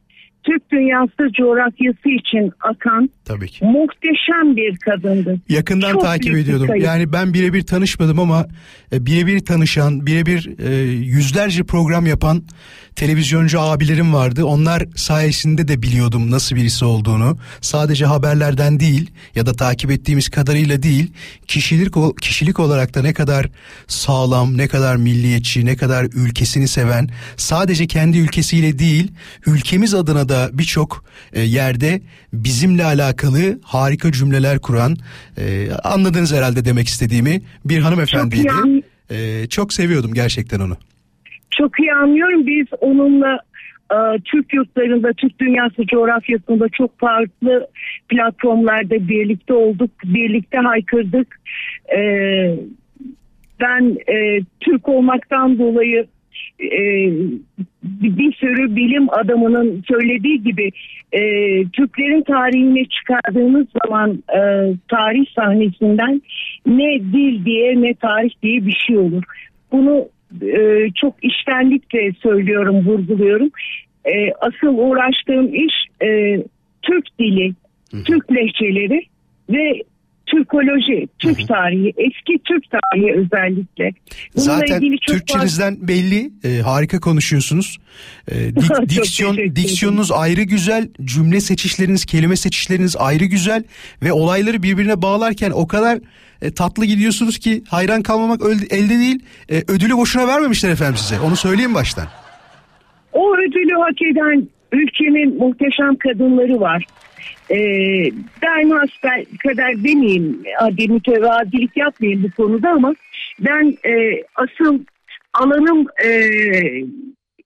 Türk 0.47 0.71
dünyası 0.73 1.33
coğrafyası 1.33 2.09
için 2.09 2.53
akan 2.61 3.11
Tabii 3.25 3.49
ki. 3.49 3.65
muhteşem 3.65 4.57
bir 4.57 4.77
kadındı. 4.77 5.41
Yakından 5.49 5.93
Çok 5.93 6.03
takip 6.03 6.37
ediyordum. 6.37 6.67
kayıp. 6.67 6.85
Yani 6.85 7.13
ben 7.13 7.35
birebir 7.35 7.63
tanışmadım 7.63 8.19
ama 8.19 8.47
e, 8.93 9.07
birebir 9.07 9.41
tanışan, 9.41 10.07
birebir 10.07 10.59
e, 10.59 10.75
yüzlerce 10.93 11.63
program 11.65 12.07
yapan 12.07 12.43
televizyoncu 12.97 13.61
abilerim 13.61 14.15
vardı. 14.15 14.45
Onlar 14.45 14.83
sayesinde 14.97 15.69
de 15.69 15.83
biliyordum 15.83 16.31
nasıl 16.31 16.57
birisi 16.57 16.85
olduğunu. 16.85 17.39
Sadece 17.61 18.07
haberlerden 18.07 18.81
değil 18.81 19.11
ya 19.35 19.47
da 19.47 19.53
takip 19.53 19.91
ettiğimiz 19.91 20.29
kadarıyla 20.29 20.83
değil, 20.83 21.13
kişilik 21.47 21.95
kişilik 22.23 22.61
olarak 22.61 22.95
da 22.95 23.03
ne 23.03 23.13
kadar 23.13 23.47
sağlam, 23.87 24.57
ne 24.59 24.69
kadar 24.69 24.97
milliyetçi, 24.97 25.67
ne 25.67 25.77
kadar 25.77 26.05
ülkesini 26.05 26.69
seven, 26.69 27.09
sadece 27.37 27.87
kendi 27.87 28.19
ülkesiyle 28.19 28.79
değil, 28.79 29.13
ülkemiz 29.47 29.95
adına 29.95 30.29
da 30.29 30.36
birçok 30.53 31.05
e, 31.33 31.41
yerde 31.41 32.01
bizimle 32.33 32.85
alakalı 32.85 33.61
harika 33.63 34.13
cümleler 34.13 34.59
kuran, 34.59 34.97
e, 35.39 35.73
anladınız 35.85 36.35
herhalde 36.35 36.65
demek 36.65 36.87
istediğimi 36.87 37.43
bir 37.65 37.79
hanımefendiydi. 37.79 38.49
Çok 38.49 38.67
iyi 38.67 38.83
E, 39.11 39.47
çok 39.49 39.73
seviyordum 39.73 40.15
gerçekten 40.15 40.61
onu. 40.61 40.77
Çok 41.51 41.81
iyi 41.81 41.93
anlıyorum. 41.93 42.47
Biz 42.47 42.67
onunla 42.81 43.39
Türk 44.25 44.55
yurtlarında, 44.55 45.13
Türk 45.13 45.39
dünyası 45.41 45.87
coğrafyasında 45.87 46.69
çok 46.69 46.99
farklı 46.99 47.67
platformlarda 48.09 49.09
birlikte 49.09 49.53
olduk, 49.53 49.91
birlikte 50.05 50.59
haykırdık. 50.59 51.41
Ben 53.61 53.97
Türk 54.61 54.89
olmaktan 54.89 55.59
dolayı 55.59 56.07
e, 56.61 56.71
bir 57.83 58.33
sürü 58.33 58.77
bilim 58.77 59.11
adamının 59.11 59.85
söylediği 59.89 60.43
gibi 60.43 60.71
e, 61.13 61.21
Türklerin 61.69 62.23
tarihine 62.23 62.85
çıkardığımız 62.85 63.67
zaman 63.85 64.11
e, 64.11 64.41
tarih 64.89 65.27
sahnesinden 65.35 66.23
ne 66.67 67.01
dil 67.01 67.45
diye 67.45 67.83
ne 67.83 67.95
tarih 67.95 68.31
diye 68.43 68.67
bir 68.67 68.85
şey 68.87 68.97
olur. 68.97 69.23
Bunu 69.73 70.09
e, 70.43 70.91
çok 70.95 71.15
iştenlikle 71.23 72.13
söylüyorum, 72.13 72.87
vurguluyorum. 72.87 73.51
E, 74.05 74.33
asıl 74.41 74.79
uğraştığım 74.79 75.55
iş 75.55 75.75
e, 76.03 76.39
Türk 76.83 77.19
dili, 77.19 77.53
Türk 78.05 78.33
lehçeleri 78.33 79.03
ve 79.51 79.83
Türkoloji, 80.27 81.09
Türk 81.19 81.49
tarihi, 81.49 81.93
eski 81.97 82.43
Türk 82.45 82.65
tarihi 82.71 83.13
özellikle. 83.13 83.91
Bununla 84.37 84.51
Zaten 84.59 84.83
Türkçenizden 85.09 85.77
belli, 85.81 86.31
e, 86.45 86.61
harika 86.63 87.01
konuşuyorsunuz. 87.01 87.79
E, 88.29 88.35
dik- 88.35 88.89
diksiyon 88.89 89.37
diksiyonunuz 89.37 90.13
ayrı 90.13 90.43
güzel, 90.43 90.89
cümle 91.05 91.41
seçişleriniz, 91.41 92.05
kelime 92.05 92.37
seçişleriniz 92.37 92.97
ayrı 92.97 93.25
güzel 93.25 93.65
ve 94.03 94.13
olayları 94.13 94.63
birbirine 94.63 95.03
bağlarken 95.03 95.51
o 95.51 95.67
kadar 95.67 95.99
e, 96.43 96.51
tatlı 96.51 96.85
gidiyorsunuz 96.85 97.39
ki 97.39 97.63
hayran 97.69 98.03
kalmamak 98.03 98.41
elde 98.71 98.99
değil. 98.99 99.21
E, 99.51 99.63
ödülü 99.69 99.97
boşuna 99.97 100.29
vermemişler 100.29 100.71
efendim 100.71 100.97
size. 100.97 101.21
Onu 101.21 101.37
söyleyeyim 101.37 101.75
baştan. 101.75 102.07
O 103.13 103.37
ödülü 103.37 103.75
hak 103.75 104.03
eden 104.03 104.49
ülkenin 104.73 105.39
muhteşem 105.39 105.97
kadınları 105.97 106.61
var. 106.61 106.85
Ee, 107.51 108.11
ben 108.43 108.71
hasbel 108.71 109.25
kadar 109.43 109.85
demeyeyim, 109.85 110.43
hadi 110.59 110.89
mütevazilik 110.89 111.77
yapmayayım 111.77 112.23
bu 112.23 112.43
konuda 112.43 112.71
ama 112.71 112.95
ben 113.41 113.77
e, 113.85 114.23
asıl 114.35 114.79
alanım 115.35 115.87
e, 116.05 116.11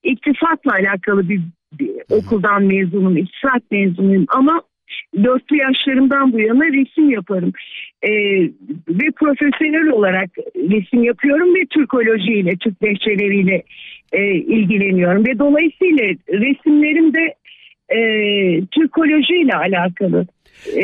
iktisatla 0.03 0.71
alakalı 0.71 1.29
bir, 1.29 1.41
bir 1.79 1.91
okuldan 2.09 2.63
mezunum, 2.63 3.17
iktisat 3.17 3.71
mezunuyum 3.71 4.25
ama 4.29 4.61
dörtlü 5.23 5.57
yaşlarımdan 5.57 6.33
bu 6.33 6.39
yana 6.39 6.65
resim 6.65 7.09
yaparım. 7.09 7.51
Ee, 8.03 8.11
ve 8.89 9.11
profesyonel 9.15 9.87
olarak 9.87 10.29
resim 10.55 11.03
yapıyorum 11.03 11.55
ve 11.55 11.65
Türkolojiyle, 11.65 12.55
Türk 12.55 12.83
lehçeleriyle 12.83 13.63
e, 14.11 14.31
ilgileniyorum. 14.33 15.25
Ve 15.25 15.39
dolayısıyla 15.39 16.03
resimlerim 16.29 17.13
de 17.13 17.35
e, 17.95 18.01
Türkolojiyle 18.65 19.53
alakalı. 19.55 20.27
E, 20.67 20.83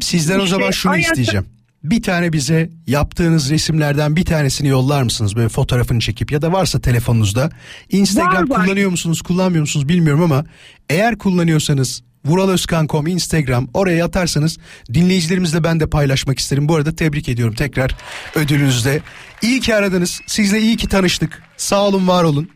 Sizden 0.00 0.38
o 0.38 0.42
işte 0.44 0.50
zaman 0.56 0.70
şunu 0.70 0.92
ayakta- 0.92 1.10
isteyeceğim. 1.10 1.46
Bir 1.84 2.02
tane 2.02 2.32
bize 2.32 2.68
yaptığınız 2.86 3.50
resimlerden 3.50 4.16
bir 4.16 4.24
tanesini 4.24 4.68
yollar 4.68 5.02
mısınız 5.02 5.36
böyle 5.36 5.48
fotoğrafını 5.48 6.00
çekip 6.00 6.32
ya 6.32 6.42
da 6.42 6.52
varsa 6.52 6.80
telefonunuzda. 6.80 7.50
Instagram 7.90 8.50
Var, 8.50 8.56
var. 8.56 8.64
kullanıyor 8.64 8.90
musunuz 8.90 9.22
kullanmıyor 9.22 9.60
musunuz 9.60 9.88
bilmiyorum 9.88 10.22
ama 10.22 10.44
eğer 10.90 11.18
kullanıyorsanız 11.18 12.02
vuraloskan.com 12.24 13.06
Instagram 13.06 13.68
oraya 13.74 14.04
atarsanız 14.04 14.58
dinleyicilerimizle 14.94 15.64
ben 15.64 15.80
de 15.80 15.86
paylaşmak 15.90 16.38
isterim. 16.38 16.68
Bu 16.68 16.76
arada 16.76 16.94
tebrik 16.96 17.28
ediyorum 17.28 17.54
tekrar 17.54 17.96
ödülünüzde. 18.34 19.00
İyi 19.42 19.60
ki 19.60 19.74
aradınız. 19.74 20.20
Sizle 20.26 20.60
iyi 20.60 20.76
ki 20.76 20.88
tanıştık. 20.88 21.42
Sağ 21.56 21.86
olun 21.86 22.08
var 22.08 22.24
olun. 22.24 22.48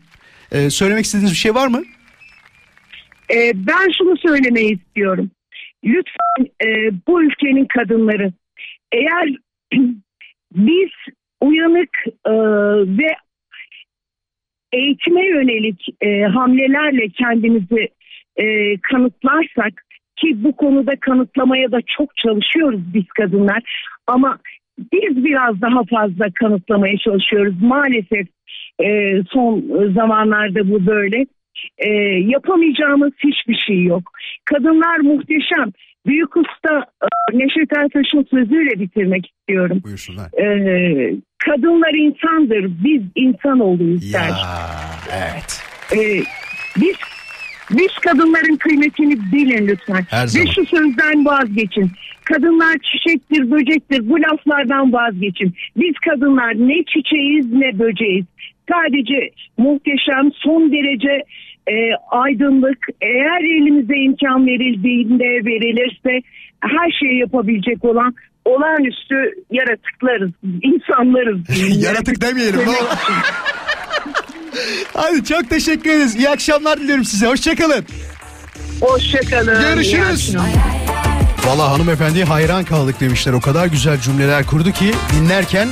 Ee, 0.51 0.69
söylemek 0.69 1.05
istediğiniz 1.05 1.31
bir 1.31 1.37
şey 1.37 1.55
var 1.55 1.67
mı? 1.67 1.81
E, 3.33 3.51
ben 3.55 3.91
şunu 3.97 4.17
söylemeyi 4.17 4.75
istiyorum. 4.75 5.31
Lütfen 5.83 6.45
e, 6.65 6.91
bu 7.07 7.23
ülkenin 7.23 7.65
kadınları 7.65 8.31
eğer 8.91 9.35
biz 10.53 10.89
uyanık 11.41 11.97
e, 12.25 12.33
ve 12.97 13.15
eğitime 14.71 15.27
yönelik 15.27 15.87
e, 16.01 16.21
hamlelerle 16.21 17.09
kendimizi 17.09 17.89
e, 18.35 18.77
kanıtlarsak 18.77 19.85
ki 20.15 20.43
bu 20.43 20.55
konuda 20.55 20.95
kanıtlamaya 20.95 21.71
da 21.71 21.79
çok 21.97 22.17
çalışıyoruz 22.17 22.81
biz 22.93 23.05
kadınlar 23.07 23.63
ama 24.07 24.39
biz 24.93 25.25
biraz 25.25 25.61
daha 25.61 25.83
fazla 25.83 26.25
kanıtlamaya 26.35 26.97
çalışıyoruz 26.97 27.61
maalesef 27.61 28.27
e, 28.83 29.21
son 29.29 29.63
zamanlarda 29.93 30.71
bu 30.71 30.85
böyle 30.85 31.25
e, 31.77 31.89
yapamayacağımız 32.35 33.13
hiçbir 33.23 33.57
şey 33.67 33.83
yok. 33.83 34.11
Kadınlar 34.45 34.97
muhteşem. 34.99 35.71
Büyük 36.05 36.37
usta 36.37 36.85
e, 37.01 37.37
Neşet 37.37 37.77
Ertaş'ın 37.77 38.27
sözüyle 38.29 38.79
bitirmek 38.79 39.31
istiyorum. 39.31 39.81
Buyursunlar. 39.83 40.25
E, 40.41 41.13
kadınlar 41.45 41.93
insandır, 41.93 42.71
biz 42.83 43.01
insanoğluyuz 43.15 44.13
der. 44.13 44.19
Ya 44.19 44.35
evet. 45.11 45.63
E, 45.93 45.99
biz 46.77 46.95
biz 47.71 47.93
kadınların 48.03 48.55
kıymetini 48.55 49.17
bilin 49.33 49.67
lütfen. 49.67 50.05
Her 50.09 50.23
Ve 50.23 50.27
zaman. 50.27 50.45
şu 50.45 50.65
sözden 50.65 51.25
vazgeçin. 51.25 51.91
Kadınlar 52.25 52.75
çiçektir, 52.83 53.51
böcektir. 53.51 54.09
Bu 54.09 54.21
laflardan 54.21 54.93
vazgeçin. 54.93 55.53
Biz 55.77 55.93
kadınlar 56.09 56.53
ne 56.53 56.83
çiçeğiz 56.83 57.53
ne 57.53 57.79
böceğiz. 57.79 58.25
Sadece 58.71 59.29
muhteşem, 59.57 60.31
son 60.33 60.71
derece 60.71 61.23
e, 61.67 61.75
aydınlık. 62.09 62.77
Eğer 63.01 63.41
elimize 63.57 63.97
imkan 63.97 64.47
verildiğinde 64.47 65.45
verilirse 65.45 66.27
her 66.61 66.91
şeyi 66.99 67.19
yapabilecek 67.19 67.85
olan 67.85 68.15
olağanüstü 68.45 69.15
yaratıklarız, 69.51 70.31
insanlarız. 70.61 71.41
Yaratık 71.83 72.21
demeyelim. 72.21 72.59
Ne, 72.59 72.65
Hadi 74.93 75.23
çok 75.23 75.49
teşekkür 75.49 75.89
ederiz. 75.89 76.15
İyi 76.15 76.29
akşamlar 76.29 76.79
diliyorum 76.79 77.05
size. 77.05 77.27
Hoşçakalın. 77.27 77.85
Hoşçakalın. 78.81 79.61
Görüşürüz. 79.61 80.35
Valla 81.45 81.71
hanımefendiye 81.71 82.25
hayran 82.25 82.63
kaldık 82.63 82.99
demişler. 82.99 83.33
O 83.33 83.41
kadar 83.41 83.67
güzel 83.67 83.99
cümleler 83.99 84.45
kurdu 84.45 84.71
ki 84.71 84.91
dinlerken 85.13 85.67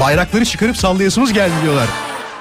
bayrakları 0.00 0.44
çıkarıp 0.44 0.76
sallayasımız 0.76 1.32
geldi 1.32 1.54
diyorlar. 1.62 1.88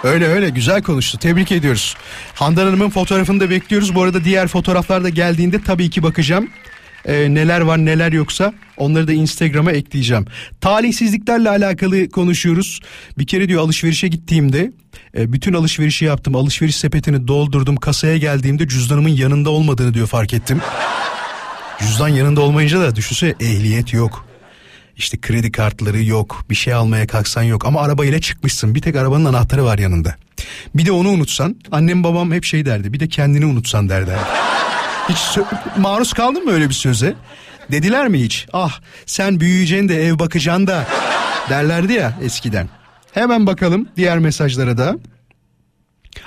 Öyle 0.04 0.28
öyle 0.28 0.50
güzel 0.50 0.84
konuştu. 0.84 1.18
Tebrik 1.18 1.52
ediyoruz. 1.52 1.96
Handan 2.34 2.66
Hanım'ın 2.66 2.90
fotoğrafını 2.90 3.40
da 3.40 3.50
bekliyoruz. 3.50 3.96
Bu 3.96 4.04
arada 4.04 4.24
diğer 4.24 4.48
fotoğraflar 4.48 5.04
da 5.04 5.10
geldiğinde 5.10 5.62
tabii 5.62 5.90
ki 5.90 6.04
bakacağım. 6.04 6.50
Ee, 7.06 7.34
neler 7.34 7.62
var 7.62 7.78
neler 7.78 8.12
yoksa 8.12 8.54
onları 8.78 9.08
da 9.08 9.14
Instagram'a 9.14 9.72
ekleyeceğim. 9.72 10.26
Talihsizliklerle 10.62 11.50
alakalı 11.50 12.10
konuşuyoruz. 12.10 12.80
Bir 13.18 13.28
kere 13.28 13.50
diyor 13.50 13.62
alışverişe 13.62 14.08
gittiğimde 14.08 14.72
e, 15.18 15.34
bütün 15.34 15.54
alışverişi 15.54 16.06
yaptım. 16.06 16.36
Alışveriş 16.36 16.76
sepetini 16.76 17.28
doldurdum. 17.28 17.76
Kasaya 17.76 18.18
geldiğimde 18.18 18.68
cüzdanımın 18.68 19.10
yanında 19.10 19.50
olmadığını 19.50 19.94
diyor 19.94 20.08
fark 20.08 20.34
ettim. 20.34 20.62
Cüzdan 21.80 22.08
yanında 22.08 22.42
olmayınca 22.42 22.80
da 22.80 22.96
düşünsene 22.96 23.36
ehliyet 23.40 23.94
yok. 23.94 24.27
İşte 24.98 25.22
kredi 25.22 25.52
kartları 25.52 26.04
yok. 26.04 26.46
Bir 26.50 26.56
şey 26.56 26.74
almaya 26.74 27.08
kalksan 27.08 27.44
yok. 27.44 27.66
Ama 27.66 27.82
arabayla 27.82 28.22
çıkmışsın. 28.22 28.76
Bir 28.76 28.82
tek 28.82 28.96
arabanın 28.96 29.26
anahtarı 29.26 29.64
var 29.64 29.78
yanında. 29.78 30.16
Bir 30.76 30.86
de 30.86 30.92
onu 30.92 31.10
unutsan. 31.10 31.56
Annem 31.72 32.04
babam 32.04 32.32
hep 32.32 32.44
şey 32.44 32.66
derdi. 32.66 32.94
Bir 32.94 33.00
de 33.00 33.08
kendini 33.08 33.46
unutsan 33.46 33.90
derdi. 33.90 34.12
Hiç 35.10 35.18
maruz 35.78 36.14
kaldın 36.14 36.46
mı 36.46 36.52
öyle 36.52 36.70
bir 36.70 36.74
söze? 36.74 37.16
Dediler 37.72 38.08
mi 38.08 38.22
hiç? 38.22 38.48
Ah 38.54 38.80
sen 39.06 39.40
büyüyeceksin 39.40 39.90
de 39.90 40.06
ev 40.08 40.20
bakacaksın 40.20 40.68
da 40.68 40.88
derlerdi 41.50 41.94
ya 41.94 42.20
eskiden. 42.22 42.70
Hemen 43.12 43.48
bakalım 43.48 43.90
diğer 43.98 44.20
mesajlara 44.20 44.78
da. 44.78 44.96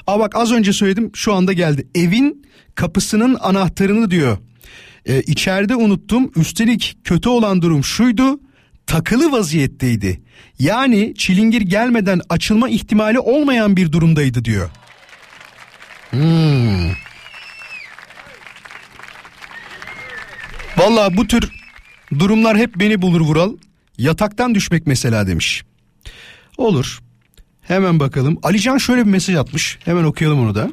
Aa 0.07 0.21
bak 0.21 0.37
az 0.37 0.53
önce 0.53 0.73
söyledim 0.73 1.11
şu 1.15 1.35
anda 1.35 1.53
geldi. 1.53 1.89
Evin 1.95 2.47
kapısının 2.75 3.37
anahtarını 3.41 4.11
diyor. 4.11 4.39
Ee, 5.07 5.21
içeride 5.21 5.77
unuttum. 5.77 6.31
Üstelik 6.37 6.97
kötü 7.05 7.29
olan 7.29 7.63
durum 7.63 7.85
şuydu. 7.85 8.41
Takılı 8.91 9.33
vaziyetteydi. 9.33 10.21
Yani 10.59 11.15
çilingir 11.17 11.61
gelmeden 11.61 12.21
açılma 12.29 12.69
ihtimali 12.69 13.19
olmayan 13.19 13.77
bir 13.77 13.93
durumdaydı 13.93 14.45
diyor. 14.45 14.71
Hmm. 16.11 16.91
Valla 20.77 21.17
bu 21.17 21.27
tür 21.27 21.51
durumlar 22.19 22.57
hep 22.57 22.77
beni 22.77 23.03
bulur 23.03 23.21
Vural. 23.21 23.57
Yataktan 23.99 24.55
düşmek 24.55 24.87
mesela 24.87 25.27
demiş. 25.27 25.65
Olur. 26.57 27.01
Hemen 27.61 28.01
bakalım. 28.01 28.39
Alican 28.43 28.79
şöyle 28.79 29.07
bir 29.07 29.11
mesaj 29.11 29.37
atmış. 29.37 29.79
Hemen 29.85 30.05
okuyalım 30.05 30.41
onu 30.41 30.55
da. 30.55 30.71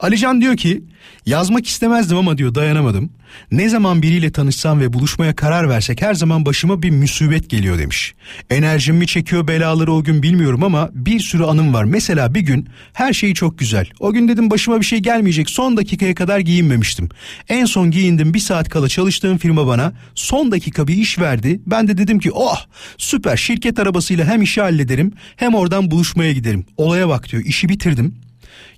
Alican 0.00 0.40
diyor 0.40 0.56
ki 0.56 0.84
yazmak 1.26 1.66
istemezdim 1.66 2.16
ama 2.16 2.38
diyor 2.38 2.54
dayanamadım. 2.54 3.10
Ne 3.52 3.68
zaman 3.68 4.02
biriyle 4.02 4.32
tanışsam 4.32 4.80
ve 4.80 4.92
buluşmaya 4.92 5.36
karar 5.36 5.68
versek 5.68 6.02
her 6.02 6.14
zaman 6.14 6.46
başıma 6.46 6.82
bir 6.82 6.90
musibet 6.90 7.50
geliyor 7.50 7.78
demiş. 7.78 8.14
Enerjim 8.50 8.96
mi 8.96 9.06
çekiyor 9.06 9.48
belaları 9.48 9.92
o 9.92 10.04
gün 10.04 10.22
bilmiyorum 10.22 10.62
ama 10.62 10.90
bir 10.92 11.20
sürü 11.20 11.44
anım 11.44 11.74
var. 11.74 11.84
Mesela 11.84 12.34
bir 12.34 12.40
gün 12.40 12.68
her 12.92 13.12
şey 13.12 13.34
çok 13.34 13.58
güzel. 13.58 13.86
O 14.00 14.12
gün 14.12 14.28
dedim 14.28 14.50
başıma 14.50 14.80
bir 14.80 14.84
şey 14.84 14.98
gelmeyecek 14.98 15.50
son 15.50 15.76
dakikaya 15.76 16.14
kadar 16.14 16.38
giyinmemiştim. 16.38 17.08
En 17.48 17.64
son 17.64 17.90
giyindim 17.90 18.34
bir 18.34 18.38
saat 18.38 18.68
kala 18.68 18.88
çalıştığım 18.88 19.38
firma 19.38 19.66
bana 19.66 19.92
son 20.14 20.52
dakika 20.52 20.88
bir 20.88 20.94
iş 20.94 21.18
verdi. 21.18 21.60
Ben 21.66 21.88
de 21.88 21.98
dedim 21.98 22.18
ki 22.18 22.30
oh 22.32 22.56
süper 22.98 23.36
şirket 23.36 23.78
arabasıyla 23.78 24.24
hem 24.26 24.42
işi 24.42 24.60
hallederim 24.60 25.12
hem 25.36 25.54
oradan 25.54 25.90
buluşmaya 25.90 26.32
giderim. 26.32 26.64
Olaya 26.76 27.08
bak 27.08 27.32
diyor 27.32 27.44
işi 27.44 27.68
bitirdim. 27.68 28.29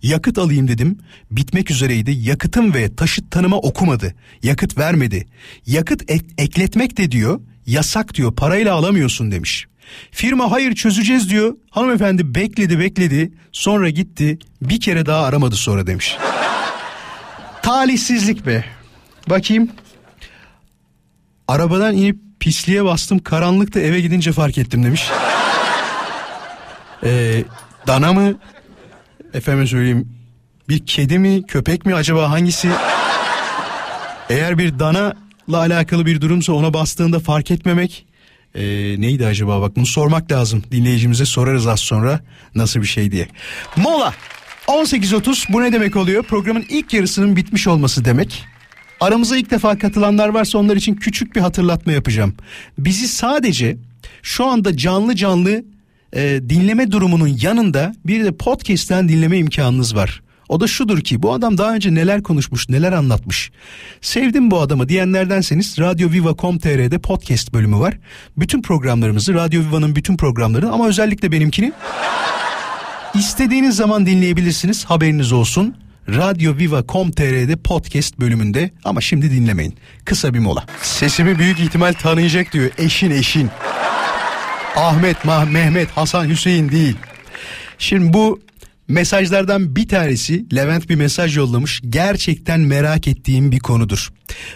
Yakıt 0.02 0.38
alayım 0.38 0.68
dedim. 0.68 0.98
Bitmek 1.30 1.70
üzereydi. 1.70 2.10
Yakıtım 2.10 2.74
ve 2.74 2.94
taşıt 2.96 3.30
tanıma 3.30 3.56
okumadı. 3.56 4.14
Yakıt 4.42 4.78
vermedi. 4.78 5.26
Yakıt 5.66 6.10
ek- 6.10 6.26
ekletmek 6.38 6.96
de 6.96 7.10
diyor. 7.10 7.40
Yasak 7.66 8.14
diyor. 8.14 8.34
Parayla 8.34 8.74
alamıyorsun 8.74 9.30
demiş. 9.32 9.66
Firma 10.10 10.50
hayır 10.50 10.74
çözeceğiz 10.74 11.30
diyor. 11.30 11.56
Hanımefendi 11.70 12.34
bekledi 12.34 12.78
bekledi. 12.78 13.32
Sonra 13.52 13.88
gitti. 13.90 14.38
Bir 14.62 14.80
kere 14.80 15.06
daha 15.06 15.24
aramadı 15.24 15.56
sonra 15.56 15.86
demiş. 15.86 16.16
Talihsizlik 17.62 18.46
be. 18.46 18.64
Bakayım. 19.30 19.70
Arabadan 21.48 21.96
inip 21.96 22.16
pisliğe 22.40 22.84
bastım. 22.84 23.18
Karanlıkta 23.18 23.80
eve 23.80 24.00
gidince 24.00 24.32
fark 24.32 24.58
ettim 24.58 24.84
demiş. 24.84 25.02
Ee, 27.04 27.44
dana 27.86 28.12
mı 28.12 28.34
efendim 29.34 29.66
söyleyeyim 29.66 30.08
bir 30.68 30.86
kedi 30.86 31.18
mi 31.18 31.46
köpek 31.46 31.86
mi 31.86 31.94
acaba 31.94 32.30
hangisi? 32.30 32.68
Eğer 34.30 34.58
bir 34.58 34.78
dana 34.78 35.14
ile 35.48 35.56
alakalı 35.56 36.06
bir 36.06 36.20
durumsa 36.20 36.52
ona 36.52 36.74
bastığında 36.74 37.18
fark 37.18 37.50
etmemek 37.50 38.06
ee, 38.54 38.62
neydi 38.98 39.26
acaba 39.26 39.60
bak 39.60 39.76
bunu 39.76 39.86
sormak 39.86 40.32
lazım 40.32 40.62
dinleyicimize 40.70 41.24
sorarız 41.24 41.66
az 41.66 41.80
sonra 41.80 42.20
nasıl 42.54 42.80
bir 42.80 42.86
şey 42.86 43.12
diye. 43.12 43.28
Mola 43.76 44.14
18.30 44.66 45.52
bu 45.52 45.62
ne 45.62 45.72
demek 45.72 45.96
oluyor 45.96 46.22
programın 46.22 46.64
ilk 46.68 46.92
yarısının 46.92 47.36
bitmiş 47.36 47.66
olması 47.66 48.04
demek. 48.04 48.44
Aramıza 49.00 49.36
ilk 49.36 49.50
defa 49.50 49.78
katılanlar 49.78 50.28
varsa 50.28 50.58
onlar 50.58 50.76
için 50.76 50.94
küçük 50.94 51.36
bir 51.36 51.40
hatırlatma 51.40 51.92
yapacağım. 51.92 52.34
Bizi 52.78 53.08
sadece 53.08 53.76
şu 54.22 54.46
anda 54.46 54.76
canlı 54.76 55.16
canlı 55.16 55.64
e, 56.12 56.40
dinleme 56.48 56.92
durumunun 56.92 57.38
yanında 57.42 57.94
bir 58.06 58.24
de 58.24 58.32
podcast'ten 58.32 59.08
dinleme 59.08 59.38
imkanınız 59.38 59.96
var. 59.96 60.22
O 60.48 60.60
da 60.60 60.66
şudur 60.66 61.00
ki 61.00 61.22
bu 61.22 61.32
adam 61.32 61.58
daha 61.58 61.74
önce 61.74 61.94
neler 61.94 62.22
konuşmuş 62.22 62.68
neler 62.68 62.92
anlatmış. 62.92 63.50
Sevdim 64.00 64.50
bu 64.50 64.60
adamı 64.60 64.88
diyenlerdenseniz 64.88 65.78
radyoviva.com.tr'de 65.78 66.98
podcast 66.98 67.52
bölümü 67.54 67.78
var. 67.78 67.98
Bütün 68.36 68.62
programlarımızı 68.62 69.34
Radyo 69.34 69.62
Viva'nın 69.62 69.96
bütün 69.96 70.16
programlarını 70.16 70.72
ama 70.72 70.88
özellikle 70.88 71.32
benimkini 71.32 71.72
istediğiniz 73.14 73.76
zaman 73.76 74.06
dinleyebilirsiniz 74.06 74.84
haberiniz 74.84 75.32
olsun. 75.32 75.76
Radyoviva.com.tr'de 76.08 77.56
podcast 77.56 78.20
bölümünde 78.20 78.70
ama 78.84 79.00
şimdi 79.00 79.30
dinlemeyin. 79.30 79.74
Kısa 80.04 80.34
bir 80.34 80.38
mola. 80.38 80.64
Sesimi 80.82 81.38
büyük 81.38 81.60
ihtimal 81.60 81.92
tanıyacak 81.92 82.52
diyor 82.52 82.70
eşin 82.78 83.10
eşin. 83.10 83.50
Ahmet, 84.76 85.24
Mah 85.24 85.44
Mehmet, 85.44 85.90
Hasan, 85.90 86.28
Hüseyin 86.28 86.68
değil. 86.68 86.96
Şimdi 87.78 88.12
bu 88.12 88.40
mesajlardan 88.88 89.76
bir 89.76 89.88
tanesi 89.88 90.56
Levent 90.56 90.88
bir 90.88 90.94
mesaj 90.94 91.36
yollamış. 91.36 91.80
Gerçekten 91.90 92.60
merak 92.60 93.08
ettiğim 93.08 93.52
bir 93.52 93.58
konudur. 93.58 94.12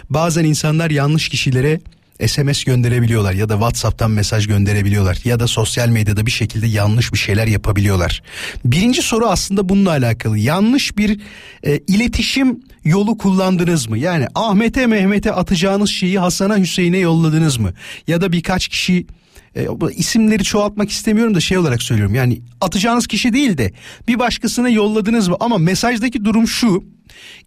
Bazen 0.09 0.43
insanlar 0.43 0.89
yanlış 0.89 1.29
kişilere 1.29 1.79
SMS 2.25 2.63
gönderebiliyorlar 2.63 3.33
ya 3.33 3.49
da 3.49 3.53
WhatsApp'tan 3.53 4.11
mesaj 4.11 4.47
gönderebiliyorlar 4.47 5.19
ya 5.23 5.39
da 5.39 5.47
sosyal 5.47 5.89
medyada 5.89 6.25
bir 6.25 6.31
şekilde 6.31 6.67
yanlış 6.67 7.13
bir 7.13 7.17
şeyler 7.17 7.47
yapabiliyorlar. 7.47 8.23
Birinci 8.65 9.01
soru 9.01 9.25
aslında 9.25 9.69
bununla 9.69 9.89
alakalı. 9.89 10.37
Yanlış 10.37 10.97
bir 10.97 11.19
e, 11.63 11.77
iletişim 11.77 12.59
yolu 12.83 13.17
kullandınız 13.17 13.89
mı? 13.89 13.97
Yani 13.97 14.27
Ahmet'e 14.35 14.87
Mehmet'e 14.87 15.31
atacağınız 15.31 15.89
şeyi 15.89 16.19
Hasan'a 16.19 16.57
Hüseyin'e 16.57 16.97
yolladınız 16.97 17.57
mı? 17.57 17.73
Ya 18.07 18.21
da 18.21 18.31
birkaç 18.31 18.67
kişi 18.67 19.07
e, 19.55 19.67
isimleri 19.95 20.43
çoğaltmak 20.43 20.91
istemiyorum 20.91 21.35
da 21.35 21.39
şey 21.39 21.57
olarak 21.57 21.83
söylüyorum. 21.83 22.15
Yani 22.15 22.41
atacağınız 22.61 23.07
kişi 23.07 23.33
değil 23.33 23.57
de 23.57 23.71
bir 24.07 24.19
başkasına 24.19 24.69
yolladınız 24.69 25.27
mı? 25.27 25.35
Ama 25.39 25.57
mesajdaki 25.57 26.25
durum 26.25 26.47
şu. 26.47 26.83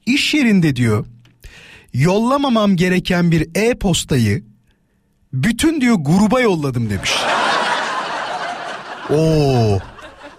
İş 0.07 0.35
yerinde 0.35 0.77
diyor 0.77 1.07
yollamamam 1.95 2.77
gereken 2.77 3.31
bir 3.31 3.49
e-postayı 3.55 4.50
bütün 5.33 5.81
diyor 5.81 5.97
gruba 6.01 6.41
yolladım 6.41 6.91
demiş. 6.91 7.11
Oo. 9.11 9.79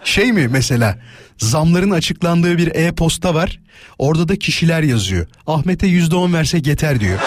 Şey 0.04 0.34
mi 0.34 0.48
mesela 0.48 0.98
zamların 1.38 1.92
açıklandığı 1.92 2.58
bir 2.58 2.76
e-posta 2.76 3.36
var. 3.36 3.60
Orada 3.98 4.28
da 4.28 4.36
kişiler 4.36 4.84
yazıyor. 4.84 5.28
Ahmet'e 5.48 5.88
yüzde 5.88 6.16
on 6.16 6.34
versek 6.34 6.68
yeter 6.68 7.00
diyor. 7.00 7.20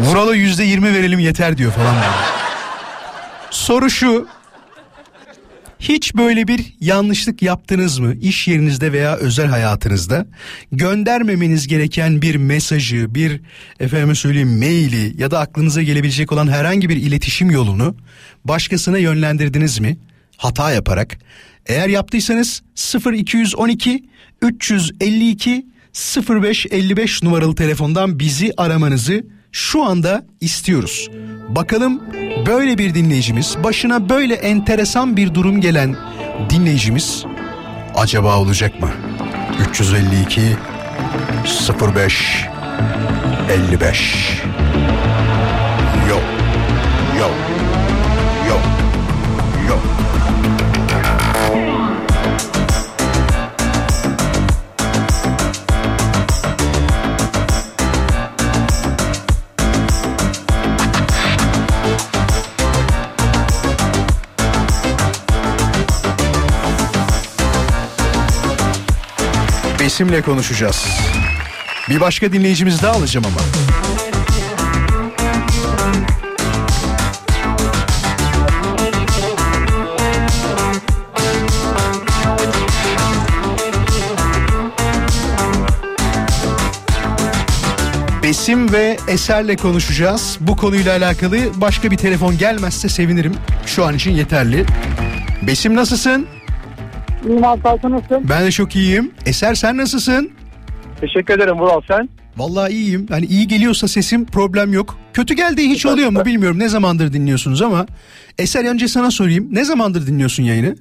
Vural'a 0.00 0.34
yüzde 0.34 0.64
yirmi 0.64 0.94
verelim 0.94 1.18
yeter 1.18 1.58
diyor 1.58 1.72
falan. 1.72 1.94
Soru 3.50 3.90
şu. 3.90 4.28
Hiç 5.82 6.14
böyle 6.14 6.48
bir 6.48 6.74
yanlışlık 6.80 7.42
yaptınız 7.42 7.98
mı 7.98 8.14
iş 8.14 8.48
yerinizde 8.48 8.92
veya 8.92 9.16
özel 9.16 9.46
hayatınızda? 9.46 10.26
Göndermemeniz 10.72 11.66
gereken 11.66 12.22
bir 12.22 12.36
mesajı, 12.36 13.14
bir 13.14 13.40
efendime 13.80 14.14
söyleyeyim 14.14 14.58
maili 14.58 15.22
ya 15.22 15.30
da 15.30 15.40
aklınıza 15.40 15.82
gelebilecek 15.82 16.32
olan 16.32 16.48
herhangi 16.48 16.88
bir 16.88 16.96
iletişim 16.96 17.50
yolunu 17.50 17.96
başkasına 18.44 18.98
yönlendirdiniz 18.98 19.78
mi? 19.78 19.96
Hata 20.36 20.72
yaparak. 20.72 21.18
Eğer 21.66 21.88
yaptıysanız 21.88 22.62
0212 23.12 24.04
352 24.42 25.66
0555 26.28 27.22
numaralı 27.22 27.54
telefondan 27.54 28.18
bizi 28.18 28.52
aramanızı 28.56 29.24
şu 29.52 29.84
anda 29.84 30.22
istiyoruz. 30.40 31.10
Bakalım 31.48 32.02
böyle 32.46 32.78
bir 32.78 32.94
dinleyicimiz, 32.94 33.56
başına 33.64 34.08
böyle 34.08 34.34
enteresan 34.34 35.16
bir 35.16 35.34
durum 35.34 35.60
gelen 35.60 35.96
dinleyicimiz 36.50 37.24
acaba 37.94 38.38
olacak 38.38 38.80
mı? 38.80 38.90
352 39.70 40.40
05 41.94 42.46
55 43.50 44.42
Besim'le 69.82 70.22
konuşacağız. 70.22 70.86
Bir 71.88 72.00
başka 72.00 72.32
dinleyicimiz 72.32 72.82
daha 72.82 72.92
alacağım 72.92 73.26
ama. 73.26 73.40
Besim 88.22 88.72
ve 88.72 88.96
Eser'le 89.08 89.56
konuşacağız. 89.56 90.38
Bu 90.40 90.56
konuyla 90.56 90.96
alakalı 90.96 91.38
başka 91.60 91.90
bir 91.90 91.96
telefon 91.96 92.38
gelmezse 92.38 92.88
sevinirim. 92.88 93.34
Şu 93.66 93.84
an 93.84 93.94
için 93.94 94.10
yeterli. 94.10 94.64
Besim 95.42 95.76
nasılsın? 95.76 96.26
İyiyim 97.28 97.42
Tayfun 97.62 97.90
nasılsın? 97.90 98.24
Ben 98.28 98.46
de 98.46 98.50
çok 98.50 98.76
iyiyim. 98.76 99.10
Eser 99.26 99.54
sen 99.54 99.76
nasılsın? 99.76 100.30
Teşekkür 101.00 101.34
ederim 101.34 101.58
Vural 101.58 101.80
sen. 101.88 102.08
Vallahi 102.36 102.72
iyiyim. 102.72 103.06
Hani 103.10 103.26
iyi 103.26 103.48
geliyorsa 103.48 103.88
sesim 103.88 104.26
problem 104.26 104.72
yok. 104.72 104.98
Kötü 105.12 105.34
geldiği 105.34 105.68
hiç 105.70 105.86
oluyor 105.86 106.10
mu 106.10 106.24
bilmiyorum. 106.24 106.58
Ne 106.58 106.68
zamandır 106.68 107.12
dinliyorsunuz 107.12 107.62
ama. 107.62 107.86
Eser 108.38 108.64
önce 108.64 108.88
sana 108.88 109.10
sorayım. 109.10 109.48
Ne 109.50 109.64
zamandır 109.64 110.06
dinliyorsun 110.06 110.42
yayını? 110.42 110.76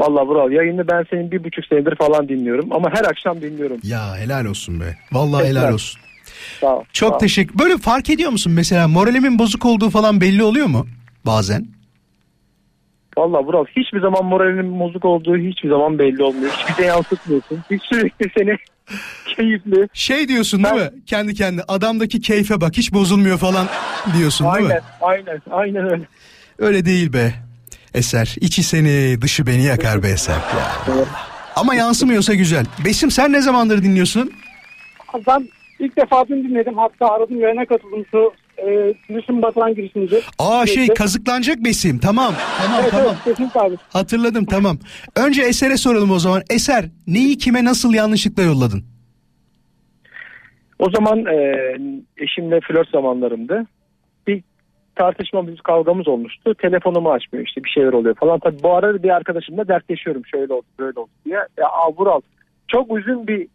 Valla 0.00 0.26
Vural 0.26 0.50
yayını 0.52 0.88
ben 0.88 1.04
senin 1.10 1.30
bir 1.30 1.44
buçuk 1.44 1.64
senedir 1.66 1.96
falan 1.96 2.28
dinliyorum. 2.28 2.72
Ama 2.72 2.90
her 2.94 3.04
akşam 3.04 3.42
dinliyorum. 3.42 3.76
Ya 3.82 4.16
helal 4.18 4.44
olsun 4.44 4.80
be. 4.80 4.96
Vallahi 5.12 5.44
helal 5.48 5.60
Helal. 5.62 5.72
olsun. 5.74 6.00
Sağ 6.60 6.76
ol. 6.76 6.84
Çok 6.92 7.08
sağ 7.08 7.14
ol. 7.14 7.18
teşekkür. 7.18 7.58
Böyle 7.58 7.76
fark 7.78 8.10
ediyor 8.10 8.30
musun 8.30 8.52
mesela 8.52 8.88
moralimin 8.88 9.38
bozuk 9.38 9.66
olduğu 9.66 9.90
falan 9.90 10.20
belli 10.20 10.42
oluyor 10.42 10.66
mu 10.66 10.86
bazen? 11.26 11.66
Valla 13.20 13.44
Vural 13.44 13.64
hiçbir 13.76 14.00
zaman 14.00 14.24
moralinin 14.24 14.80
bozuk 14.80 15.04
olduğu 15.04 15.36
hiçbir 15.36 15.68
zaman 15.68 15.98
belli 15.98 16.22
olmuyor. 16.22 16.52
Hiçbir 16.52 16.74
şey 16.74 16.86
yansıtmıyorsun. 16.86 17.58
Hiç 17.70 17.82
sürekli 17.82 18.30
seni 18.38 18.56
keyifli. 19.36 19.88
Şey 19.92 20.28
diyorsun 20.28 20.64
değil 20.64 20.74
mi? 20.74 20.90
Kendi 21.06 21.34
kendine 21.34 21.62
adamdaki 21.68 22.20
keyfe 22.20 22.60
bak 22.60 22.76
hiç 22.76 22.92
bozulmuyor 22.92 23.38
falan 23.38 23.66
diyorsun 24.18 24.54
değil 24.54 24.66
mi? 24.66 24.78
Aynen 25.00 25.22
aynen 25.26 25.42
aynen 25.50 25.90
öyle. 25.92 26.02
Öyle 26.58 26.84
değil 26.84 27.12
be. 27.12 27.32
Eser 27.94 28.36
içi 28.40 28.62
seni 28.62 29.22
dışı 29.22 29.46
beni 29.46 29.62
yakar 29.64 30.02
be 30.02 30.08
Eser. 30.08 30.34
Ya. 30.34 30.94
Ama 31.56 31.74
yansımıyorsa 31.74 32.34
güzel. 32.34 32.66
Besim 32.84 33.10
sen 33.10 33.32
ne 33.32 33.40
zamandır 33.40 33.82
dinliyorsun? 33.82 34.32
Ben 35.26 35.48
ilk 35.78 35.96
defa 35.96 36.28
dün 36.28 36.44
dinledim. 36.44 36.78
Hatta 36.78 37.14
aradım 37.14 37.40
yayına 37.40 37.66
katıldım 37.66 38.04
şu 38.10 38.32
e, 38.66 38.94
girişim 39.08 39.40
girişimci. 39.74 40.16
Aa 40.38 40.66
şey 40.66 40.88
kazıklanacak 40.88 41.64
Besim 41.64 41.98
tamam. 41.98 42.34
Tamam 42.62 42.80
Evet 42.80 42.90
tamam. 42.90 43.06
evet 43.06 43.24
kesinlikle 43.24 43.60
abi. 43.60 43.76
Hatırladım 43.92 44.44
tamam. 44.44 44.78
Önce 45.16 45.42
Eser'e 45.42 45.76
soralım 45.76 46.10
o 46.10 46.18
zaman. 46.18 46.42
Eser 46.50 46.84
neyi 47.06 47.38
kime 47.38 47.64
nasıl 47.64 47.94
yanlışlıkla 47.94 48.42
yolladın? 48.42 48.84
O 50.78 50.90
zaman 50.90 51.26
e, 51.26 51.54
eşimle 52.16 52.60
flört 52.60 52.88
zamanlarımdı. 52.90 53.66
Bir 54.26 54.42
tartışmamız, 54.96 55.60
kavgamız 55.60 56.08
olmuştu. 56.08 56.54
Telefonumu 56.54 57.12
açmıyor 57.12 57.46
işte 57.46 57.64
bir 57.64 57.68
şeyler 57.68 57.92
oluyor 57.92 58.14
falan. 58.14 58.38
Tabii 58.38 58.62
bu 58.62 58.74
arada 58.74 59.02
bir 59.02 59.10
arkadaşımla 59.10 59.68
dertleşiyorum 59.68 60.22
şöyle 60.26 60.52
oldu 60.52 60.66
böyle 60.78 61.00
oldu 61.00 61.10
diye. 61.24 61.36
Ya 61.36 61.68
Vural 61.98 62.20
çok 62.68 62.92
uzun 62.92 63.26
bir 63.26 63.46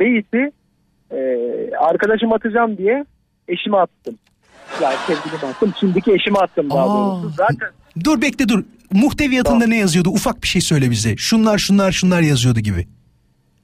beyti 0.00 0.50
e, 1.12 1.20
arkadaşım 1.78 2.32
atacağım 2.32 2.78
diye 2.78 3.04
eşime 3.48 3.76
attım. 3.76 4.18
Yani 4.82 4.96
sevgilime 5.06 5.48
attım. 5.52 5.72
Şimdiki 5.80 6.12
eşime 6.12 6.38
attım 6.38 6.70
daha 6.70 6.84
Aa. 6.84 6.88
doğrusu. 6.88 7.34
Zaten 7.36 7.68
Dur 8.04 8.20
bekle 8.22 8.48
dur. 8.48 8.64
Muhteviyatında 8.92 9.66
ne 9.66 9.76
yazıyordu? 9.76 10.08
Ufak 10.10 10.42
bir 10.42 10.48
şey 10.48 10.60
söyle 10.62 10.90
bize. 10.90 11.16
Şunlar 11.16 11.58
şunlar 11.58 11.92
şunlar 11.92 12.20
yazıyordu 12.22 12.60
gibi. 12.60 12.88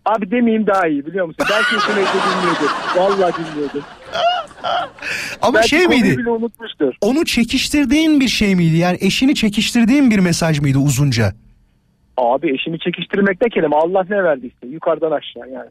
abi 0.04 0.30
demeyeyim 0.30 0.66
daha 0.66 0.86
iyi 0.88 1.06
biliyor 1.06 1.26
musun? 1.26 1.46
Belki 1.50 1.76
eşim 1.76 1.92
evde 1.92 2.00
dinliyordu. 2.02 2.72
Vallahi 2.96 3.32
dinliyordu. 3.44 3.82
Ama 5.42 5.54
Belki 5.54 5.68
şey 5.68 5.84
konuyu 5.84 6.00
miydi? 6.02 6.18
bile 6.18 6.30
unutmuştur. 6.30 6.94
Onu 7.00 7.24
çekiştirdiğin 7.24 8.20
bir 8.20 8.28
şey 8.28 8.54
miydi? 8.54 8.76
Yani 8.76 8.98
eşini 9.00 9.34
çekiştirdiğin 9.34 10.10
bir 10.10 10.18
mesaj 10.18 10.60
mıydı 10.60 10.78
uzunca? 10.78 11.32
Abi 12.16 12.54
eşimi 12.54 12.78
çekiştirmek 12.78 13.40
ne 13.42 13.48
kelime 13.48 13.76
Allah 13.76 14.04
ne 14.10 14.24
verdiyse 14.24 14.66
yukarıdan 14.66 15.10
aşağı 15.10 15.50
yani. 15.52 15.70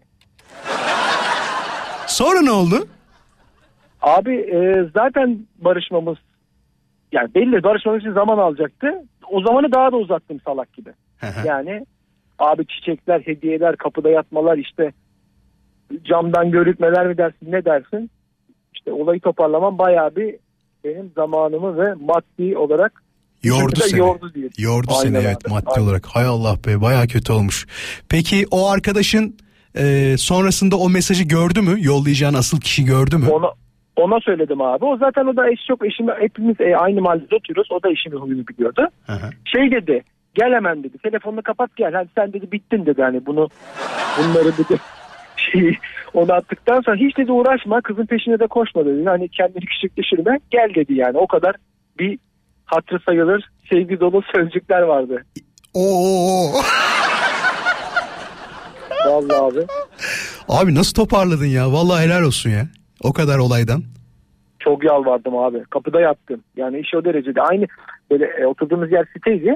Sonra 2.08 2.42
ne 2.42 2.52
oldu? 2.52 2.88
Abi 4.06 4.36
e, 4.36 4.90
zaten 4.94 5.40
barışmamız 5.58 6.18
yani 7.12 7.36
belli 7.36 7.64
barışmamız 7.64 8.02
için 8.02 8.14
zaman 8.14 8.38
alacaktı. 8.38 8.88
O 9.32 9.42
zamanı 9.42 9.72
daha 9.72 9.92
da 9.92 9.98
uzattım 9.98 10.40
salak 10.46 10.74
gibi. 10.74 10.90
yani 11.46 11.86
abi 12.40 12.68
çiçekler, 12.68 13.22
hediyeler, 13.22 13.76
kapıda 13.76 14.10
yatmalar 14.10 14.58
işte 14.58 14.94
camdan 16.04 16.52
görükmeler 16.52 17.08
mi 17.08 17.18
dersin 17.18 17.52
ne 17.52 17.66
dersin? 17.66 18.12
İşte 18.76 18.92
olayı 18.92 19.20
toparlamam 19.20 19.78
bayağı 19.78 20.16
bir 20.16 20.36
benim 20.84 21.12
zamanımı 21.16 21.78
ve 21.78 21.94
maddi 21.94 22.58
olarak 22.58 23.02
Yordu 23.44 23.80
seni. 23.80 24.00
Yordu 24.00 24.34
diye. 24.34 24.50
Yordu 24.58 24.92
Aynen 24.92 25.02
seni 25.02 25.18
abi, 25.18 25.26
evet 25.26 25.50
maddi 25.50 25.66
aynen. 25.68 25.88
olarak. 25.88 26.06
Hay 26.06 26.26
Allah 26.26 26.58
be 26.68 26.82
baya 26.82 27.08
kötü 27.08 27.34
olmuş. 27.34 27.68
Peki 28.10 28.46
o 28.52 28.70
arkadaşın 28.70 29.38
e, 29.78 30.16
sonrasında 30.18 30.78
o 30.78 30.90
mesajı 30.90 31.24
gördü 31.24 31.62
mü? 31.62 31.76
Yollayacağın 31.78 32.34
asıl 32.34 32.60
kişi 32.60 32.86
gördü 32.86 33.18
mü? 33.18 33.30
Ona 33.30 33.52
ona 33.96 34.20
söyledim 34.20 34.62
abi. 34.62 34.86
O 34.86 34.98
zaten 34.98 35.26
o 35.26 35.36
da 35.36 35.50
eş 35.50 35.60
çok 35.68 35.86
eşimi 35.86 36.12
hepimiz 36.20 36.62
e, 36.62 36.78
aynı 36.78 37.02
mahallede 37.02 37.36
oturuyoruz. 37.36 37.72
O 37.72 37.84
da 37.84 37.90
eşimin 37.92 38.18
huyunu 38.18 38.48
biliyordu. 38.48 38.88
Hı 39.06 39.14
hı. 39.14 39.30
Şey 39.46 39.72
dedi. 39.72 40.04
Gel 40.36 40.54
hemen 40.54 40.84
dedi. 40.84 40.98
Telefonunu 40.98 41.42
kapat 41.42 41.76
gel. 41.76 41.94
Hadi 41.94 42.10
sen 42.16 42.34
dedi 42.34 42.52
bittin 42.52 42.86
dedi. 42.86 43.02
Hani 43.02 43.26
bunu 43.26 43.50
bunları 44.18 44.58
dedi. 44.58 44.80
Şey, 45.52 45.78
onu 46.14 46.34
attıktan 46.34 46.82
sonra 46.82 46.96
hiç 46.96 47.18
dedi 47.18 47.32
uğraşma. 47.32 47.82
Kızın 47.82 48.06
peşine 48.06 48.40
de 48.40 48.48
koşma 48.48 48.86
dedi. 48.86 49.06
Hani 49.06 49.30
kendini 49.30 49.66
küçük 49.66 49.98
düşürme. 49.98 50.40
Gel 50.52 50.76
dedi 50.76 50.94
yani. 50.94 51.18
O 51.18 51.28
kadar 51.28 51.56
bir 52.00 52.20
hatırı 52.66 53.00
sayılır 53.00 53.50
sevgi 53.70 54.00
dolu 54.00 54.22
sözcükler 54.36 54.82
vardı. 54.82 55.26
Oo. 55.74 56.62
Vallahi 59.06 59.38
abi. 59.38 59.66
Abi 60.50 60.76
nasıl 60.76 60.94
toparladın 60.94 61.46
ya? 61.46 61.72
Vallahi 61.72 62.06
helal 62.06 62.24
olsun 62.24 62.50
ya. 62.50 62.68
O 63.06 63.14
kadar 63.14 63.38
olaydan. 63.38 63.84
Çok 64.60 64.84
yalvardım 64.84 65.38
abi. 65.38 65.64
Kapıda 65.70 66.02
yattım. 66.02 66.42
Yani 66.58 66.80
iş 66.80 66.94
o 66.96 67.06
derecede. 67.06 67.42
Aynı 67.42 67.66
böyle 68.12 68.26
e, 68.26 68.46
oturduğumuz 68.46 68.92
yer 68.92 69.06
siteydi. 69.14 69.56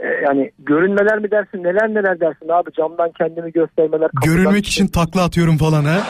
E, 0.00 0.06
yani 0.24 0.50
görünmeler 0.58 1.18
mi 1.18 1.30
dersin 1.30 1.58
neler 1.62 1.88
neler 1.88 2.20
dersin 2.20 2.48
abi 2.48 2.70
camdan 2.72 3.10
kendimi 3.18 3.52
göstermeler. 3.52 4.08
kapıdan- 4.08 4.34
Görülmek 4.36 4.66
için 4.68 4.86
takla 4.86 5.24
atıyorum 5.24 5.56
falan 5.58 5.84
ha. 5.84 6.00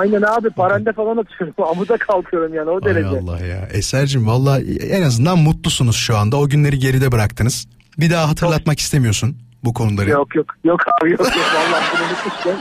Aynen 0.00 0.22
abi 0.22 0.50
parende 0.50 0.92
falan 0.92 1.16
atıyorum. 1.16 1.54
Amuda 1.70 1.96
kalkıyorum 1.96 2.54
yani 2.54 2.70
o 2.70 2.80
Hay 2.84 2.94
derece. 2.94 3.08
Allah 3.08 3.38
ya. 3.46 3.68
Eser'cim 3.72 4.26
vallahi 4.26 4.78
en 4.90 5.02
azından 5.02 5.38
mutlusunuz 5.38 5.96
şu 5.96 6.16
anda. 6.16 6.36
O 6.36 6.48
günleri 6.48 6.78
geride 6.78 7.12
bıraktınız. 7.12 7.66
Bir 7.98 8.10
daha 8.10 8.28
hatırlatmak 8.30 8.78
istemiyorsun 8.78 9.36
bu 9.64 9.74
konuları. 9.74 10.10
Yok 10.10 10.34
yok 10.36 10.46
yok 10.64 10.80
abi 11.02 11.10
yok 11.10 11.20
yok 11.20 11.30
vallahi 11.54 11.84
bunu 11.92 12.06
unutmuştum. 12.06 12.52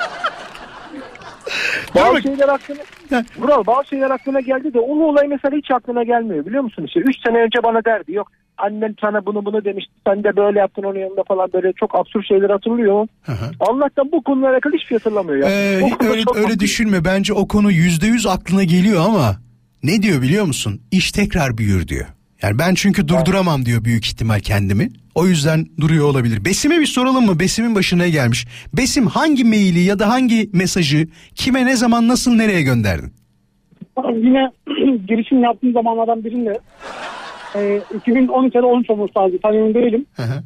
Bazı 1.96 2.22
şeyler 2.22 2.50
aklına 2.50 3.24
Vural 3.38 3.66
bazı 3.66 3.88
şeyler 3.88 4.12
aklına 4.12 4.40
geldi 4.40 4.74
de 4.74 4.80
o 4.80 5.04
olay 5.04 5.28
mesela 5.28 5.58
hiç 5.58 5.72
aklına 5.72 6.04
gelmiyor 6.04 6.46
biliyor 6.46 6.64
musun? 6.64 6.84
İşte 6.84 7.00
3 7.00 7.16
sene 7.26 7.38
önce 7.38 7.64
bana 7.64 7.86
derdi 7.86 8.14
yok 8.14 8.28
annem 8.58 8.96
sana 9.02 9.26
bunu 9.26 9.46
bunu 9.46 9.66
demişti 9.66 9.92
sen 10.08 10.24
de 10.24 10.36
böyle 10.36 10.60
yaptın 10.60 10.84
onun 10.84 11.00
yanında 11.00 11.24
falan 11.24 11.50
böyle 11.54 11.74
çok 11.74 11.96
absürt 11.96 12.28
şeyler 12.28 12.50
hatırlıyor. 12.50 13.08
Allah'tan 13.60 14.12
bu 14.12 14.24
konulara 14.24 14.54
alakalı 14.54 14.74
hiçbir 14.74 14.88
şey 14.88 14.98
hatırlamıyor 14.98 15.38
ya. 15.38 15.50
Ee, 15.50 15.82
öyle, 16.10 16.24
öyle 16.36 16.60
düşünme. 16.60 17.06
Bence 17.06 17.34
o 17.34 17.48
konu 17.48 17.72
yüzde 17.72 18.08
yüz 18.08 18.26
aklına 18.26 18.64
geliyor 18.64 19.04
ama 19.06 19.36
ne 19.84 20.02
diyor 20.02 20.22
biliyor 20.22 20.46
musun? 20.46 20.82
İş 20.92 21.12
tekrar 21.12 21.58
büyür 21.58 21.88
diyor. 21.88 22.06
Yani 22.44 22.60
ben 22.60 22.74
çünkü 22.74 23.08
durduramam 23.08 23.66
diyor 23.66 23.84
büyük 23.84 24.06
ihtimal 24.06 24.40
kendimi. 24.40 24.90
O 25.16 25.28
yüzden 25.28 25.66
duruyor 25.80 26.06
olabilir. 26.10 26.46
Besim'e 26.46 26.80
bir 26.80 26.86
soralım 26.86 27.26
mı? 27.26 27.40
Besim'in 27.40 27.76
başına 27.76 28.04
ne 28.04 28.10
gelmiş? 28.10 28.48
Besim 28.78 29.08
hangi 29.08 29.44
maili 29.44 29.80
ya 29.80 30.00
da 30.00 30.10
hangi 30.10 30.50
mesajı 30.54 31.08
kime 31.36 31.66
ne 31.66 31.76
zaman 31.76 32.08
nasıl 32.08 32.36
nereye 32.36 32.62
gönderdin? 32.62 33.14
Yine 34.16 34.52
girişim 35.08 35.44
yaptığım 35.44 35.74
zamanlardan 35.74 36.24
birinde 36.24 36.60
e, 37.56 37.60
2012'de 38.06 38.62
13 38.62 38.90
olması 38.90 39.20
lazım. 39.20 39.40
Tam 39.44 39.54
emin 39.54 39.74
değilim. 39.74 40.06
Hı 40.16 40.24
hı. 40.24 40.44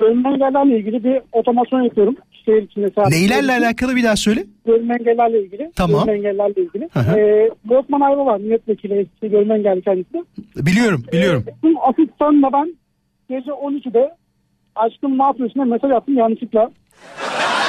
Görünme 0.00 0.32
engellerle 0.32 0.78
ilgili 0.78 1.04
bir 1.04 1.20
otomasyon 1.32 1.82
yapıyorum. 1.82 2.16
Şehir 2.44 2.62
içinde. 2.62 2.90
sadece. 2.94 3.16
Neylerle 3.16 3.52
alakalı 3.52 3.96
bir 3.96 4.04
daha 4.04 4.16
söyle. 4.16 4.44
Görünme 4.66 4.94
engellerle 5.00 5.42
ilgili. 5.42 5.70
Tamam. 5.76 6.06
Görünme 6.06 6.28
engellerle 6.28 6.62
ilgili. 6.62 6.88
Hı 6.92 7.00
hı. 7.00 7.18
E, 7.18 7.50
Lokman 7.70 8.00
var 8.00 8.40
milletvekili 8.40 8.94
eski 8.94 9.30
görünme 9.30 9.54
engelli 9.54 9.82
kendisi. 9.82 10.24
Biliyorum 10.56 11.04
biliyorum. 11.12 11.44
Tüm 11.62 11.74
asistanla 11.82 12.52
ben 12.52 12.74
gece 13.28 13.50
12'de 13.50 14.14
aşkım 14.74 15.18
ne 15.18 15.22
yapıyorsun 15.22 15.54
diye 15.54 15.64
mesaj 15.64 15.90
attım 15.90 16.16
yanlışlıkla. 16.18 16.70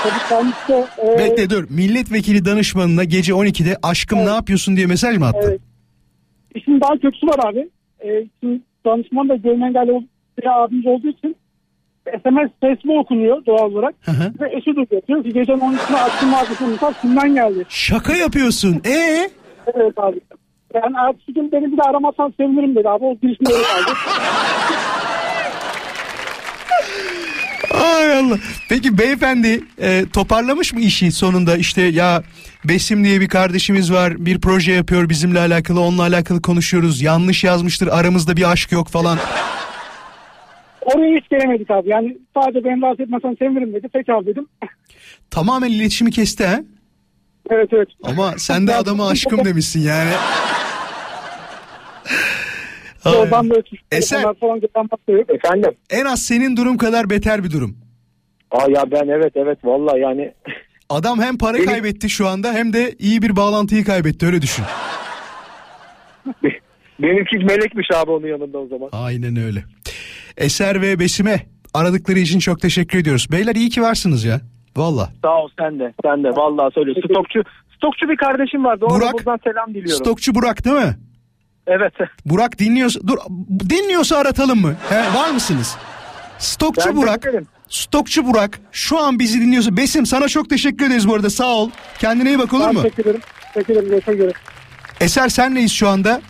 Tabii 0.04 0.30
kendisi 0.30 0.74
e, 1.04 1.18
Bekle 1.20 1.50
dur. 1.50 1.66
Milletvekili 1.70 2.46
danışmanına 2.46 3.04
gece 3.04 3.32
12'de 3.34 3.78
aşkım 3.84 4.20
ne 4.20 4.30
yapıyorsun 4.30 4.76
diye 4.76 4.88
mesaj 4.88 5.18
mı 5.18 5.26
attın? 5.26 5.50
Evet. 5.50 5.62
İşin 6.56 6.82
daha 6.82 6.98
kötüsü 6.98 7.28
var 7.28 7.40
abi. 7.52 7.70
Ee, 8.06 8.26
danışman 8.86 9.30
da 9.30 9.36
görme 9.36 9.68
engelli 9.68 10.08
bir 10.42 10.64
abimiz 10.64 10.86
olduğu 10.86 11.08
için 11.08 11.36
SMS 12.06 12.50
sesli 12.64 13.00
okunuyor 13.00 13.46
doğal 13.46 13.72
olarak. 13.72 13.96
Hı 14.02 14.12
hı. 14.12 14.34
Ve 14.40 14.58
eşi 14.58 14.76
duyuyor. 14.76 15.02
Diyor 15.08 15.24
ki 15.24 15.34
gecenin 15.34 15.60
12'sinde 15.60 16.04
aşkım 16.04 16.34
abisi 16.34 16.64
misal 16.64 16.94
kimden 17.02 17.36
geldi? 17.36 17.66
Şaka 17.70 18.14
yapıyorsun. 18.16 18.82
Ee? 18.86 19.30
Evet 19.76 19.94
abi. 19.98 20.20
Yani 20.74 20.96
ertesi 20.98 21.34
gün 21.34 21.52
beni 21.52 21.72
bir 21.72 21.78
de 21.78 21.82
aramazsan 21.82 22.34
sevinirim 22.38 22.76
dedi 22.76 22.90
abi. 22.90 23.06
O 23.06 23.16
girişimde 23.22 23.54
öyle 23.54 23.64
kaldı. 23.64 23.98
Ay 27.84 28.20
Allah. 28.20 28.38
Peki 28.70 28.98
beyefendi 28.98 29.64
e, 29.82 30.06
toparlamış 30.14 30.74
mı 30.74 30.80
işi 30.80 31.12
sonunda 31.12 31.58
işte 31.58 31.82
ya 31.82 32.24
Besim 32.66 33.04
diye 33.04 33.22
bir 33.22 33.28
kardeşimiz 33.28 33.94
var 33.94 34.26
bir 34.26 34.42
proje 34.42 34.72
yapıyor 34.72 35.10
bizimle 35.10 35.40
alakalı 35.40 35.82
onunla 35.82 36.02
alakalı 36.02 36.42
konuşuyoruz 36.42 37.02
yanlış 37.02 37.44
yazmıştır 37.44 37.88
aramızda 37.88 38.38
bir 38.38 38.52
aşk 38.52 38.72
yok 38.72 38.90
falan. 38.90 39.18
Oraya 40.86 41.18
hiç 41.18 41.30
gelemedik 41.30 41.72
abi. 41.72 41.90
Yani 41.90 42.18
sadece 42.38 42.64
beni 42.64 42.82
rahatsız 42.82 43.00
etmezsen 43.06 43.36
sevinirim 43.40 43.74
dedi. 43.74 43.88
Peki 43.94 44.14
abi 44.14 44.26
dedim. 44.26 44.48
Tamamen 45.32 45.70
iletişimi 45.70 46.12
kesti 46.12 46.46
ha. 46.46 46.60
Evet 47.50 47.70
evet. 47.74 47.88
Ama 48.04 48.34
sen 48.38 48.68
de 48.68 48.76
adama 48.76 49.08
aşkım 49.08 49.46
demişsin 49.46 49.82
yani. 49.82 50.10
Oradan 53.06 53.50
böyle 53.50 53.62
Eser. 53.92 54.24
falan 54.40 54.56
yok. 54.56 55.30
Efendim? 55.30 55.72
En 55.90 56.06
az 56.06 56.22
senin 56.22 56.58
durum 56.58 56.78
kadar 56.78 57.10
beter 57.10 57.44
bir 57.44 57.52
durum. 57.52 57.78
Aa 58.52 58.66
ya 58.70 58.92
ben 58.92 59.08
evet 59.08 59.32
evet 59.36 59.60
vallahi 59.64 60.00
yani 60.00 60.34
Adam 60.90 61.22
hem 61.22 61.38
para 61.38 61.54
Benim- 61.58 61.66
kaybetti 61.66 62.10
şu 62.10 62.28
anda 62.28 62.54
hem 62.54 62.74
de 62.74 62.96
iyi 63.00 63.22
bir 63.22 63.36
bağlantıyı 63.36 63.84
kaybetti 63.86 64.26
öyle 64.26 64.42
düşün. 64.42 64.66
benimki 67.00 67.38
melekmiş 67.38 67.88
abi 67.96 68.12
onun 68.12 68.28
yanında 68.28 68.58
o 68.58 68.68
zaman. 68.68 68.90
Aynen 68.92 69.36
öyle. 69.36 69.64
Eser 70.38 70.82
ve 70.82 71.00
Besim'e 71.00 71.46
aradıkları 71.74 72.20
için 72.20 72.40
çok 72.40 72.62
teşekkür 72.62 72.98
ediyoruz. 73.00 73.28
Beyler 73.32 73.56
iyi 73.56 73.70
ki 73.70 73.82
varsınız 73.82 74.24
ya. 74.24 74.42
Valla. 74.78 75.10
Sağ 75.22 75.36
ol 75.44 75.50
sen 75.60 75.80
de 75.80 75.94
sen 76.06 76.24
de 76.24 76.30
vallahi 76.30 76.74
söyle. 76.74 76.92
Stokçu 77.10 77.44
stokçu 77.76 78.10
bir 78.10 78.18
kardeşim 78.18 78.64
vardı. 78.66 78.86
Ona 78.86 78.96
Burak, 78.96 79.14
buradan 79.14 79.40
selam 79.44 79.70
diliyorum. 79.70 80.06
Stokçu 80.06 80.36
Burak 80.36 80.66
değil 80.66 80.76
mi? 80.76 80.98
Evet. 81.68 81.94
Burak 82.26 82.60
dinliyorsa 82.60 83.00
dur 83.08 83.18
dinliyorsa 83.70 84.18
aratalım 84.18 84.62
mı? 84.62 84.76
He, 84.90 84.96
var 85.20 85.30
mısınız? 85.32 85.76
Stokçu 86.40 86.90
Ben 86.90 86.96
Burak. 86.98 87.26
beklerim. 87.26 87.48
Stokçu 87.70 88.26
Burak 88.28 88.60
şu 88.72 89.00
an 89.00 89.20
bizi 89.20 89.42
dinliyorsa. 89.42 89.78
Besim 89.78 90.06
sana 90.06 90.28
çok 90.28 90.50
teşekkür 90.50 90.86
ederiz 90.88 91.08
bu 91.08 91.16
arada 91.16 91.30
sağ 91.30 91.56
ol. 91.56 91.70
Kendine 92.00 92.30
iyi 92.30 92.40
bak 92.40 92.54
olur 92.54 92.64
Ben 92.68 92.74
mu? 92.74 92.82
teşekkür 92.82 93.04
ederim. 93.04 93.22
Teşekkür 93.54 93.74
ederim. 93.74 93.90
Görüşmek 93.90 94.16
üzere. 94.20 94.32
Eser 95.02 95.30
senleyiz 95.30 95.72
şu 95.72 95.88
anda. 95.88 96.22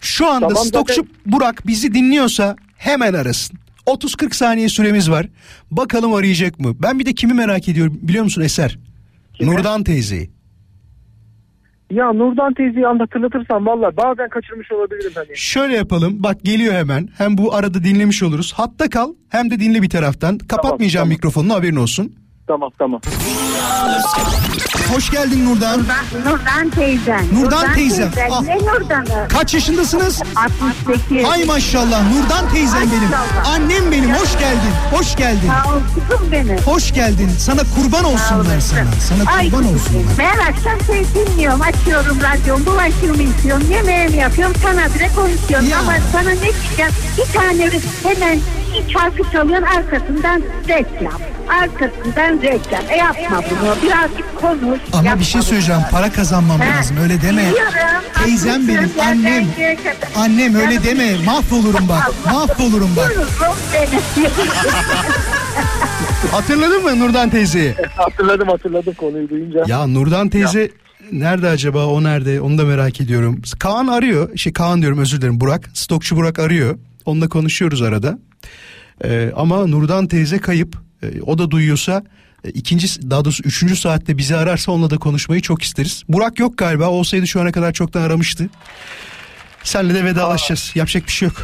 Şu 0.00 0.26
anda 0.26 0.48
Tamam, 0.48 0.64
Stokçu 0.64 0.94
zaten- 0.94 1.10
Burak 1.26 1.66
bizi 1.66 1.94
dinliyorsa 1.94 2.56
hemen 2.84 3.12
arasın. 3.14 3.58
30-40 3.86 4.34
saniye 4.34 4.68
süremiz 4.68 5.10
var. 5.10 5.26
Bakalım 5.70 6.14
arayacak 6.14 6.60
mı? 6.60 6.74
Ben 6.82 6.98
bir 6.98 7.06
de 7.06 7.12
kimi 7.12 7.32
merak 7.34 7.68
ediyorum 7.68 7.98
biliyor 8.02 8.24
musun 8.24 8.42
Eser? 8.42 8.78
Nurdan 9.40 9.84
teyzeyi. 9.84 10.30
Ya 11.90 12.12
Nurdan 12.12 12.54
teyzeyi 12.54 12.86
anlatırsan 12.86 13.66
vallahi 13.66 13.96
bazen 13.96 14.28
kaçırmış 14.28 14.72
olabilirim 14.72 15.12
hani. 15.14 15.36
Şöyle 15.36 15.76
yapalım. 15.76 16.22
Bak 16.22 16.42
geliyor 16.44 16.74
hemen. 16.74 17.08
Hem 17.18 17.38
bu 17.38 17.54
arada 17.54 17.84
dinlemiş 17.84 18.22
oluruz. 18.22 18.52
Hatta 18.56 18.90
kal 18.90 19.14
hem 19.28 19.50
de 19.50 19.60
dinle 19.60 19.82
bir 19.82 19.88
taraftan. 19.90 20.38
Kapatmayacağım 20.38 21.04
tamam. 21.04 21.14
mikrofonunu 21.16 21.54
haberin 21.54 21.76
olsun. 21.76 22.14
Tamam 22.52 22.70
tamam. 22.78 23.00
Hoş 24.94 25.10
geldin 25.10 25.46
Nurdan. 25.46 25.80
Nurdan 26.26 26.70
teyzen. 26.70 27.24
Nurdan 27.34 27.74
teyzem. 27.74 28.10
Ah. 28.30 28.42
Ne 28.42 28.56
Nurdan'ı? 28.58 29.28
Kaç 29.28 29.54
yaşındasınız? 29.54 30.22
68. 30.36 31.24
Hay 31.24 31.44
maşallah 31.44 32.02
Nurdan 32.12 32.48
teyzem 32.52 32.80
benim. 32.80 33.10
Annem 33.46 33.92
benim. 33.92 34.14
Hoş 34.14 34.32
geldin. 34.38 34.72
Hoş 34.92 35.16
geldin. 35.16 35.50
Sağ 35.64 35.70
ol 35.74 35.80
kızım 35.94 36.32
benim. 36.32 36.58
Hoş 36.58 36.92
geldin. 36.94 37.30
Sana 37.38 37.60
kurban 37.76 38.04
olsunlar 38.04 38.60
sana. 38.60 38.84
Sana 39.08 39.36
Ay 39.36 39.50
kurban 39.50 39.64
olsunlar. 39.64 40.04
Ben 40.18 40.38
akşam 40.38 40.80
seni 40.86 41.26
dinliyorum. 41.26 41.60
Açıyorum 41.60 42.18
radyomu. 42.20 42.66
Bulaşığımı 42.66 43.22
yıkıyorum. 43.22 43.70
Yemeğimi 43.70 44.16
yapıyorum. 44.16 44.56
Sana 44.62 44.94
bile 44.94 45.10
konuşuyorum. 45.16 45.68
Ya. 45.68 45.78
Ama 45.78 45.92
sana 46.12 46.30
ne 46.30 46.52
çıkacak? 46.62 46.90
Bir 47.18 47.32
tane 47.38 47.70
hemen 48.02 48.40
bir 48.74 48.92
şarkı 48.92 49.32
çalıyorsun. 49.32 49.66
Arkasından 49.66 50.42
reklam. 50.68 51.31
Arkasından 51.48 52.42
reklam. 52.42 52.82
E 52.90 52.96
yapma 52.96 53.42
bunu. 53.50 53.76
Birazcık 53.82 54.36
konuş. 54.40 54.80
Ama 54.92 55.02
yapma 55.08 55.20
bir 55.20 55.24
şey 55.24 55.40
bunu. 55.40 55.48
söyleyeceğim. 55.48 55.80
Para 55.90 56.12
kazanmam 56.12 56.60
Ha, 56.60 56.76
lazım. 56.78 56.96
Öyle 57.02 57.22
deme. 57.22 57.42
biliyorum. 57.42 57.72
Teyzem 58.24 58.68
benim. 58.68 58.90
Annem. 59.06 59.46
Annem 60.16 60.54
öyle 60.54 60.82
deme. 60.84 61.24
Mahvolurum 61.24 61.88
bak. 61.88 62.10
Mahvolurum 62.32 62.90
bak. 62.96 63.12
Hatırladın 66.32 66.82
mı 66.82 66.98
Nurdan 67.00 67.30
teyzeyi? 67.30 67.74
hatırladım 67.96 68.48
hatırladım 68.48 68.94
konuyu 68.94 69.28
duyunca. 69.28 69.64
Ya 69.66 69.86
Nurdan 69.86 70.28
teyze 70.28 70.70
nerede 71.12 71.48
acaba? 71.48 71.86
O 71.86 72.02
nerede? 72.02 72.40
Onu 72.40 72.58
da 72.58 72.64
merak 72.64 73.00
ediyorum. 73.00 73.42
Kaan 73.58 73.86
arıyor. 73.86 74.36
Şey 74.36 74.52
Kaan 74.52 74.80
diyorum 74.82 74.98
özür 74.98 75.18
dilerim. 75.20 75.40
Burak. 75.40 75.70
Stokçu 75.74 76.16
Burak 76.16 76.38
arıyor. 76.38 76.78
Onunla 77.06 77.28
konuşuyoruz 77.28 77.82
arada. 77.82 78.18
Ee, 79.04 79.30
ama 79.36 79.66
Nurdan 79.66 80.06
teyze 80.06 80.38
kayıp. 80.38 80.76
Ee, 81.02 81.22
o 81.26 81.38
da 81.38 81.50
duyuyorsa 81.50 82.02
e, 82.44 82.50
ikinci 82.50 83.10
daha 83.10 83.24
doğrusu 83.24 83.42
üçüncü 83.42 83.76
saatte 83.76 84.18
bizi 84.18 84.36
ararsa 84.36 84.72
onunla 84.72 84.90
da 84.90 84.98
konuşmayı 84.98 85.42
çok 85.42 85.62
isteriz. 85.62 86.02
Burak 86.08 86.38
yok 86.38 86.58
galiba. 86.58 86.88
Olsaydı 86.88 87.26
şu 87.26 87.40
ana 87.40 87.52
kadar 87.52 87.72
çoktan 87.72 88.02
aramıştı. 88.02 88.48
Senle 89.62 89.94
de 89.94 90.04
vedalaşacağız. 90.04 90.72
Yapacak 90.74 91.06
bir 91.06 91.12
şey 91.12 91.28
yok. 91.28 91.36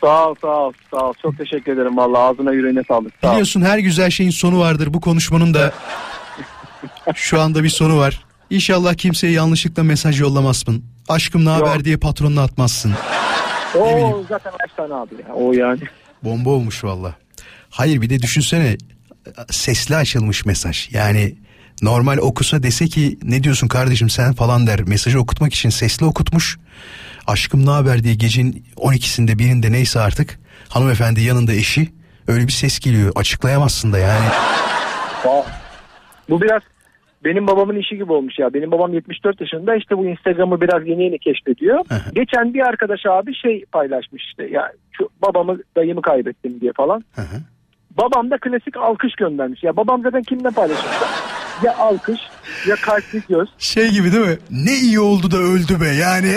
Sağ 0.00 0.28
ol 0.28 0.34
sağ 0.42 0.48
ol 0.48 0.72
sağ 0.90 0.96
ol. 1.08 1.12
Çok 1.22 1.38
teşekkür 1.38 1.72
ederim 1.72 1.96
vallahi 1.96 2.20
ağzına 2.22 2.52
yüreğine 2.52 2.82
sağlık. 2.88 3.12
Sağ. 3.22 3.30
Biliyorsun 3.30 3.62
her 3.62 3.78
güzel 3.78 4.10
şeyin 4.10 4.30
sonu 4.30 4.58
vardır. 4.60 4.94
Bu 4.94 5.00
konuşmanın 5.00 5.54
da 5.54 5.72
şu 7.14 7.40
anda 7.40 7.64
bir 7.64 7.68
sonu 7.68 7.98
var. 7.98 8.24
İnşallah 8.50 8.94
kimseye 8.94 9.32
yanlışlıkla 9.32 9.82
mesaj 9.82 10.20
yollamazsın. 10.20 10.84
Aşkım 11.08 11.44
ne 11.44 11.48
haber 11.48 11.84
diye 11.84 11.96
patronuna 11.96 12.42
atmazsın. 12.42 12.92
O 13.78 14.22
zaten 14.28 14.52
kaç 14.60 14.70
tane 14.76 14.94
abi 14.94 15.14
ya. 15.14 15.34
O 15.34 15.52
yani. 15.52 15.80
Bomba 16.22 16.50
olmuş 16.50 16.84
valla. 16.84 17.14
Hayır 17.76 18.02
bir 18.02 18.10
de 18.10 18.18
düşünsene 18.18 18.76
sesli 19.50 19.96
açılmış 19.96 20.46
mesaj. 20.46 20.94
Yani 20.94 21.34
normal 21.82 22.18
okusa 22.18 22.62
dese 22.62 22.86
ki 22.86 23.18
ne 23.22 23.42
diyorsun 23.42 23.68
kardeşim 23.68 24.08
sen 24.08 24.32
falan 24.32 24.66
der. 24.66 24.80
Mesajı 24.82 25.20
okutmak 25.20 25.54
için 25.54 25.68
sesli 25.68 26.06
okutmuş. 26.06 26.58
Aşkım 27.26 27.66
ne 27.66 27.70
haber 27.70 28.04
diye 28.04 28.14
gecenin 28.14 28.64
12'sinde 28.76 29.38
birinde 29.38 29.72
neyse 29.72 30.00
artık 30.00 30.38
hanımefendi 30.68 31.20
yanında 31.20 31.52
eşi 31.52 31.88
öyle 32.28 32.46
bir 32.46 32.52
ses 32.52 32.78
geliyor. 32.78 33.12
Açıklayamazsın 33.16 33.92
da 33.92 33.98
yani. 33.98 34.26
Bu 36.28 36.42
biraz 36.42 36.62
benim 37.24 37.46
babamın 37.46 37.76
işi 37.76 37.96
gibi 37.96 38.12
olmuş 38.12 38.38
ya. 38.38 38.54
Benim 38.54 38.70
babam 38.70 38.94
74 38.94 39.40
yaşında 39.40 39.76
işte 39.76 39.98
bu 39.98 40.06
Instagram'ı 40.06 40.60
biraz 40.60 40.86
yeni 40.86 41.04
yeni 41.04 41.18
keşfediyor. 41.18 41.84
Geçen 42.14 42.54
bir 42.54 42.60
arkadaş 42.60 43.00
abi 43.06 43.34
şey 43.34 43.64
paylaşmış 43.72 44.24
işte 44.24 44.46
ya 44.50 44.72
şu 44.92 45.08
babamı 45.22 45.58
dayımı 45.76 46.02
kaybettim 46.02 46.60
diye 46.60 46.72
falan. 46.76 47.04
Babam 47.98 48.30
da 48.30 48.38
klasik 48.38 48.76
alkış 48.76 49.14
göndermiş. 49.14 49.62
Ya 49.62 49.76
babam 49.76 50.02
zaten 50.02 50.22
kimle 50.22 50.50
paylaşırsa 50.50 51.08
ya 51.64 51.76
alkış 51.76 52.20
ya 52.68 52.76
kalpli 52.76 53.22
göz. 53.28 53.48
Şey 53.58 53.88
gibi 53.90 54.12
değil 54.12 54.26
mi? 54.26 54.38
Ne 54.50 54.74
iyi 54.74 55.00
oldu 55.00 55.30
da 55.30 55.36
öldü 55.36 55.80
be 55.80 55.88
yani. 55.88 56.34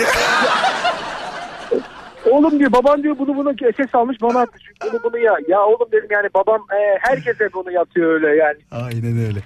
Oğlum 2.30 2.58
diyor 2.58 2.72
baban 2.72 3.02
diyor 3.02 3.18
bunu 3.18 3.36
bunu 3.36 3.54
ses 3.76 3.94
almış 3.94 4.16
bana 4.22 4.40
attı 4.40 4.58
çünkü 4.66 4.92
bunu 4.92 5.02
bunu 5.04 5.18
ya. 5.18 5.32
Ya 5.48 5.60
oğlum 5.60 5.88
dedim 5.92 6.08
yani 6.10 6.28
babam 6.34 6.60
e, 6.60 6.98
herkese 7.00 7.52
bunu 7.54 7.72
yapıyor 7.72 8.14
öyle 8.14 8.36
yani. 8.36 8.84
Aynen 8.84 9.26
öyle. 9.26 9.40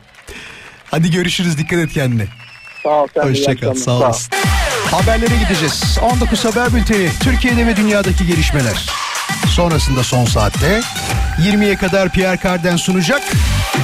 Hadi 0.91 1.11
görüşürüz 1.11 1.59
dikkat 1.59 1.79
et 1.79 1.93
kendine. 1.93 2.27
Sağ 2.83 3.03
ol 3.03 3.09
Hoşçakal 3.23 3.75
sağ 3.75 3.93
olasın. 3.93 4.37
Haberlere 4.91 5.35
gideceğiz. 5.45 5.99
19 6.13 6.45
Haber 6.45 6.75
Bülteni 6.75 7.09
Türkiye'de 7.23 7.67
ve 7.67 7.77
dünyadaki 7.77 8.27
gelişmeler. 8.27 8.91
Sonrasında 9.53 10.03
son 10.03 10.25
saatte 10.25 10.81
20'ye 11.39 11.77
kadar 11.77 12.09
Pierre 12.09 12.39
Carden 12.45 12.77
sunacak. 12.77 13.23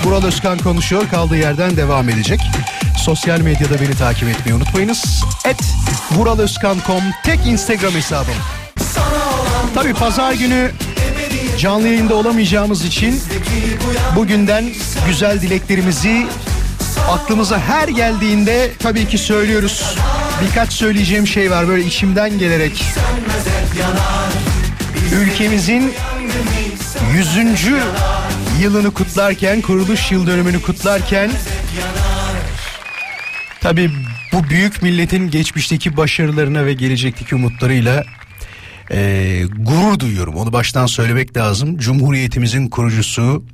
Vural 0.04 0.24
Özkan 0.24 0.58
konuşuyor 0.58 1.08
kaldığı 1.08 1.36
yerden 1.36 1.76
devam 1.76 2.08
edecek. 2.08 2.40
Sosyal 2.98 3.40
medyada 3.40 3.80
beni 3.80 3.94
takip 3.94 4.28
etmeyi 4.28 4.54
unutmayınız. 4.54 5.24
Et 5.44 5.60
vuraloskan.com 6.10 7.02
tek 7.24 7.46
Instagram 7.46 7.92
hesabım. 7.92 8.34
Tabi 9.74 9.94
pazar 9.94 10.32
günü 10.32 10.70
canlı 11.58 11.88
yayında 11.88 12.14
olamayacağımız 12.14 12.84
için 12.84 13.20
bugünden 14.16 14.64
güzel 15.06 15.40
dileklerimizi 15.40 16.26
aklımıza 17.10 17.58
her 17.58 17.88
geldiğinde 17.88 18.70
tabii 18.78 19.08
ki 19.08 19.18
söylüyoruz. 19.18 19.96
Birkaç 20.42 20.72
söyleyeceğim 20.72 21.26
şey 21.26 21.50
var 21.50 21.68
böyle 21.68 21.84
içimden 21.84 22.38
gelerek. 22.38 22.84
Ülkemizin 25.12 25.92
100. 27.14 27.36
yılını 28.60 28.90
kutlarken, 28.90 29.60
kuruluş 29.60 30.12
yıl 30.12 30.26
dönümünü 30.26 30.62
kutlarken 30.62 31.30
tabii 33.60 33.90
bu 34.32 34.44
büyük 34.44 34.82
milletin 34.82 35.30
geçmişteki 35.30 35.96
başarılarına 35.96 36.66
ve 36.66 36.72
gelecekteki 36.72 37.34
umutlarıyla 37.34 38.04
e, 38.90 39.42
gurur 39.58 39.98
duyuyorum. 39.98 40.34
Onu 40.34 40.52
baştan 40.52 40.86
söylemek 40.86 41.36
lazım. 41.36 41.78
Cumhuriyetimizin 41.78 42.68
kurucusu 42.68 43.44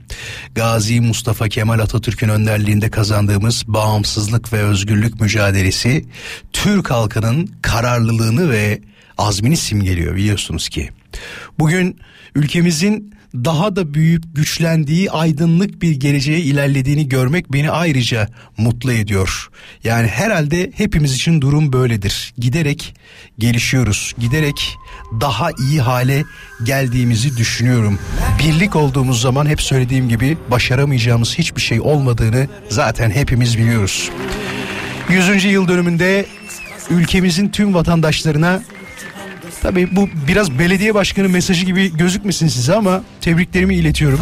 Gazi 0.54 1.00
Mustafa 1.00 1.48
Kemal 1.48 1.78
Atatürk'ün 1.78 2.28
önderliğinde 2.28 2.90
kazandığımız 2.90 3.64
bağımsızlık 3.66 4.52
ve 4.52 4.58
özgürlük 4.58 5.20
mücadelesi 5.20 6.04
Türk 6.52 6.90
halkının 6.90 7.50
kararlılığını 7.62 8.50
ve 8.50 8.80
azmini 9.18 9.56
simgeliyor 9.56 10.16
biliyorsunuz 10.16 10.68
ki. 10.68 10.90
Bugün 11.58 11.98
ülkemizin 12.34 13.14
daha 13.34 13.76
da 13.76 13.94
büyüyüp 13.94 14.24
güçlendiği 14.34 15.10
aydınlık 15.10 15.82
bir 15.82 15.92
geleceğe 15.92 16.38
ilerlediğini 16.38 17.08
görmek 17.08 17.52
beni 17.52 17.70
ayrıca 17.70 18.28
mutlu 18.56 18.92
ediyor. 18.92 19.50
Yani 19.84 20.08
herhalde 20.08 20.72
hepimiz 20.76 21.14
için 21.14 21.40
durum 21.40 21.72
böyledir. 21.72 22.34
Giderek 22.38 22.94
gelişiyoruz. 23.38 24.14
Giderek 24.18 24.76
daha 25.20 25.50
iyi 25.58 25.80
hale 25.80 26.24
geldiğimizi 26.64 27.36
düşünüyorum. 27.36 27.98
Birlik 28.38 28.76
olduğumuz 28.76 29.20
zaman 29.20 29.46
hep 29.46 29.62
söylediğim 29.62 30.08
gibi 30.08 30.38
başaramayacağımız 30.50 31.38
hiçbir 31.38 31.60
şey 31.60 31.80
olmadığını 31.80 32.48
zaten 32.68 33.10
hepimiz 33.10 33.58
biliyoruz. 33.58 34.10
100. 35.08 35.44
yıl 35.44 35.68
dönümünde 35.68 36.26
ülkemizin 36.90 37.48
tüm 37.48 37.74
vatandaşlarına 37.74 38.62
Tabii 39.64 39.88
bu 39.96 40.08
biraz 40.28 40.58
belediye 40.58 40.94
başkanı 40.94 41.28
mesajı 41.28 41.64
gibi 41.64 41.96
gözükmesin 41.96 42.48
size 42.48 42.74
ama 42.74 43.02
tebriklerimi 43.20 43.74
iletiyorum. 43.74 44.20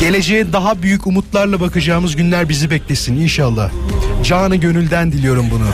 Geleceğe 0.00 0.52
daha 0.52 0.82
büyük 0.82 1.06
umutlarla 1.06 1.60
bakacağımız 1.60 2.16
günler 2.16 2.48
bizi 2.48 2.70
beklesin 2.70 3.16
inşallah. 3.16 3.70
Canı 4.24 4.56
gönülden 4.56 5.12
diliyorum 5.12 5.46
bunu. 5.50 5.66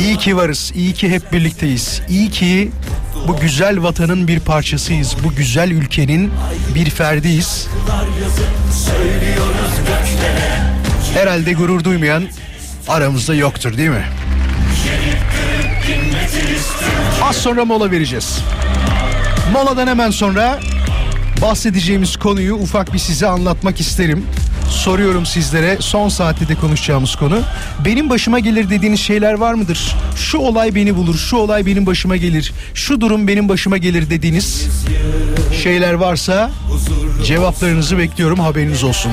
İyi 0.00 0.16
ki 0.16 0.36
varız, 0.36 0.72
iyi 0.74 0.92
ki 0.92 1.10
hep 1.10 1.32
birlikteyiz. 1.32 2.02
İyi 2.08 2.30
ki 2.30 2.70
bu 3.28 3.36
güzel 3.36 3.82
vatanın 3.82 4.28
bir 4.28 4.40
parçasıyız. 4.40 5.16
Bu 5.24 5.34
güzel 5.34 5.70
ülkenin 5.70 6.30
bir 6.74 6.90
ferdiyiz. 6.90 7.68
Herhalde 11.14 11.52
gurur 11.52 11.84
duymayan 11.84 12.24
aramızda 12.88 13.34
yoktur 13.34 13.76
değil 13.76 13.90
mi? 13.90 14.04
Az 17.22 17.36
sonra 17.36 17.64
mola 17.64 17.90
vereceğiz. 17.90 18.38
Moladan 19.52 19.86
hemen 19.86 20.10
sonra 20.10 20.60
bahsedeceğimiz 21.42 22.16
konuyu 22.16 22.54
ufak 22.54 22.92
bir 22.92 22.98
size 22.98 23.26
anlatmak 23.26 23.80
isterim. 23.80 24.26
Soruyorum 24.70 25.26
sizlere 25.26 25.76
son 25.80 26.08
saatte 26.08 26.48
de 26.48 26.54
konuşacağımız 26.54 27.16
konu. 27.16 27.40
Benim 27.84 28.10
başıma 28.10 28.38
gelir 28.38 28.70
dediğiniz 28.70 29.00
şeyler 29.00 29.34
var 29.34 29.54
mıdır? 29.54 29.96
Şu 30.16 30.38
olay 30.38 30.74
beni 30.74 30.96
bulur, 30.96 31.18
şu 31.18 31.36
olay 31.36 31.66
benim 31.66 31.86
başıma 31.86 32.16
gelir, 32.16 32.52
şu 32.74 33.00
durum 33.00 33.28
benim 33.28 33.48
başıma 33.48 33.76
gelir 33.76 34.10
dediğiniz 34.10 34.66
şeyler 35.62 35.92
varsa 35.92 36.50
cevaplarınızı 37.24 37.98
bekliyorum 37.98 38.40
haberiniz 38.40 38.84
olsun. 38.84 39.12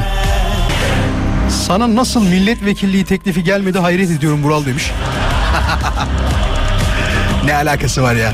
Sana 1.68 1.96
nasıl 1.96 2.24
milletvekilliği 2.24 3.06
teklifi 3.06 3.44
gelmedi 3.44 3.80
hayret 3.80 4.12
ediyorum 4.12 4.44
Bural 4.44 4.66
demiş. 4.66 4.92
ne 7.46 7.56
alakası 7.56 8.02
var 8.04 8.16
ya? 8.16 8.34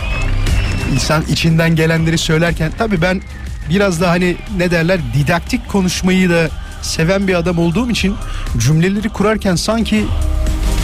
İnsan 0.93 1.23
içinden 1.29 1.75
gelenleri 1.75 2.17
söylerken 2.17 2.71
tabii 2.77 3.01
ben 3.01 3.21
biraz 3.69 4.01
da 4.01 4.09
hani 4.09 4.37
ne 4.57 4.71
derler 4.71 4.99
didaktik 5.13 5.69
konuşmayı 5.69 6.29
da 6.29 6.49
seven 6.81 7.27
bir 7.27 7.35
adam 7.35 7.59
olduğum 7.59 7.91
için 7.91 8.15
cümleleri 8.57 9.09
kurarken 9.09 9.55
sanki 9.55 10.05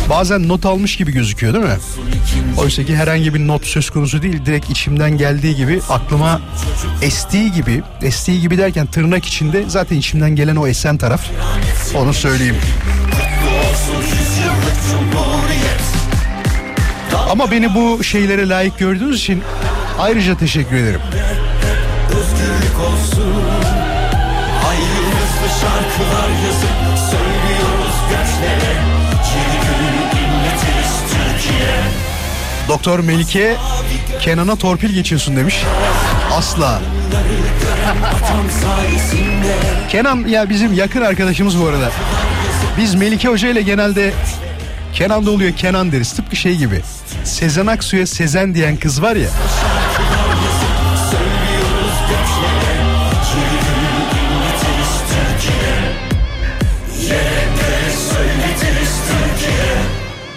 bazen 0.10 0.48
not 0.48 0.66
almış 0.66 0.96
gibi 0.98 1.12
gözüküyor 1.12 1.54
değil 1.54 1.66
mi? 1.66 1.78
Oysa 2.58 2.84
ki 2.84 2.96
herhangi 2.96 3.34
bir 3.34 3.48
not 3.48 3.66
söz 3.66 3.90
konusu 3.90 4.22
değil. 4.22 4.46
Direkt 4.46 4.70
içimden 4.70 5.18
geldiği 5.18 5.56
gibi 5.56 5.82
aklıma 5.90 6.42
estiği 7.02 7.52
gibi, 7.52 7.82
estiği 8.02 8.42
gibi 8.42 8.58
derken 8.58 8.88
tırnak 8.88 9.26
içinde 9.26 9.64
zaten 9.68 9.96
içimden 9.96 10.36
gelen 10.36 10.56
o 10.56 10.68
esen 10.68 10.98
taraf. 10.98 11.22
Onu 11.96 12.14
söyleyeyim. 12.14 12.56
Ama 17.34 17.52
beni 17.52 17.76
bu 17.76 18.04
şeylere 18.04 18.50
layık 18.50 18.80
gördüğünüz 18.80 19.20
için 19.20 19.44
ayrıca 20.00 20.38
teşekkür 20.38 20.76
ederim. 20.76 21.00
Özgürlük 22.10 22.80
olsun 22.80 23.34
Hayırlısı 24.64 25.60
şarkılar 25.62 26.30
yazıp 26.46 27.00
Söylüyoruz 27.12 27.96
Yeni 29.36 29.60
Türkiye 31.10 31.74
Doktor 32.68 33.00
Melike 33.00 33.56
Kenan'a 34.22 34.56
torpil 34.56 34.94
geçiyorsun 34.94 35.36
demiş. 35.36 35.64
Asla. 36.34 36.82
Kenan 39.90 40.28
ya 40.28 40.50
bizim 40.50 40.74
yakın 40.74 41.02
arkadaşımız 41.02 41.62
bu 41.62 41.66
arada. 41.66 41.92
Biz 42.78 42.96
Melike 42.96 43.28
Hoca 43.28 43.50
ile 43.50 43.62
genelde 43.62 44.14
Kenan 44.94 45.26
da 45.26 45.32
oluyor 45.32 45.56
Kenan 45.56 45.92
deriz. 45.92 46.14
Tıpkı 46.14 46.36
şey 46.36 46.56
gibi. 46.56 46.82
Sezen 47.24 47.68
Aksu'ya 47.68 48.08
Sezen 48.08 48.56
diyen 48.56 48.78
kız 48.78 49.02
var 49.02 49.16
ya. 49.16 49.30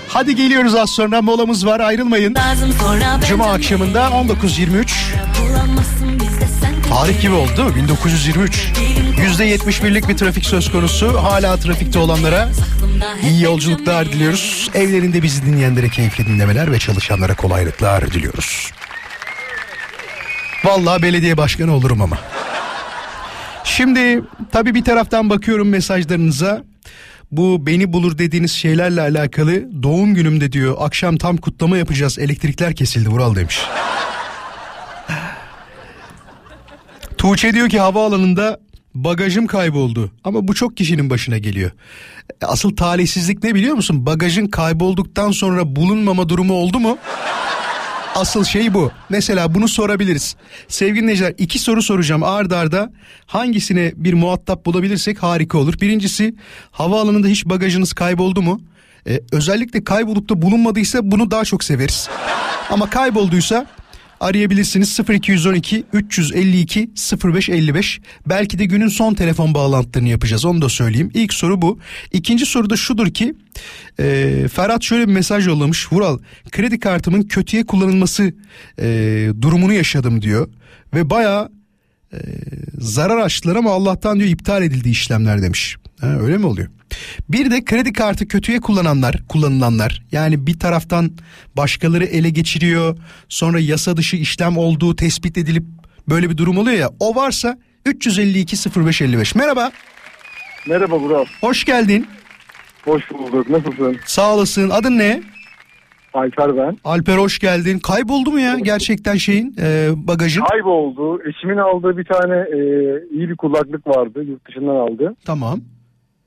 Hadi 0.08 0.34
geliyoruz 0.36 0.74
az 0.74 0.90
sonra 0.90 1.22
molamız 1.22 1.66
var 1.66 1.80
ayrılmayın. 1.80 2.34
Cuma 3.28 3.52
akşamında 3.52 4.00
19.23. 4.06 4.86
Tarih 6.88 7.20
gibi 7.22 7.34
oldu 7.34 7.56
değil 7.56 7.68
mi? 7.68 7.76
1923. 7.76 8.72
%71'lik 9.36 10.08
bir 10.08 10.16
trafik 10.16 10.46
söz 10.46 10.72
konusu. 10.72 11.22
Hala 11.22 11.56
trafikte 11.56 11.98
olanlara 11.98 12.48
iyi 13.22 13.42
yolculuklar 13.42 14.12
diliyoruz. 14.12 14.70
Evlerinde 14.74 15.22
bizi 15.22 15.46
dinleyenlere 15.46 15.88
keyifli 15.88 16.26
dinlemeler 16.26 16.72
ve 16.72 16.78
çalışanlara 16.78 17.34
kolaylıklar 17.34 18.10
diliyoruz. 18.10 18.70
Vallahi 20.64 21.02
belediye 21.02 21.36
başkanı 21.36 21.74
olurum 21.74 22.02
ama. 22.02 22.18
Şimdi 23.64 24.20
tabii 24.52 24.74
bir 24.74 24.84
taraftan 24.84 25.30
bakıyorum 25.30 25.68
mesajlarınıza. 25.68 26.64
Bu 27.32 27.66
beni 27.66 27.92
bulur 27.92 28.18
dediğiniz 28.18 28.52
şeylerle 28.52 29.00
alakalı 29.00 29.82
doğum 29.82 30.14
günümde 30.14 30.52
diyor 30.52 30.76
akşam 30.80 31.16
tam 31.16 31.36
kutlama 31.36 31.78
yapacağız 31.78 32.18
elektrikler 32.18 32.74
kesildi 32.74 33.08
Vural 33.08 33.34
demiş. 33.34 33.60
Tuğçe 37.18 37.54
diyor 37.54 37.68
ki 37.68 37.80
havaalanında 37.80 38.65
bagajım 39.04 39.46
kayboldu 39.46 40.10
ama 40.24 40.48
bu 40.48 40.54
çok 40.54 40.76
kişinin 40.76 41.10
başına 41.10 41.38
geliyor. 41.38 41.70
Asıl 42.42 42.76
talihsizlik 42.76 43.44
ne 43.44 43.54
biliyor 43.54 43.74
musun? 43.74 44.06
Bagajın 44.06 44.46
kaybolduktan 44.46 45.30
sonra 45.30 45.76
bulunmama 45.76 46.28
durumu 46.28 46.54
oldu 46.54 46.80
mu? 46.80 46.98
Asıl 48.14 48.44
şey 48.44 48.74
bu. 48.74 48.90
Mesela 49.08 49.54
bunu 49.54 49.68
sorabiliriz. 49.68 50.36
Sevgili 50.68 51.02
dinleyiciler 51.02 51.34
iki 51.38 51.58
soru 51.58 51.82
soracağım 51.82 52.22
ardarda. 52.22 52.58
Arda. 52.80 52.92
Hangisine 53.26 53.92
bir 53.96 54.12
muhatap 54.12 54.66
bulabilirsek 54.66 55.22
harika 55.22 55.58
olur. 55.58 55.80
Birincisi 55.80 56.34
havaalanında 56.70 57.28
hiç 57.28 57.46
bagajınız 57.46 57.92
kayboldu 57.92 58.42
mu? 58.42 58.60
Ee, 59.08 59.20
özellikle 59.32 59.84
kaybolup 59.84 60.28
da 60.28 60.42
bulunmadıysa 60.42 60.98
bunu 61.02 61.30
daha 61.30 61.44
çok 61.44 61.64
severiz. 61.64 62.08
Ama 62.70 62.90
kaybolduysa 62.90 63.66
arayabilirsiniz. 64.20 64.98
0212 65.08 65.84
352 65.92 66.90
0555 67.24 68.00
belki 68.26 68.58
de 68.58 68.64
günün 68.64 68.88
son 68.88 69.14
telefon 69.14 69.54
bağlantılarını 69.54 70.08
yapacağız. 70.08 70.44
Onu 70.44 70.62
da 70.62 70.68
söyleyeyim. 70.68 71.10
İlk 71.14 71.34
soru 71.34 71.62
bu. 71.62 71.78
İkinci 72.12 72.46
soru 72.46 72.70
da 72.70 72.76
şudur 72.76 73.10
ki 73.10 73.34
e, 74.00 74.48
Ferhat 74.52 74.82
şöyle 74.82 75.08
bir 75.08 75.12
mesaj 75.12 75.46
yollamış. 75.46 75.92
Vural 75.92 76.18
kredi 76.50 76.80
kartımın 76.80 77.22
kötüye 77.22 77.66
kullanılması 77.66 78.32
e, 78.78 79.28
durumunu 79.40 79.72
yaşadım 79.72 80.22
diyor. 80.22 80.48
Ve 80.94 81.10
baya 81.10 81.48
e, 82.12 82.18
zarar 82.78 83.18
açtılar 83.18 83.56
ama 83.56 83.72
Allah'tan 83.72 84.18
diyor 84.18 84.30
iptal 84.30 84.62
edildi 84.62 84.88
işlemler 84.88 85.42
demiş 85.42 85.76
Ha, 86.00 86.06
öyle 86.20 86.38
mi 86.38 86.46
oluyor? 86.46 86.68
Bir 87.28 87.50
de 87.50 87.64
kredi 87.64 87.92
kartı 87.92 88.28
kötüye 88.28 88.60
kullananlar, 88.60 89.22
kullanılanlar 89.28 90.02
yani 90.12 90.46
bir 90.46 90.58
taraftan 90.58 91.10
başkaları 91.56 92.04
ele 92.04 92.30
geçiriyor 92.30 92.96
sonra 93.28 93.60
yasa 93.60 93.96
dışı 93.96 94.16
işlem 94.16 94.58
olduğu 94.58 94.96
tespit 94.96 95.38
edilip 95.38 95.64
böyle 96.08 96.30
bir 96.30 96.36
durum 96.36 96.58
oluyor 96.58 96.76
ya 96.78 96.90
o 97.00 97.14
varsa 97.14 97.58
352 97.86 98.56
0555. 98.76 99.34
Merhaba. 99.34 99.72
Merhaba 100.68 101.02
Burak. 101.02 101.26
Hoş 101.40 101.64
geldin. 101.64 102.06
Hoş 102.84 103.10
bulduk. 103.10 103.50
Nasılsın? 103.50 103.96
Sağ 104.04 104.34
olasın. 104.34 104.70
Adın 104.70 104.98
ne? 104.98 105.22
Alper 106.14 106.56
ben. 106.56 106.78
Alper 106.84 107.16
hoş 107.18 107.38
geldin. 107.38 107.78
Kayboldu 107.78 108.32
mu 108.32 108.40
ya 108.40 108.58
gerçekten 108.58 109.16
şeyin 109.16 109.54
e, 109.60 109.88
bagajın? 109.96 110.44
Kayboldu. 110.44 111.22
Eşimin 111.28 111.56
aldığı 111.56 111.96
bir 111.96 112.04
tane 112.04 112.34
e, 112.34 112.58
iyi 113.10 113.28
bir 113.28 113.36
kulaklık 113.36 113.86
vardı. 113.86 114.24
Yurt 114.24 114.48
dışından 114.48 114.74
aldı. 114.74 115.16
Tamam. 115.24 115.60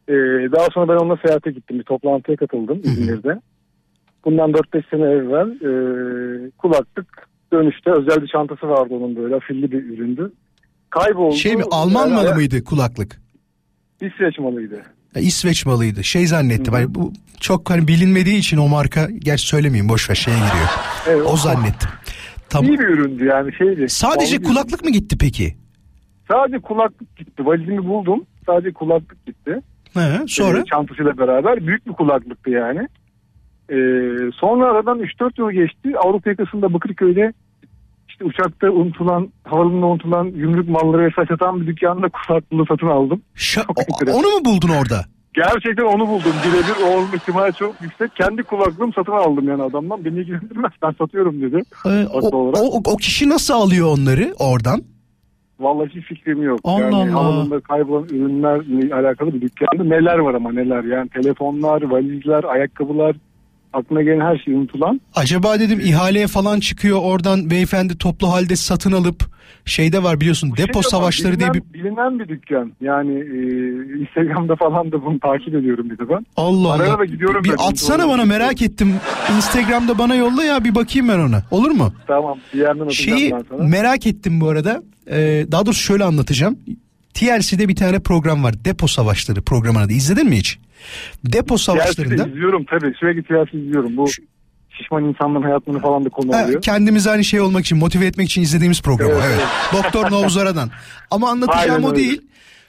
E, 0.10 0.14
daha 0.52 0.68
sonra 0.74 0.94
ben 0.94 1.00
onunla 1.00 1.18
seyahate 1.26 1.52
gittim. 1.52 1.80
Bir 1.80 1.84
toplantıya 1.84 2.38
katıldım 2.38 2.82
İzmir'de. 2.84 3.42
Bundan 4.26 4.52
4-5 4.52 4.90
sene 4.90 5.04
evvel 5.04 5.50
e, 5.50 6.52
kulaklık 6.58 7.28
dönüşte 7.54 7.92
özel 7.92 8.22
bir 8.22 8.28
çantası 8.28 8.70
vardı 8.70 8.94
onun 8.94 9.16
böyle 9.16 9.36
afilli 9.36 9.72
bir 9.72 9.84
üründü. 9.84 10.32
Kayboldu. 10.90 11.36
Şey 11.36 11.56
mi 11.56 11.64
Alman 11.72 12.12
malı 12.12 12.36
mıydı 12.36 12.64
kulaklık? 12.64 13.22
İsveç 14.02 14.40
malıydı. 14.40 14.82
Ya, 15.16 15.22
İsveç 15.22 15.66
malıydı. 15.66 16.04
Şey 16.04 16.28
zannettim. 16.28 16.74
Hani 16.74 16.96
bu 16.96 17.14
çok 17.40 17.70
hani 17.70 17.88
bilinmediği 17.88 18.38
için 18.38 18.58
o 18.58 18.68
marka 18.68 19.08
gerçi 19.20 19.48
söylemeyeyim 19.48 19.90
boş 19.90 20.10
ver 20.10 20.16
şeye 20.16 20.38
giriyor. 20.38 20.70
Evet, 21.08 21.26
o 21.26 21.38
zannettim. 21.38 21.90
Tamam. 22.50 22.72
İyi 22.72 22.80
bir 22.80 22.88
üründü 22.88 23.26
yani 23.26 23.54
şeydi. 23.54 23.90
Sadece 23.90 24.42
kulaklık 24.42 24.84
mı 24.84 24.92
gitti 24.92 25.18
peki? 25.20 25.56
Sadece 26.32 26.60
kulaklık 26.60 27.18
gitti. 27.18 27.46
Valizimi 27.46 27.88
buldum. 27.88 28.26
Sadece 28.46 28.74
kulaklık 28.74 29.26
gitti. 29.26 29.62
He, 29.94 30.28
sonra? 30.28 30.60
Ee, 30.60 30.66
çantasıyla 30.66 31.18
beraber. 31.18 31.68
Büyük 31.68 31.88
bir 31.88 31.94
kulaklıktı 31.94 32.50
yani. 32.50 32.88
Ee, 33.70 34.32
sonra 34.34 34.72
aradan 34.72 35.00
3-4 35.00 35.42
yıl 35.42 35.52
geçti. 35.52 35.98
Avrupa 35.98 36.30
yakasında 36.30 36.74
Bakırköy'de 36.74 37.34
işte 38.10 38.26
uçakta 38.26 38.70
unutulan, 38.70 39.30
havalimanında 39.44 39.86
unutulan 39.86 40.32
gümrük 40.32 40.70
malları 40.70 41.06
vesaire 41.06 41.28
satan 41.30 41.62
bir 41.62 41.68
dükkanda 41.68 42.08
kulaklığı 42.10 42.66
satın 42.70 42.88
aldım. 42.88 43.22
Çok 43.36 43.80
enteresan. 43.80 44.20
Onu 44.20 44.28
mu 44.28 44.46
buldun 44.46 44.70
orada? 44.70 45.06
Gerçekten 45.34 45.84
onu 45.84 46.08
buldum. 46.08 46.34
Birebir 46.46 46.84
o 46.86 46.98
olma 46.98 47.16
ihtimali 47.16 47.54
çok 47.54 47.82
yüksek. 47.82 48.16
Kendi 48.16 48.44
kulaklığımı 48.44 48.94
satın 48.96 49.12
aldım 49.12 49.48
yani 49.48 49.64
adamdan. 49.64 50.06
Beni 50.06 50.20
ilgilendirmez 50.20 50.72
ben 50.82 50.92
satıyorum 50.92 51.42
dedi. 51.42 51.62
Ee, 51.86 52.06
o, 52.14 52.38
olarak. 52.38 52.64
o, 52.64 52.82
o 52.94 52.98
kişi 52.98 53.30
nasıl 53.30 53.54
alıyor 53.54 53.98
onları 53.98 54.34
oradan? 54.40 54.84
Vallahi 55.60 55.90
hiç 55.96 56.06
fikrim 56.06 56.44
yok. 56.44 56.60
Allah 56.64 56.82
yani 56.82 56.96
Allah. 56.96 57.14
havalimanında 57.14 57.60
kaybolan 57.60 58.04
ürünlerle 58.04 58.96
alakalı 58.96 59.34
bir 59.34 59.42
dükkanda 59.42 59.84
neler 59.84 60.18
var 60.18 60.34
ama 60.34 60.52
neler. 60.52 60.84
Yani 60.84 61.10
telefonlar, 61.10 61.82
valizler, 61.82 62.44
ayakkabılar, 62.44 63.16
aklına 63.74 64.02
gelen 64.02 64.22
her 64.22 64.38
şey 64.38 64.54
unutulan. 64.54 65.02
Acaba 65.16 65.60
dedim 65.60 65.80
ihaleye 65.80 66.28
falan 66.28 66.60
çıkıyor 66.60 67.00
oradan 67.04 67.50
beyefendi 67.50 67.98
toplu 67.98 68.32
halde 68.32 68.56
satın 68.56 68.92
alıp 68.92 69.24
şeyde 69.66 70.04
var 70.04 70.20
biliyorsun 70.20 70.52
depo 70.52 70.58
Şey 70.58 70.72
ama 70.74 70.84
savaşları 70.84 71.40
diye 71.40 71.50
bilinen, 71.54 71.74
bir 71.74 71.80
bilinen 71.80 72.20
bir 72.20 72.28
dükkan. 72.28 72.72
Yani 72.82 73.14
e, 73.14 73.38
Instagram'da 74.00 74.56
falan 74.56 74.92
da 74.92 75.06
bunu 75.06 75.20
takip 75.20 75.56
ediyorum 75.56 75.90
bir 75.90 75.98
de 75.98 76.10
ben. 76.10 76.26
Allah 76.38 76.72
Arada 76.72 76.90
Allah. 76.92 77.00
da 77.00 77.06
gidiyorum 77.06 77.44
bir 77.44 77.50
ben. 77.50 77.70
atsana 77.70 78.10
bana 78.10 78.26
merak 78.26 78.62
ettim. 78.62 78.94
Instagram'da 79.38 79.98
bana 79.98 80.16
yolla 80.16 80.44
ya 80.44 80.64
bir 80.64 80.76
bakayım 80.76 81.08
ben 81.08 81.20
ona. 81.20 81.44
Olur 81.52 81.72
mu? 81.72 81.94
Tamam 82.08 82.38
bir 82.54 82.60
yerden 82.60 82.88
Şeyi 82.90 83.34
merak 83.60 84.08
ettim 84.08 84.42
bu 84.42 84.50
arada. 84.50 84.84
Ee, 85.12 85.46
daha 85.52 85.66
doğrusu 85.66 85.82
şöyle 85.84 86.04
anlatacağım. 86.04 86.60
TLC'de 87.14 87.68
bir 87.68 87.76
tane 87.76 88.00
program 88.00 88.44
var. 88.44 88.66
Depo 88.66 88.88
Savaşları 88.88 89.42
programını 89.42 89.84
adı. 89.84 89.94
İzledin 89.94 90.30
mi 90.30 90.38
hiç? 90.38 90.60
Depo 91.26 91.58
Savaşları'nda 91.58 92.16
TLC'de 92.24 92.30
izliyorum 92.32 92.66
tabii 92.70 92.94
sürekli 93.00 93.24
TLC 93.24 93.58
izliyorum. 93.58 93.98
Bu 93.98 94.06
şişman 94.78 95.04
insanların 95.04 95.44
hayatını 95.44 95.80
falan 95.80 96.06
da 96.06 96.10
konu 96.10 96.34
Ha, 96.34 96.44
oluyor. 96.46 96.62
kendimiz 96.62 97.08
aynı 97.08 97.24
şey 97.24 97.42
olmak 97.42 97.66
için, 97.66 97.78
motive 97.78 98.06
etmek 98.06 98.30
için 98.30 98.42
izlediğimiz 98.42 98.82
program 98.82 99.10
Evet, 99.12 99.24
evet. 99.28 99.44
Doktor 99.74 100.12
Novuz 100.12 100.38
Aradan. 100.38 100.70
Ama 101.12 101.30
anlatacağım 101.30 101.70
Aynen 101.72 101.84
o 101.84 101.92
öyle. 101.92 102.00
değil. 102.04 102.22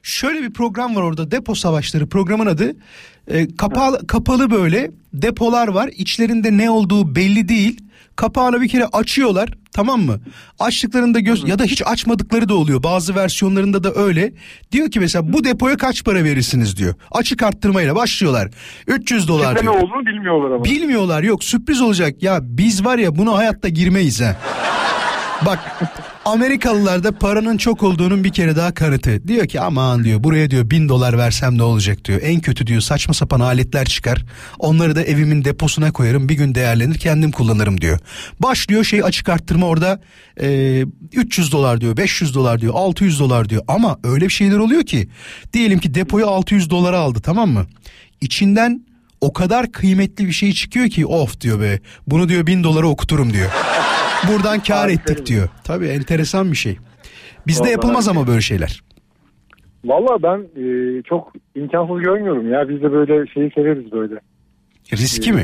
Şöyle 0.03 0.43
bir 0.43 0.53
program 0.53 0.97
var 0.97 1.03
orada. 1.03 1.31
Depo 1.31 1.55
Savaşları 1.55 2.09
programın 2.09 2.47
adı. 2.47 2.77
E, 3.29 3.57
kapalı, 3.57 4.07
kapalı 4.07 4.51
böyle 4.51 4.91
depolar 5.13 5.69
var. 5.69 5.91
İçlerinde 5.97 6.57
ne 6.57 6.71
olduğu 6.71 7.15
belli 7.15 7.49
değil. 7.49 7.81
Kapağını 8.17 8.61
bir 8.61 8.69
kere 8.69 8.85
açıyorlar 8.87 9.49
tamam 9.73 10.01
mı? 10.03 10.21
Açtıklarında 10.59 11.21
göz 11.21 11.49
ya 11.49 11.59
da 11.59 11.65
hiç 11.65 11.83
açmadıkları 11.87 12.49
da 12.49 12.55
oluyor. 12.55 12.83
Bazı 12.83 13.15
versiyonlarında 13.15 13.85
da 13.85 13.95
öyle. 13.95 14.33
Diyor 14.73 14.91
ki 14.91 15.01
mesela 15.01 15.33
bu 15.33 15.45
depoya 15.45 15.77
kaç 15.77 16.05
para 16.05 16.25
verirsiniz 16.25 16.77
diyor. 16.77 16.95
Açık 17.13 17.43
arttırmayla 17.43 17.97
başlıyorlar. 17.97 18.51
300 18.87 19.29
dolar 19.29 19.45
İçinde 19.57 19.71
ne 19.71 19.73
diyor. 19.73 19.83
olduğunu 19.83 20.07
bilmiyorlar 20.07 20.51
ama. 20.51 20.65
Bilmiyorlar 20.65 21.23
yok 21.23 21.45
sürpriz 21.45 21.81
olacak. 21.81 22.23
Ya 22.23 22.39
biz 22.43 22.85
var 22.85 22.99
ya 22.99 23.17
buna 23.19 23.33
hayatta 23.37 23.69
girmeyiz 23.69 24.21
ha. 24.21 24.37
Bak 25.47 25.59
Amerikalılarda 26.25 27.13
paranın 27.13 27.57
çok 27.57 27.83
olduğunun 27.83 28.25
bir 28.25 28.33
kere 28.33 28.57
daha 28.57 28.75
kanıtı. 28.75 29.29
Diyor 29.29 29.47
ki 29.47 29.61
aman 29.61 30.05
diyor 30.05 30.25
buraya 30.25 30.51
diyor 30.51 30.71
bin 30.71 30.89
dolar 30.89 31.19
versem 31.19 31.59
ne 31.59 31.63
olacak 31.63 32.05
diyor. 32.05 32.21
En 32.23 32.41
kötü 32.41 32.67
diyor 32.67 32.81
saçma 32.81 33.15
sapan 33.15 33.41
aletler 33.41 33.87
çıkar. 33.87 34.25
Onları 34.59 34.97
da 34.97 35.03
evimin 35.03 35.45
deposuna 35.45 35.93
koyarım 35.93 36.29
bir 36.29 36.35
gün 36.35 36.55
değerlenir 36.55 36.99
kendim 36.99 37.31
kullanırım 37.31 37.81
diyor. 37.81 37.99
Başlıyor 38.41 38.85
şey 38.85 39.03
açık 39.03 39.29
arttırma 39.29 39.67
orada 39.67 40.01
e, 40.41 40.81
300 41.13 41.53
dolar 41.53 41.81
diyor 41.81 41.97
500 41.97 42.35
dolar 42.35 42.61
diyor 42.61 42.75
600 42.77 43.21
dolar 43.21 43.49
diyor. 43.49 43.63
Ama 43.69 43.99
öyle 44.05 44.25
bir 44.25 44.33
şeyler 44.33 44.59
oluyor 44.59 44.83
ki 44.83 45.09
diyelim 45.53 45.79
ki 45.79 45.95
depoyu 45.95 46.27
600 46.27 46.71
dolara 46.71 46.99
aldı 46.99 47.21
tamam 47.21 47.51
mı? 47.51 47.67
İçinden 48.21 48.90
o 49.21 49.33
kadar 49.33 49.73
kıymetli 49.73 50.27
bir 50.27 50.33
şey 50.33 50.53
çıkıyor 50.53 50.89
ki 50.89 51.07
of 51.07 51.41
diyor 51.41 51.61
be 51.61 51.79
bunu 52.07 52.29
diyor 52.29 52.47
bin 52.47 52.65
dolara 52.65 52.87
okuturum 52.87 53.33
diyor. 53.33 53.51
Buradan 54.29 54.61
kar 54.61 54.89
ettik 54.89 55.27
diyor. 55.27 55.49
Tabii 55.65 55.87
enteresan 55.87 56.53
bir 56.53 56.57
şey. 56.57 56.79
Bizde 57.47 57.61
Vallahi 57.61 57.73
yapılmaz 57.73 58.09
ama 58.09 58.27
böyle 58.27 58.41
şeyler. 58.41 58.83
Valla 59.85 60.23
ben 60.23 60.39
e, 60.63 61.03
çok 61.03 61.33
imkansız 61.55 62.01
görmüyorum 62.01 62.53
ya. 62.53 62.69
Biz 62.69 62.83
de 62.83 62.93
böyle 62.93 63.27
şeyi 63.33 63.51
severiz 63.55 63.93
böyle. 63.93 64.15
Riski 64.93 65.31
E, 65.31 65.33
mi? 65.33 65.41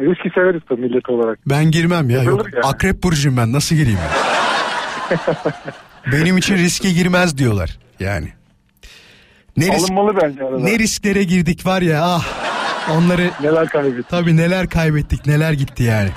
Riski 0.00 0.30
severiz 0.34 0.62
tabii 0.68 0.80
millet 0.80 1.08
olarak. 1.08 1.38
Ben 1.46 1.70
girmem 1.70 2.10
ya. 2.10 2.22
Yok. 2.22 2.46
Yani. 2.54 2.64
Akrep 2.64 3.02
burcuyum 3.02 3.36
ben. 3.36 3.52
Nasıl 3.52 3.76
gireyim 3.76 3.98
ya? 3.98 4.10
Benim 6.12 6.36
için 6.38 6.54
riske 6.54 6.90
girmez 6.92 7.38
diyorlar. 7.38 7.78
Yani. 8.00 8.28
Ne, 9.56 9.66
risk- 9.66 9.84
Alınmalı 9.84 10.16
bence 10.22 10.44
arada. 10.44 10.58
ne 10.58 10.78
risklere 10.78 11.24
girdik 11.24 11.66
var 11.66 11.82
ya 11.82 12.00
ah. 12.04 12.43
Onları 12.90 13.30
neler 13.42 13.68
kaybettik. 13.68 14.08
Tabii 14.08 14.36
neler 14.36 14.68
kaybettik 14.68 15.26
neler 15.26 15.52
gitti 15.52 15.82
yani. 15.82 16.10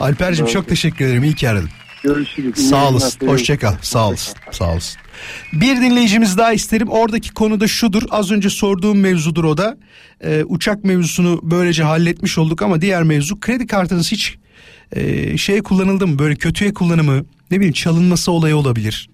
Alper'cim 0.00 0.46
çok 0.46 0.68
teşekkür 0.68 1.04
ederim. 1.04 1.24
İyi 1.24 1.34
ki 1.34 1.48
aradın. 1.48 1.70
Görüşürüz. 2.02 2.68
Sağ 2.68 2.88
olasın. 2.88 3.08
seviyorum. 3.08 3.34
Hoşça 3.34 3.58
kal. 3.58 3.74
Sağ 3.82 4.08
olasın. 4.08 4.34
Sağ 4.50 4.72
olasın. 4.72 5.00
Bir 5.52 5.76
dinleyicimiz 5.76 6.38
daha 6.38 6.52
isterim. 6.52 6.88
Oradaki 6.88 7.34
konu 7.34 7.60
da 7.60 7.68
şudur. 7.68 8.02
Az 8.10 8.30
önce 8.30 8.50
sorduğum 8.50 9.00
mevzudur 9.00 9.44
o 9.44 9.56
da. 9.56 9.76
Ee, 10.24 10.44
uçak 10.44 10.84
mevzusunu 10.84 11.40
böylece 11.42 11.82
halletmiş 11.82 12.38
olduk 12.38 12.62
ama 12.62 12.80
diğer 12.80 13.02
mevzu 13.02 13.40
kredi 13.40 13.66
kartınız 13.66 14.12
hiç 14.12 14.38
e, 14.92 15.36
şeye 15.36 15.62
kullanıldı 15.62 16.06
mı? 16.06 16.18
Böyle 16.18 16.34
kötüye 16.34 16.74
kullanımı, 16.74 17.24
ne 17.50 17.56
bileyim 17.56 17.72
çalınması 17.72 18.32
olayı 18.32 18.56
olabilir. 18.56 19.08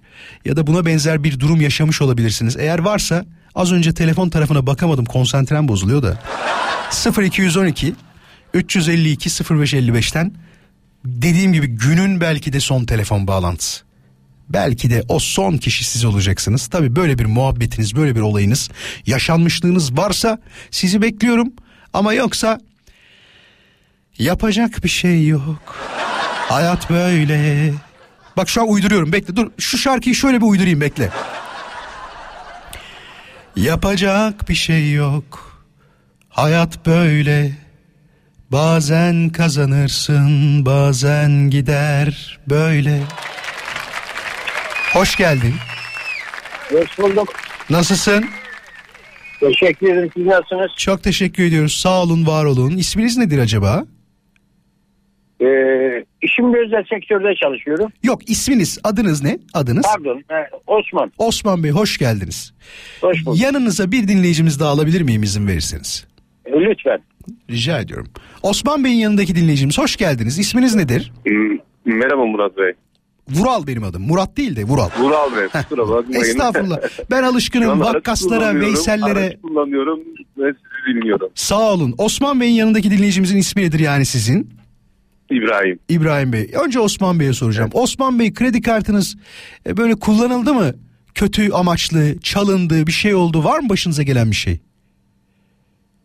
Ya 0.44 0.56
da 0.56 0.66
buna 0.66 0.86
benzer 0.86 1.24
bir 1.24 1.40
durum 1.40 1.60
yaşamış 1.60 2.02
olabilirsiniz. 2.02 2.56
Eğer 2.56 2.78
varsa 2.78 3.24
az 3.54 3.72
önce 3.72 3.94
telefon 3.94 4.28
tarafına 4.28 4.66
bakamadım. 4.66 5.04
Konsantrem 5.04 5.68
bozuluyor 5.68 6.02
da. 6.02 6.18
0212 7.22 7.94
352 8.54 9.28
0555'ten 9.28 10.32
dediğim 11.04 11.52
gibi 11.52 11.66
günün 11.66 12.20
belki 12.20 12.52
de 12.52 12.60
son 12.60 12.84
telefon 12.84 13.26
bağlantısı. 13.26 13.82
Belki 14.48 14.90
de 14.90 15.02
o 15.08 15.18
son 15.18 15.56
kişi 15.56 15.84
siz 15.84 16.04
olacaksınız. 16.04 16.66
Tabii 16.66 16.96
böyle 16.96 17.18
bir 17.18 17.24
muhabbetiniz, 17.24 17.96
böyle 17.96 18.16
bir 18.16 18.20
olayınız, 18.20 18.70
yaşanmışlığınız 19.06 19.96
varsa 19.96 20.38
sizi 20.70 21.02
bekliyorum. 21.02 21.52
Ama 21.92 22.12
yoksa 22.12 22.60
yapacak 24.18 24.84
bir 24.84 24.88
şey 24.88 25.26
yok. 25.26 25.76
Hayat 26.48 26.90
böyle. 26.90 27.72
Bak 28.36 28.48
şu 28.48 28.62
an 28.62 28.68
uyduruyorum 28.68 29.12
bekle 29.12 29.36
dur 29.36 29.50
şu 29.58 29.78
şarkıyı 29.78 30.14
şöyle 30.14 30.40
bir 30.40 30.46
uydurayım 30.46 30.80
bekle. 30.80 31.10
Yapacak 33.56 34.48
bir 34.48 34.54
şey 34.54 34.92
yok. 34.92 35.52
Hayat 36.28 36.86
böyle. 36.86 37.52
Bazen 38.52 39.30
kazanırsın, 39.30 40.66
bazen 40.66 41.50
gider 41.50 42.38
böyle. 42.48 43.02
Hoş 44.92 45.16
geldin. 45.16 45.54
Hoş 46.72 46.98
bulduk. 46.98 47.32
Nasılsın? 47.70 48.24
Teşekkür 49.40 49.92
ederim. 49.92 50.10
Siz 50.16 50.26
nasılsınız? 50.26 50.70
Çok 50.76 51.02
teşekkür 51.02 51.44
ediyoruz. 51.44 51.80
Sağ 51.80 52.02
olun, 52.02 52.26
var 52.26 52.44
olun. 52.44 52.76
İsminiz 52.76 53.16
nedir 53.16 53.38
acaba? 53.38 53.84
Ee, 55.42 56.04
işim 56.22 56.54
özel 56.54 56.84
sektörde 56.90 57.34
çalışıyorum. 57.42 57.92
Yok 58.02 58.30
isminiz, 58.30 58.78
adınız 58.84 59.22
ne? 59.24 59.38
Adınız? 59.54 59.82
Pardon, 59.94 60.18
e, 60.18 60.34
Osman. 60.66 61.12
Osman 61.18 61.64
Bey 61.64 61.70
hoş 61.70 61.98
geldiniz. 61.98 62.54
Hoş 63.00 63.26
bulduk. 63.26 63.40
Yanınıza 63.40 63.92
bir 63.92 64.08
dinleyicimiz 64.08 64.60
daha 64.60 64.70
alabilir 64.70 65.00
miyim 65.00 65.22
izin 65.22 65.46
verirseniz? 65.46 66.06
E, 66.46 66.52
lütfen. 66.52 66.98
Rica 67.50 67.80
ediyorum. 67.80 68.06
Osman 68.42 68.84
Bey'in 68.84 68.96
yanındaki 68.96 69.36
dinleyicimiz 69.36 69.78
hoş 69.78 69.96
geldiniz. 69.96 70.38
İsminiz 70.38 70.74
nedir? 70.74 71.12
Hmm, 71.26 71.58
Merhaba 71.84 72.24
Murat 72.26 72.56
Bey. 72.56 72.72
Vural 73.30 73.66
benim 73.66 73.84
adım. 73.84 74.02
Murat 74.02 74.36
değil 74.36 74.56
de 74.56 74.64
Vural. 74.64 74.88
Vural 75.00 75.36
Bey 75.36 75.48
kusura 75.48 75.88
bakmayın. 75.88 76.20
Estağfurullah. 76.20 76.78
Ben 77.10 77.22
alışkınım 77.22 77.80
vakkaslara, 77.80 78.60
Veysellere. 78.60 79.18
Araç 79.18 79.32
kullanıyorum 79.42 80.00
ve 80.38 80.52
sizi 80.52 80.96
dinliyorum. 81.00 81.28
Sağ 81.34 81.72
olun. 81.72 81.94
Osman 81.98 82.40
Bey'in 82.40 82.54
yanındaki 82.54 82.90
dinleyicimizin 82.90 83.36
ismi 83.38 83.62
nedir 83.62 83.80
yani 83.80 84.04
sizin? 84.06 84.50
İbrahim. 85.30 85.78
İbrahim 85.88 86.32
Bey. 86.32 86.50
Önce 86.64 86.80
Osman 86.80 87.20
Bey'e 87.20 87.32
soracağım. 87.32 87.70
Osman 87.72 88.18
Bey 88.18 88.32
kredi 88.34 88.62
kartınız 88.62 89.16
e, 89.66 89.76
böyle 89.76 89.94
kullanıldı 89.94 90.54
mı? 90.54 90.72
Kötü 91.14 91.52
amaçlı, 91.52 92.20
çalındı, 92.20 92.86
bir 92.86 92.92
şey 92.92 93.14
oldu. 93.14 93.44
Var 93.44 93.58
mı 93.58 93.68
başınıza 93.68 94.02
gelen 94.02 94.30
bir 94.30 94.36
şey? 94.36 94.60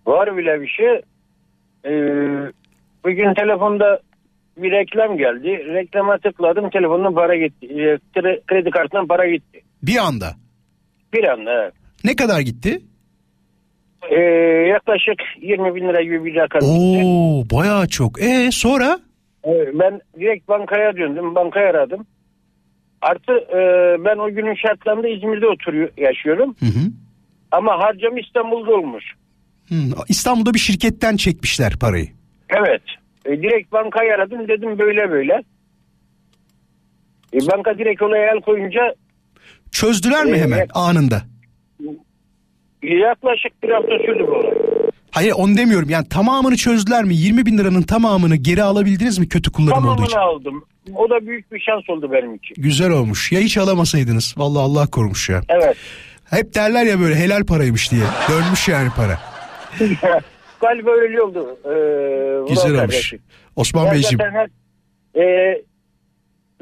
Var 0.08 0.38
bile 0.38 0.62
bir 0.62 0.68
şey. 0.68 1.02
Ee, 1.86 2.52
bugün 3.04 3.34
telefonda 3.34 4.00
bir 4.58 4.72
reklam 4.72 5.18
geldi. 5.18 5.48
Reklama 5.74 6.18
tıkladım 6.18 6.70
telefondan 6.70 7.14
para 7.16 7.36
gitti. 7.36 7.68
Ee, 7.68 8.20
kre- 8.20 8.42
kredi 8.48 8.70
kartından 8.70 9.08
para 9.08 9.28
gitti. 9.30 9.62
Bir 9.84 9.98
anda. 9.98 10.36
Bir 11.14 11.24
anda 11.24 11.64
evet. 11.64 11.74
Ne 12.04 12.16
kadar 12.16 12.40
gitti? 12.42 12.82
Ee, 14.12 14.16
yaklaşık 14.70 15.22
20 15.42 15.76
bin 15.76 15.88
lira 15.88 16.02
gibi 16.04 16.26
bir 16.26 16.36
rakam. 16.36 16.62
Oo, 16.64 17.44
bayağı 17.52 17.88
çok. 17.88 18.22
E 18.22 18.50
sonra? 18.52 19.00
Ben 19.74 20.02
direkt 20.20 20.48
bankaya 20.48 20.98
döndüm. 20.98 21.36
Bankaya 21.36 21.70
aradım. 21.70 22.06
Artı 23.02 23.32
e, 23.34 23.60
ben 24.06 24.18
o 24.18 24.30
günün 24.30 24.56
şartlarında 24.56 25.08
İzmir'de 25.08 25.48
oturuyor, 25.48 25.90
yaşıyorum. 25.98 26.56
Ama 27.52 27.80
harcam 27.80 28.18
İstanbul'da 28.18 28.74
olmuş. 28.74 29.06
Hmm, 29.68 29.92
İstanbul'da 30.10 30.54
bir 30.54 30.60
şirketten 30.60 31.16
çekmişler 31.18 31.74
parayı. 31.82 32.08
Evet. 32.50 32.82
E, 33.26 33.32
direkt 33.42 33.72
bankayı 33.72 34.14
aradım 34.14 34.48
dedim 34.48 34.80
böyle 34.80 35.12
böyle. 35.12 35.34
E, 37.34 37.38
banka 37.52 37.78
direkt 37.78 38.02
olaya 38.02 38.32
el 38.32 38.42
koyunca 38.42 38.94
Çözdüler 39.72 40.26
mi 40.26 40.38
Ee, 40.38 40.42
hemen 40.42 40.58
evet. 40.58 40.70
anında? 40.74 41.22
yaklaşık 42.84 43.64
bir 43.64 43.70
hafta 43.70 43.98
sürdü 44.06 44.26
bu 44.28 44.32
olay. 44.32 44.54
Hayır 45.18 45.34
onu 45.38 45.58
demiyorum. 45.58 45.90
Yani 45.90 46.10
tamamını 46.10 46.58
çözdüler 46.58 47.04
mi? 47.04 47.16
20 47.16 47.46
bin 47.46 47.58
liranın 47.58 47.82
tamamını 47.82 48.36
geri 48.36 48.64
alabildiniz 48.64 49.18
mi 49.18 49.30
kötü 49.30 49.52
kullanım 49.52 49.88
olduğu 49.88 50.04
için? 50.04 50.14
Tamamını 50.14 50.36
aldım. 50.36 50.66
O 50.96 51.10
da 51.10 51.28
büyük 51.28 51.52
bir 51.52 51.60
şans 51.60 51.90
oldu 51.90 52.12
benim 52.12 52.36
için. 52.36 52.56
Güzel 52.58 52.90
olmuş. 52.92 53.32
Ya 53.32 53.40
hiç 53.40 53.58
alamasaydınız. 53.58 54.34
Vallahi 54.38 54.62
Allah 54.64 54.88
korumuş 54.88 55.30
ya. 55.30 55.42
Evet. 55.50 55.78
Hep 56.30 56.56
derler 56.56 56.86
ya 56.86 57.00
böyle 57.00 57.16
helal 57.16 57.46
paraymış 57.46 57.92
diye. 57.92 58.02
Dönmüş 58.30 58.68
yani 58.68 58.90
para. 58.96 59.20
Galiba 60.62 60.92
öyle 60.92 61.22
oldu. 61.22 61.58
Ee, 61.66 62.50
Güzel 62.50 62.66
olmuş. 62.66 62.80
kardeşim. 62.80 63.20
Osman 63.56 63.92
Beyciğim. 63.92 64.20
hep, 64.20 64.52
e, 65.24 65.26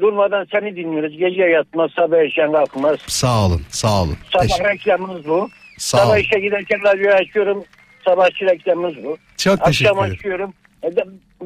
durmadan 0.00 0.46
seni 0.52 0.76
dinliyoruz. 0.76 1.12
Gece 1.18 1.42
yatmaz, 1.42 1.90
sabah 1.96 2.16
erken 2.16 2.52
kalkmaz. 2.52 2.96
Sağ 3.06 3.46
olun. 3.46 3.62
Sağ 3.70 4.02
olun. 4.02 4.16
Teşekkür- 4.32 4.54
Sabah 4.58 4.70
reklamımız 4.70 5.26
bu. 5.28 5.48
Sağ 5.78 5.98
sabah 5.98 6.10
olun. 6.12 6.18
işe 6.20 6.40
giderken 6.40 6.80
radyoyu 6.84 7.14
açıyorum. 7.16 7.64
Sabahçı 8.08 8.44
reklamımız 8.44 8.94
bu. 9.04 9.16
Çok 9.36 9.64
teşekkür 9.64 9.90
Akşam 9.90 10.04
ederim. 10.04 10.14
açıyorum. 10.18 10.54
E 10.84 10.88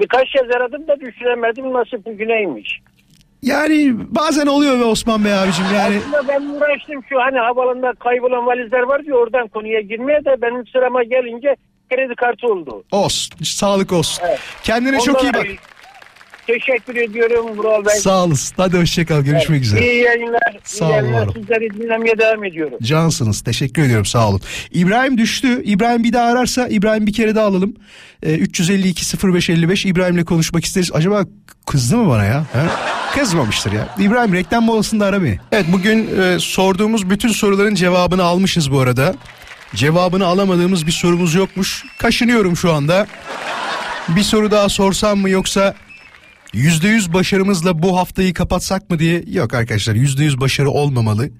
birkaç 0.01 0.29
kez 0.31 0.57
aradım 0.57 0.89
da 0.89 1.01
düşünemedim 1.01 1.73
nasıl 1.73 2.05
bugüneymiş. 2.05 2.81
Yani 3.43 3.93
bazen 3.97 4.47
oluyor 4.47 4.81
be 4.81 4.85
Osman 4.85 5.25
Bey 5.25 5.35
abicim 5.35 5.65
yani. 5.75 5.97
Aslında 5.99 6.29
ben 6.29 6.41
uğraştım 6.41 7.01
şu 7.09 7.21
hani 7.21 7.39
havalanında 7.39 7.93
kaybolan 7.93 8.47
valizler 8.47 8.83
var 8.83 9.03
diye 9.05 9.15
oradan 9.15 9.49
konuya 9.49 9.81
girmeye 9.81 10.25
de 10.25 10.43
benim 10.43 10.67
sırama 10.67 11.03
gelince 11.03 11.57
kredi 11.91 12.15
kartı 12.15 12.47
oldu. 12.47 12.85
Olsun. 12.93 13.45
Sağlık 13.45 13.93
olsun. 13.93 14.25
Kendine 14.63 14.91
Ondan 14.97 15.05
çok 15.05 15.23
iyi 15.23 15.35
bak. 15.35 15.47
Teşekkür 16.55 16.97
ediyorum 16.97 17.47
Vural 17.59 17.85
Bey. 17.85 17.95
Sağ 17.95 18.25
olasın. 18.25 18.55
Hadi 18.57 18.79
hoşçakal. 18.79 19.21
Görüşmek 19.21 19.63
üzere. 19.63 19.93
İyi 19.93 20.03
yayınlar. 20.03 20.59
Sağ 20.65 20.85
iyi 20.85 20.89
olun, 20.89 20.95
yayınlar. 20.95 21.21
var 21.21 21.27
olun. 21.27 21.33
Sizleri 21.33 21.71
dinlemeye 21.71 22.19
devam 22.19 22.45
ediyorum. 22.45 22.79
Cansınız. 22.83 23.41
Teşekkür 23.41 23.83
ediyorum. 23.83 24.05
Sağ 24.07 24.29
olun. 24.29 24.41
İbrahim 24.71 25.19
düştü. 25.19 25.63
İbrahim 25.65 26.05
bir 26.05 26.13
daha 26.13 26.27
ararsa 26.33 26.69
İbrahim 26.69 27.07
bir 27.07 27.13
kere 27.13 27.35
daha 27.35 27.47
alalım. 27.47 27.75
Ee, 28.23 28.35
352 28.35 29.19
0555 29.35 29.87
İbrahim'le 29.87 30.25
konuşmak 30.25 30.65
isteriz. 30.65 30.91
Acaba 30.95 31.25
kızdı 31.67 31.97
mı 31.97 32.11
bana 32.11 32.25
ya? 32.25 32.47
He? 32.53 32.59
Kızmamıştır 33.19 33.73
ya. 33.73 33.95
İbrahim 33.99 34.35
reklam 34.35 34.65
molasında 34.65 35.07
ara 35.07 35.23
beni. 35.23 35.39
Evet 35.53 35.67
bugün 35.73 36.21
e, 36.23 36.39
sorduğumuz 36.39 37.11
bütün 37.11 37.29
soruların 37.29 37.75
cevabını 37.75 38.23
almışız 38.23 38.73
bu 38.73 38.81
arada. 38.81 39.15
Cevabını 39.75 40.27
alamadığımız 40.27 40.87
bir 40.87 40.93
sorumuz 40.93 41.35
yokmuş. 41.35 41.85
Kaşınıyorum 41.99 42.57
şu 42.57 42.73
anda. 42.73 43.07
Bir 44.09 44.23
soru 44.23 44.51
daha 44.51 44.69
sorsam 44.69 45.19
mı 45.19 45.31
yoksa 45.31 45.75
%100 46.55 47.13
başarımızla 47.13 47.83
bu 47.83 47.97
haftayı 47.99 48.35
kapatsak 48.35 48.91
mı 48.91 48.99
diye 48.99 49.25
yok 49.27 49.55
arkadaşlar 49.55 49.95
%100 49.95 50.41
başarı 50.41 50.71
olmamalı. 50.71 51.31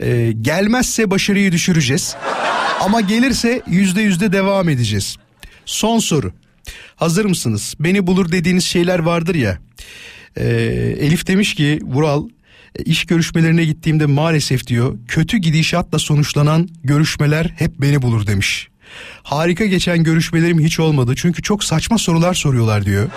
Ee, 0.00 0.32
gelmezse 0.40 1.10
başarıyı 1.10 1.52
düşüreceğiz. 1.52 2.16
Ama 2.80 3.00
gelirse 3.00 3.62
%100'de 3.70 4.32
devam 4.32 4.68
edeceğiz. 4.68 5.16
Son 5.64 5.98
soru. 5.98 6.32
Hazır 6.96 7.24
mısınız? 7.24 7.74
Beni 7.80 8.06
bulur 8.06 8.32
dediğiniz 8.32 8.64
şeyler 8.64 8.98
vardır 8.98 9.34
ya. 9.34 9.58
Ee, 10.36 10.44
Elif 11.00 11.26
demiş 11.26 11.54
ki 11.54 11.78
Vural 11.82 12.28
e, 12.78 12.82
iş 12.82 13.04
görüşmelerine 13.04 13.64
gittiğimde 13.64 14.06
maalesef 14.06 14.66
diyor 14.66 14.98
kötü 15.08 15.36
gidişatla 15.36 15.98
sonuçlanan 15.98 16.68
görüşmeler 16.84 17.54
hep 17.58 17.80
beni 17.80 18.02
bulur 18.02 18.26
demiş. 18.26 18.68
Harika 19.22 19.66
geçen 19.66 20.04
görüşmelerim 20.04 20.60
hiç 20.60 20.80
olmadı 20.80 21.14
çünkü 21.16 21.42
çok 21.42 21.64
saçma 21.64 21.98
sorular 21.98 22.34
soruyorlar 22.34 22.84
diyor. 22.84 23.08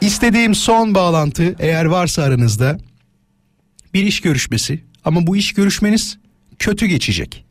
İstediğim 0.00 0.54
son 0.54 0.94
bağlantı 0.94 1.56
eğer 1.58 1.84
varsa 1.84 2.22
aranızda 2.22 2.78
bir 3.94 4.02
iş 4.02 4.20
görüşmesi 4.20 4.84
ama 5.04 5.26
bu 5.26 5.36
iş 5.36 5.52
görüşmeniz 5.52 6.18
kötü 6.58 6.86
geçecek. 6.86 7.44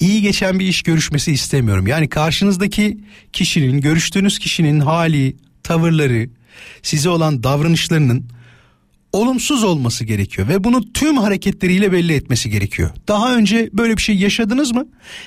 İyi 0.00 0.22
geçen 0.22 0.58
bir 0.58 0.66
iş 0.66 0.82
görüşmesi 0.82 1.32
istemiyorum. 1.32 1.86
Yani 1.86 2.08
karşınızdaki 2.08 2.98
kişinin, 3.32 3.80
görüştüğünüz 3.80 4.38
kişinin 4.38 4.80
hali, 4.80 5.36
tavırları, 5.62 6.28
size 6.82 7.08
olan 7.08 7.42
davranışlarının 7.42 8.30
olumsuz 9.12 9.64
olması 9.64 10.04
gerekiyor 10.04 10.48
ve 10.48 10.64
bunu 10.64 10.92
tüm 10.92 11.16
hareketleriyle 11.16 11.92
belli 11.92 12.12
etmesi 12.12 12.50
gerekiyor. 12.50 12.90
Daha 13.08 13.36
önce 13.36 13.70
böyle 13.72 13.96
bir 13.96 14.02
şey 14.02 14.16
yaşadınız 14.16 14.72
mı? 14.72 14.86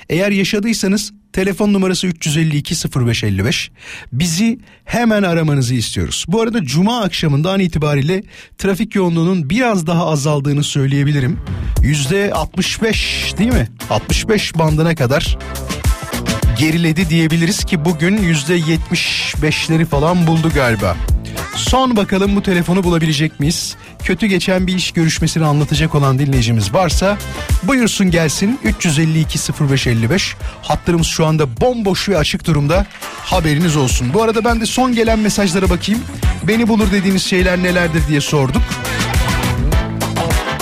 Eğer 0.10 0.32
yaşadıysanız 0.32 1.14
telefon 1.34 1.74
numarası 1.74 2.08
352 2.08 2.76
0555 2.96 3.72
bizi 4.14 4.60
hemen 4.86 5.24
aramanızı 5.24 5.76
istiyoruz. 5.76 6.26
Bu 6.28 6.42
arada 6.42 6.64
cuma 6.64 7.02
akşamından 7.02 7.60
itibariyle 7.60 8.24
trafik 8.58 8.96
yoğunluğunun 8.96 9.50
biraz 9.50 9.88
daha 9.88 10.08
azaldığını 10.08 10.64
söyleyebilirim. 10.64 11.40
Yüzde 11.82 12.34
65 12.34 13.34
değil 13.38 13.54
mi? 13.54 13.68
65 13.90 14.56
bandına 14.58 14.96
kadar 14.96 15.38
geriledi 16.60 17.10
diyebiliriz 17.10 17.64
ki 17.64 17.86
bugün 17.86 18.18
yüzde 18.18 18.60
75'leri 18.60 19.86
falan 19.86 20.28
buldu 20.28 20.52
galiba. 20.56 20.98
Son 21.56 21.96
bakalım 21.96 22.36
bu 22.36 22.44
telefonu 22.44 22.84
bulabilecek 22.84 23.40
miyiz? 23.40 23.76
Kötü 24.04 24.26
geçen 24.26 24.68
bir 24.68 24.76
iş 24.76 24.92
görüşmesini 24.92 25.46
anlatacak 25.46 25.96
olan 25.96 26.20
dinleyicimiz 26.20 26.74
varsa 26.74 27.18
buyursun 27.64 28.12
gelsin 28.12 28.60
352 28.64 29.40
0555 29.70 30.36
hatlarımız 30.62 31.08
şu 31.08 31.26
anda 31.26 31.62
bomboş 31.62 32.10
ve 32.10 32.18
açık 32.18 32.48
durumda 32.48 32.86
haberiniz 33.26 33.76
olsun. 33.76 34.14
Bu 34.14 34.24
arada 34.24 34.44
ben 34.44 34.62
de 34.62 34.66
son 34.66 34.94
gelen 34.96 35.20
mesajlara 35.20 35.70
bakayım. 35.70 36.02
Beni 36.44 36.68
bulur 36.68 36.92
dediğiniz 36.92 37.24
şeyler 37.24 37.64
nelerdir 37.64 38.02
diye 38.08 38.22
sorduk. 38.22 38.62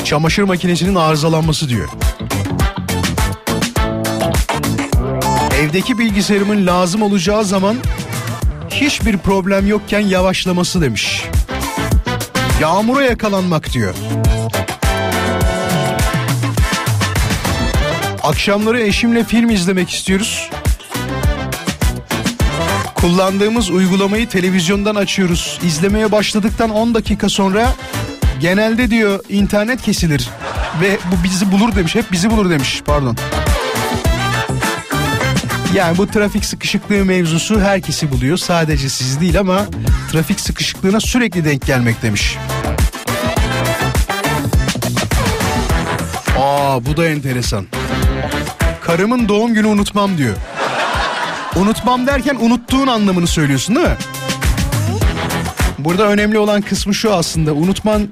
Çamaşır 0.05 0.43
makinesinin 0.43 0.95
arızalanması 0.95 1.69
diyor. 1.69 1.89
Evdeki 5.59 5.97
bilgisayarımın 5.97 6.67
lazım 6.67 7.01
olacağı 7.01 7.45
zaman 7.45 7.75
hiçbir 8.69 9.17
problem 9.17 9.67
yokken 9.67 9.99
yavaşlaması 9.99 10.81
demiş. 10.81 11.23
Yağmura 12.61 13.03
yakalanmak 13.03 13.73
diyor. 13.73 13.93
Akşamları 18.23 18.81
eşimle 18.81 19.23
film 19.23 19.49
izlemek 19.49 19.89
istiyoruz. 19.89 20.49
Kullandığımız 22.95 23.69
uygulamayı 23.69 24.29
televizyondan 24.29 24.95
açıyoruz. 24.95 25.59
İzlemeye 25.63 26.11
başladıktan 26.11 26.69
10 26.69 26.93
dakika 26.93 27.29
sonra 27.29 27.73
genelde 28.39 28.89
diyor 28.89 29.19
internet 29.29 29.81
kesilir 29.81 30.29
ve 30.81 30.97
bu 31.11 31.23
bizi 31.23 31.51
bulur 31.51 31.75
demiş. 31.75 31.95
Hep 31.95 32.11
bizi 32.11 32.31
bulur 32.31 32.49
demiş. 32.49 32.81
Pardon. 32.85 33.17
Yani 35.73 35.97
bu 35.97 36.07
trafik 36.07 36.45
sıkışıklığı 36.45 37.05
mevzusu 37.05 37.61
herkesi 37.61 38.11
buluyor. 38.11 38.37
Sadece 38.37 38.89
siz 38.89 39.21
değil 39.21 39.39
ama 39.39 39.65
trafik 40.11 40.39
sıkışıklığına 40.39 40.99
sürekli 40.99 41.45
denk 41.45 41.65
gelmek 41.65 42.01
demiş. 42.01 42.37
Aa 46.39 46.85
bu 46.85 46.97
da 46.97 47.07
enteresan. 47.07 47.67
Karımın 48.81 49.29
doğum 49.29 49.53
günü 49.53 49.67
unutmam 49.67 50.17
diyor. 50.17 50.35
Unutmam 51.55 52.07
derken 52.07 52.35
unuttuğun 52.35 52.87
anlamını 52.87 53.27
söylüyorsun 53.27 53.75
değil 53.75 53.87
mi? 53.87 53.97
Burada 55.79 56.07
önemli 56.07 56.39
olan 56.39 56.61
kısmı 56.61 56.93
şu 56.93 57.13
aslında. 57.13 57.53
Unutman 57.53 58.07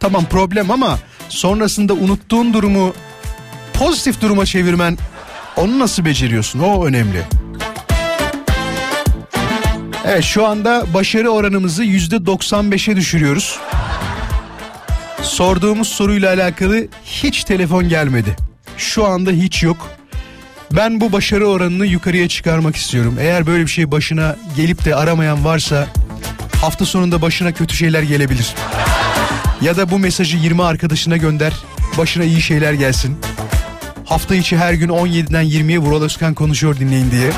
tamam 0.00 0.24
problem 0.24 0.70
ama 0.70 0.98
sonrasında 1.28 1.92
unuttuğun 1.92 2.54
durumu 2.54 2.94
pozitif 3.74 4.20
duruma 4.20 4.46
çevirmen 4.46 4.98
onu 5.56 5.78
nasıl 5.78 6.04
beceriyorsun? 6.04 6.58
O 6.58 6.84
önemli. 6.84 7.22
Evet 10.06 10.24
şu 10.24 10.46
anda 10.46 10.84
başarı 10.94 11.30
oranımızı 11.30 11.84
yüzde 11.84 12.16
95'e 12.16 12.96
düşürüyoruz. 12.96 13.58
Sorduğumuz 15.22 15.88
soruyla 15.88 16.34
alakalı 16.34 16.88
hiç 17.04 17.44
telefon 17.44 17.88
gelmedi. 17.88 18.36
Şu 18.78 19.04
anda 19.06 19.30
hiç 19.30 19.62
yok. 19.62 19.90
Ben 20.72 21.00
bu 21.00 21.12
başarı 21.12 21.46
oranını 21.46 21.86
yukarıya 21.86 22.28
çıkarmak 22.28 22.76
istiyorum. 22.76 23.16
Eğer 23.20 23.46
böyle 23.46 23.62
bir 23.62 23.70
şey 23.70 23.90
başına 23.90 24.36
gelip 24.56 24.84
de 24.84 24.94
aramayan 24.94 25.44
varsa 25.44 25.86
hafta 26.60 26.84
sonunda 26.84 27.22
başına 27.22 27.52
kötü 27.52 27.76
şeyler 27.76 28.02
gelebilir. 28.02 28.54
Ya 29.60 29.76
da 29.76 29.90
bu 29.90 29.98
mesajı 29.98 30.36
20 30.36 30.62
arkadaşına 30.62 31.16
gönder. 31.16 31.52
Başına 31.98 32.24
iyi 32.24 32.42
şeyler 32.42 32.72
gelsin. 32.72 33.18
Hafta 34.04 34.34
içi 34.34 34.56
her 34.56 34.72
gün 34.74 34.88
17'den 34.88 35.44
20'ye 35.44 35.78
Vural 35.78 36.02
Özkan 36.02 36.34
konuşuyor 36.34 36.76
dinleyin 36.78 37.10
diye. 37.10 37.30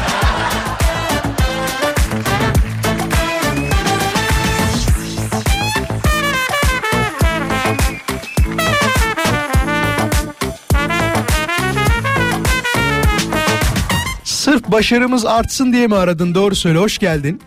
Sırf 14.25 14.63
başarımız 14.69 15.27
artsın 15.27 15.73
diye 15.73 15.87
mi 15.87 15.95
aradın? 15.97 16.35
Doğru 16.35 16.55
söyle. 16.55 16.79
Hoş 16.79 16.99
geldin. 16.99 17.41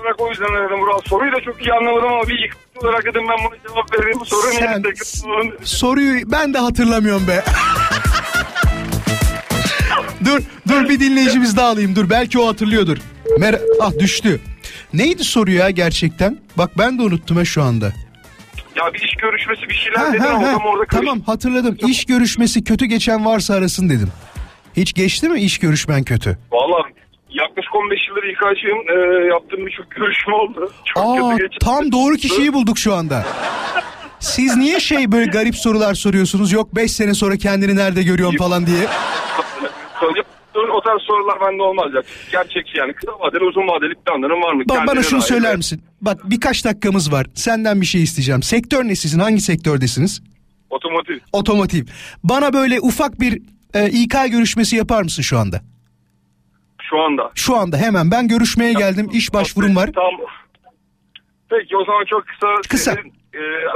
olarak 0.00 0.20
o 0.20 0.28
yüzden 0.30 0.44
aradım 0.54 0.80
Vural. 0.80 0.98
Soruyu 1.06 1.32
da 1.32 1.40
çok 1.40 1.62
iyi 1.66 1.72
anlamadım 1.72 2.08
ama 2.12 2.22
bir 2.28 2.38
yıkıntı 2.38 2.88
olarak 2.88 3.04
dedim 3.04 3.22
ben 3.28 3.38
buna 3.50 3.58
cevap 3.68 3.98
vereyim. 4.00 4.18
Soru 4.26 4.40
Sen- 4.52 4.82
neydi? 4.82 4.94
Soruyu 5.64 6.30
ben 6.32 6.54
de 6.54 6.58
hatırlamıyorum 6.58 7.28
be. 7.28 7.44
dur 10.24 10.40
dur 10.68 10.88
bir 10.88 11.00
dinleyicimiz 11.00 11.56
daha 11.56 11.68
alayım 11.68 11.96
dur 11.96 12.10
belki 12.10 12.38
o 12.38 12.48
hatırlıyordur. 12.48 12.98
Mer 13.38 13.56
ah 13.80 13.92
düştü. 13.98 14.40
Neydi 14.94 15.24
soru 15.24 15.50
ya 15.50 15.70
gerçekten? 15.70 16.38
Bak 16.58 16.70
ben 16.78 16.98
de 16.98 17.02
unuttum 17.02 17.36
ha 17.36 17.44
şu 17.44 17.62
anda. 17.62 17.92
Ya 18.76 18.94
bir 18.94 18.98
iş 19.00 19.14
görüşmesi 19.22 19.68
bir 19.68 19.74
şeyler 19.74 19.98
Ha, 19.98 20.12
dedin 20.12 20.18
ha, 20.24 20.28
ama 20.28 20.48
ha. 20.48 20.56
orada 20.66 20.84
karıştı. 20.84 20.96
Tamam 21.06 21.20
hatırladım. 21.20 21.76
İş 21.88 22.04
görüşmesi 22.04 22.64
kötü 22.64 22.86
geçen 22.86 23.24
varsa 23.24 23.54
arasın 23.54 23.88
dedim. 23.88 24.08
Hiç 24.76 24.94
geçti 24.94 25.28
mi 25.28 25.40
iş 25.40 25.58
görüşmen 25.58 26.02
kötü? 26.04 26.38
Valla 26.52 26.82
yaklaşık 27.30 27.74
15 27.74 27.98
yıldır 28.08 28.22
İK'cıyım. 28.22 28.78
Ee, 28.78 29.26
yaptığım 29.26 29.66
birçok 29.66 29.90
görüşme 29.90 30.34
oldu. 30.34 30.72
Çok 30.94 31.04
Aa 31.04 31.30
kötü 31.30 31.42
geçti. 31.48 31.58
tam 31.66 31.92
doğru 31.92 32.16
kişiyi 32.16 32.52
bulduk 32.52 32.78
şu 32.78 32.94
anda. 32.94 33.26
Siz 34.20 34.56
niye 34.56 34.80
şey 34.80 35.12
böyle 35.12 35.30
garip 35.30 35.56
sorular 35.56 35.94
soruyorsunuz? 35.94 36.52
Yok 36.52 36.74
5 36.76 36.92
sene 36.92 37.14
sonra 37.14 37.36
kendini 37.36 37.76
nerede 37.76 38.02
görüyorsun 38.02 38.38
falan 38.38 38.66
diye. 38.66 38.78
O 40.78 40.80
tarz 40.80 41.02
sorular 41.02 41.40
bende 41.40 41.62
olmaz 41.62 41.94
ya. 41.94 42.02
Gerçekçi 42.32 42.78
yani 42.78 42.92
kısa 42.92 43.12
vadeli 43.20 43.44
uzun 43.44 43.68
vadeli 43.68 43.94
planların 43.94 44.42
var 44.42 44.52
mı? 44.52 44.62
Bak 44.68 44.86
bana 44.86 45.02
şunu 45.02 45.20
dair. 45.20 45.28
söyler 45.28 45.56
misin? 45.56 45.82
Bak 46.00 46.18
birkaç 46.24 46.64
dakikamız 46.64 47.12
var. 47.12 47.26
Senden 47.34 47.80
bir 47.80 47.86
şey 47.86 48.02
isteyeceğim. 48.02 48.42
Sektör 48.42 48.84
ne 48.84 48.94
sizin? 48.94 49.18
Hangi 49.18 49.40
sektördesiniz? 49.40 50.22
Otomotiv. 50.70 51.18
Otomotiv. 51.32 51.86
Bana 52.24 52.52
böyle 52.52 52.80
ufak 52.80 53.20
bir 53.20 53.42
e, 53.74 53.90
İK 53.90 54.14
görüşmesi 54.30 54.76
yapar 54.76 55.02
mısın 55.02 55.22
şu 55.22 55.38
anda? 55.38 55.60
Şu 56.90 57.00
anda. 57.00 57.30
Şu 57.34 57.56
anda 57.56 57.76
hemen. 57.76 58.10
Ben 58.10 58.28
görüşmeye 58.28 58.72
geldim. 58.72 59.08
İş 59.12 59.34
başvurum 59.34 59.76
var. 59.76 59.90
Tam. 59.94 60.26
Peki 61.50 61.76
o 61.76 61.84
zaman 61.84 62.04
çok 62.04 62.24
kısa. 62.26 62.46
Kısa. 62.68 62.90
Sizin, 62.94 63.08
e, 63.08 63.17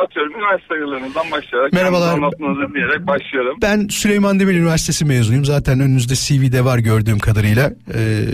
atıyorum 0.05 0.33
üniversite 0.35 0.75
yıllarınızdan 0.75 1.31
başlayarak. 1.31 1.73
Merhabalar. 1.73 2.13
Anlatmanızı 2.15 2.69
dinleyerek 2.71 3.07
başlayalım. 3.07 3.57
Ben 3.63 3.89
Süleyman 3.89 4.41
Demirel 4.41 4.59
Üniversitesi 4.59 5.05
mezunuyum. 5.05 5.45
Zaten 5.45 5.81
önünüzde 5.81 6.15
CV'de 6.15 6.65
var 6.65 6.79
gördüğüm 6.79 7.19
kadarıyla. 7.19 7.73
Ee, 7.95 8.25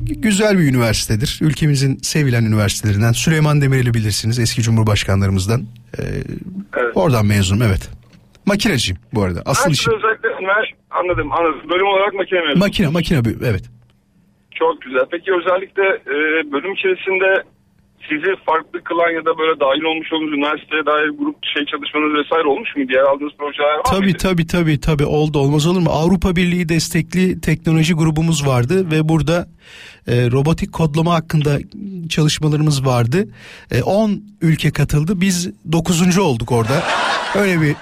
güzel 0.00 0.58
bir 0.58 0.62
üniversitedir. 0.70 1.38
Ülkemizin 1.42 1.96
sevilen 1.96 2.44
üniversitelerinden. 2.44 3.12
Süleyman 3.12 3.60
Demirel'i 3.60 3.94
bilirsiniz. 3.94 4.38
Eski 4.38 4.62
cumhurbaşkanlarımızdan. 4.62 5.62
Ee, 5.98 6.02
Oradan 6.94 7.26
mezunum 7.26 7.62
evet. 7.62 7.90
Makineciyim 8.46 9.00
bu 9.14 9.22
arada. 9.22 9.42
Asıl 9.46 9.66
Ben 9.68 9.72
işim. 9.72 9.92
özellikle 9.92 10.28
ünivers- 10.28 10.74
anladım 10.90 11.32
anladım. 11.32 11.70
Bölüm 11.70 11.86
olarak 11.86 12.14
makine 12.14 12.40
mezunu. 12.40 12.58
Makine 12.58 12.88
makine 12.88 13.18
evet. 13.44 13.64
Çok 14.54 14.82
güzel. 14.82 15.02
Peki 15.10 15.30
özellikle 15.32 15.82
e, 15.82 16.16
bölüm 16.52 16.72
içerisinde 16.72 17.42
sizi 18.08 18.30
farklı 18.46 18.84
kılan 18.84 19.10
ya 19.10 19.24
da 19.24 19.38
böyle 19.38 19.60
dahil 19.60 19.82
olmuş 19.82 20.12
olduğunuz 20.12 20.32
üniversiteye 20.32 20.86
dair 20.86 21.08
grup 21.18 21.36
şey 21.54 21.64
çalışmanız 21.64 22.14
vesaire 22.14 22.48
olmuş 22.48 22.76
mu? 22.76 22.88
Diğer 22.88 23.02
aldığınız 23.02 23.32
projeler 23.38 23.74
var 23.78 23.82
Tabii 23.84 24.00
mıydı? 24.04 24.18
tabii 24.18 24.46
tabii 24.46 24.80
tabii 24.80 25.04
oldu 25.04 25.38
olmaz 25.38 25.66
olur 25.66 25.80
mu? 25.80 25.90
Avrupa 25.90 26.36
Birliği 26.36 26.68
destekli 26.68 27.40
teknoloji 27.40 27.94
grubumuz 27.94 28.46
vardı 28.46 28.90
ve 28.90 29.08
burada 29.08 29.46
e, 30.06 30.30
robotik 30.30 30.72
kodlama 30.72 31.14
hakkında 31.14 31.58
çalışmalarımız 32.08 32.86
vardı. 32.86 33.28
E, 33.70 33.82
10 33.82 34.22
ülke 34.42 34.70
katıldı. 34.70 35.20
Biz 35.20 35.50
9. 35.72 36.18
olduk 36.18 36.52
orada. 36.52 36.82
Öyle 37.34 37.60
bir 37.60 37.74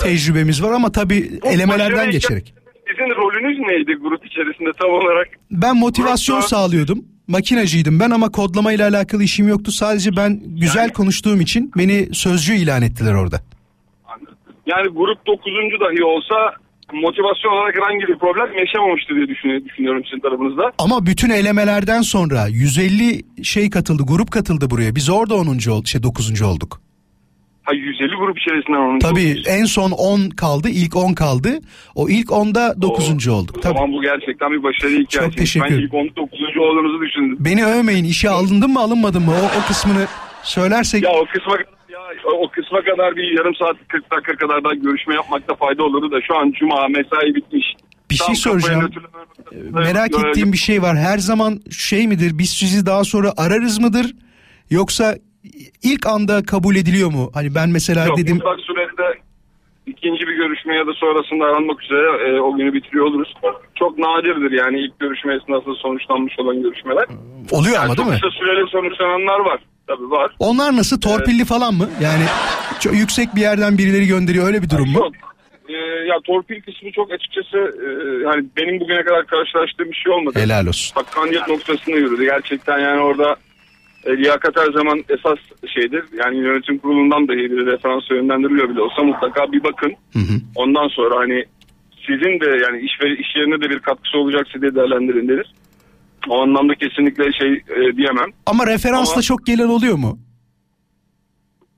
tecrübemiz 0.00 0.62
var 0.62 0.72
ama 0.72 0.92
tabii 0.92 1.30
elemelerden 1.44 1.78
başarıyken 1.78 2.10
geçerek. 2.10 2.54
Sizin 2.90 3.10
rolünüz 3.16 3.58
neydi 3.58 3.92
grup 4.02 4.26
içerisinde 4.26 4.70
tam 4.80 4.90
olarak? 4.90 5.28
Ben 5.50 5.76
motivasyon 5.76 6.36
Grupta- 6.40 6.48
sağlıyordum. 6.48 7.04
Makinacıydım 7.28 8.00
ben 8.00 8.10
ama 8.10 8.28
kodlama 8.30 8.72
ile 8.72 8.84
alakalı 8.84 9.22
işim 9.22 9.48
yoktu. 9.48 9.72
Sadece 9.72 10.16
ben 10.16 10.40
güzel 10.46 10.92
konuştuğum 10.92 11.40
için 11.40 11.72
beni 11.76 12.08
sözcü 12.14 12.54
ilan 12.54 12.82
ettiler 12.82 13.14
orada. 13.14 13.40
Yani 14.66 14.88
grup 14.88 15.26
9. 15.26 15.44
dahi 15.80 16.04
olsa 16.04 16.34
motivasyon 16.92 17.52
olarak 17.52 17.74
herhangi 17.76 18.06
bir 18.08 18.18
problem 18.18 18.58
yaşamamıştı 18.58 19.14
diye 19.14 19.26
düşünü- 19.28 19.64
düşünüyorum 19.64 20.02
sizin 20.04 20.20
tarafınızda. 20.20 20.72
Ama 20.78 21.06
bütün 21.06 21.30
elemelerden 21.30 22.02
sonra 22.02 22.46
150 22.46 23.22
şey 23.44 23.70
katıldı, 23.70 24.02
grup 24.06 24.30
katıldı 24.30 24.70
buraya. 24.70 24.94
Biz 24.96 25.10
orada 25.10 25.34
10. 25.34 25.70
olduk, 25.70 25.86
şey 25.88 26.02
9. 26.02 26.42
olduk. 26.42 26.80
Ha 27.64 27.72
150 27.74 28.08
grup 28.18 28.38
içerisinden 28.38 28.78
onun. 28.78 28.98
Tabii 28.98 29.42
en 29.46 29.64
son 29.64 29.90
10 29.90 30.28
kaldı, 30.30 30.68
ilk 30.68 30.96
10 30.96 31.12
kaldı. 31.14 31.58
O 31.94 32.08
ilk 32.08 32.28
10'da 32.30 32.82
9. 32.82 33.28
olduk. 33.28 33.56
O 33.58 33.60
Tabii. 33.60 33.74
zaman 33.74 33.92
bu 33.92 34.02
gerçekten 34.02 34.50
bir 34.52 34.62
başarı 34.62 34.90
hikayesi. 34.90 35.08
Çok 35.08 35.36
teşekkür 35.36 35.66
Ben 35.68 35.72
ederim. 35.74 35.84
ilk 35.86 35.94
19. 35.94 36.40
olduğunuzu 36.60 37.00
düşündüm. 37.06 37.36
Beni 37.40 37.64
övmeyin, 37.66 38.04
işe 38.04 38.30
alındın 38.30 38.70
mı 38.70 38.80
alınmadın 38.80 39.22
mı? 39.22 39.32
O, 39.32 39.58
o 39.58 39.66
kısmını 39.68 40.06
söylersek. 40.42 41.02
Ya 41.04 41.10
o 41.10 41.24
kısma 41.32 41.56
ya 41.92 42.00
o 42.44 42.48
kısma 42.50 42.78
kadar 42.84 43.16
bir 43.16 43.38
yarım 43.38 43.54
saat 43.54 43.76
40 43.88 44.10
dakika 44.12 44.36
kadar 44.36 44.64
daha 44.64 44.74
görüşme 44.74 45.14
yapmakta 45.14 45.54
fayda 45.54 45.82
olurdu 45.82 46.12
da 46.12 46.20
şu 46.26 46.36
an 46.36 46.52
cuma 46.58 46.88
mesai 46.88 47.34
bitmiş. 47.34 47.64
Bir 48.10 48.14
şey 48.14 48.26
Tam 48.26 48.34
kafayı 48.34 48.60
soracağım. 48.60 48.80
götürülen- 48.80 49.72
Merak 49.84 50.10
ettiğim 50.26 50.52
bir 50.52 50.58
şey 50.58 50.82
var. 50.82 50.96
Her 50.96 51.18
zaman 51.18 51.60
şey 51.70 52.06
midir? 52.08 52.38
Biz 52.38 52.50
sizi 52.50 52.86
daha 52.86 53.04
sonra 53.04 53.32
ararız 53.36 53.78
mıdır? 53.80 54.14
Yoksa 54.70 55.16
ilk 55.82 56.06
anda 56.06 56.42
kabul 56.42 56.76
ediliyor 56.76 57.10
mu? 57.10 57.30
Hani 57.34 57.54
ben 57.54 57.68
mesela 57.68 58.06
Yok, 58.06 58.18
dedim 58.18 58.36
mutlak 58.36 58.60
surette 58.60 59.20
ikinci 59.86 60.26
bir 60.26 60.36
görüşme 60.36 60.76
ya 60.76 60.86
da 60.86 60.92
sonrasında 60.92 61.44
aranmak 61.44 61.82
üzere 61.82 62.28
e, 62.28 62.40
o 62.40 62.56
günü 62.56 62.72
bitiriyor 62.72 63.04
oluruz. 63.06 63.34
Çok 63.74 63.98
nadirdir 63.98 64.50
yani 64.58 64.78
ilk 64.80 65.00
görüşme 65.00 65.34
esnasında 65.34 65.74
sonuçlanmış 65.74 66.34
olan 66.38 66.62
görüşmeler. 66.62 67.04
oluyor 67.50 67.76
ama 67.76 67.86
değil 67.86 67.96
Çok 67.96 68.06
mi? 68.06 68.12
kısa 68.14 68.30
süreli 68.30 68.70
sonuçlananlar 68.70 69.40
var. 69.40 69.60
Tabii 69.86 70.10
var. 70.10 70.30
Onlar 70.38 70.76
nasıl 70.76 71.00
torpilli 71.00 71.44
falan 71.44 71.74
mı? 71.74 71.90
Yani 72.02 72.24
çok 72.80 72.94
yüksek 72.94 73.28
bir 73.36 73.40
yerden 73.40 73.78
birileri 73.78 74.06
gönderiyor 74.06 74.46
öyle 74.46 74.62
bir 74.62 74.70
durum 74.70 74.88
mu? 74.90 74.98
Yok. 74.98 75.12
Ee, 75.68 75.72
ya 76.08 76.14
torpil 76.24 76.62
kısmı 76.62 76.92
çok 76.92 77.12
açıkçası 77.12 77.58
e, 77.58 77.88
hani 78.26 78.44
benim 78.56 78.80
bugüne 78.80 79.02
kadar 79.02 79.26
karşılaştığım 79.26 79.90
bir 79.90 79.96
şey 79.96 80.12
olmadı. 80.12 80.38
Helal 80.38 80.66
olsun. 80.66 80.94
Hakkaniyet 80.94 81.48
noktasında 81.48 81.96
yürüdü. 81.96 82.24
Gerçekten 82.24 82.78
yani 82.78 83.00
orada 83.00 83.36
e, 84.06 84.16
liyakat 84.16 84.56
her 84.56 84.72
zaman 84.72 85.04
esas 85.08 85.38
şeydir. 85.74 86.04
Yani 86.24 86.36
yönetim 86.36 86.78
kurulundan 86.78 87.28
dahi 87.28 87.36
bir 87.50 87.66
referans 87.66 88.10
yönlendiriliyor 88.10 88.68
bile 88.68 88.80
olsa 88.80 89.02
mutlaka 89.02 89.52
bir 89.52 89.64
bakın. 89.64 89.92
Ondan 90.54 90.88
sonra 90.88 91.16
hani 91.16 91.44
sizin 92.06 92.40
de 92.40 92.64
yani 92.64 92.80
iş 92.80 92.92
ve 93.02 93.16
iş 93.16 93.36
yerine 93.36 93.60
de 93.60 93.70
bir 93.70 93.78
katkısı 93.78 94.18
olacaksa 94.18 94.60
diye 94.60 94.74
değerlendirin 94.74 95.28
denir. 95.28 95.54
O 96.28 96.42
anlamda 96.42 96.74
kesinlikle 96.74 97.32
şey 97.32 97.52
e, 97.52 97.96
diyemem. 97.96 98.30
Ama 98.46 98.66
referansla 98.66 99.12
Ama- 99.14 99.22
çok 99.22 99.46
gelen 99.46 99.68
oluyor 99.68 99.94
mu? 99.96 100.18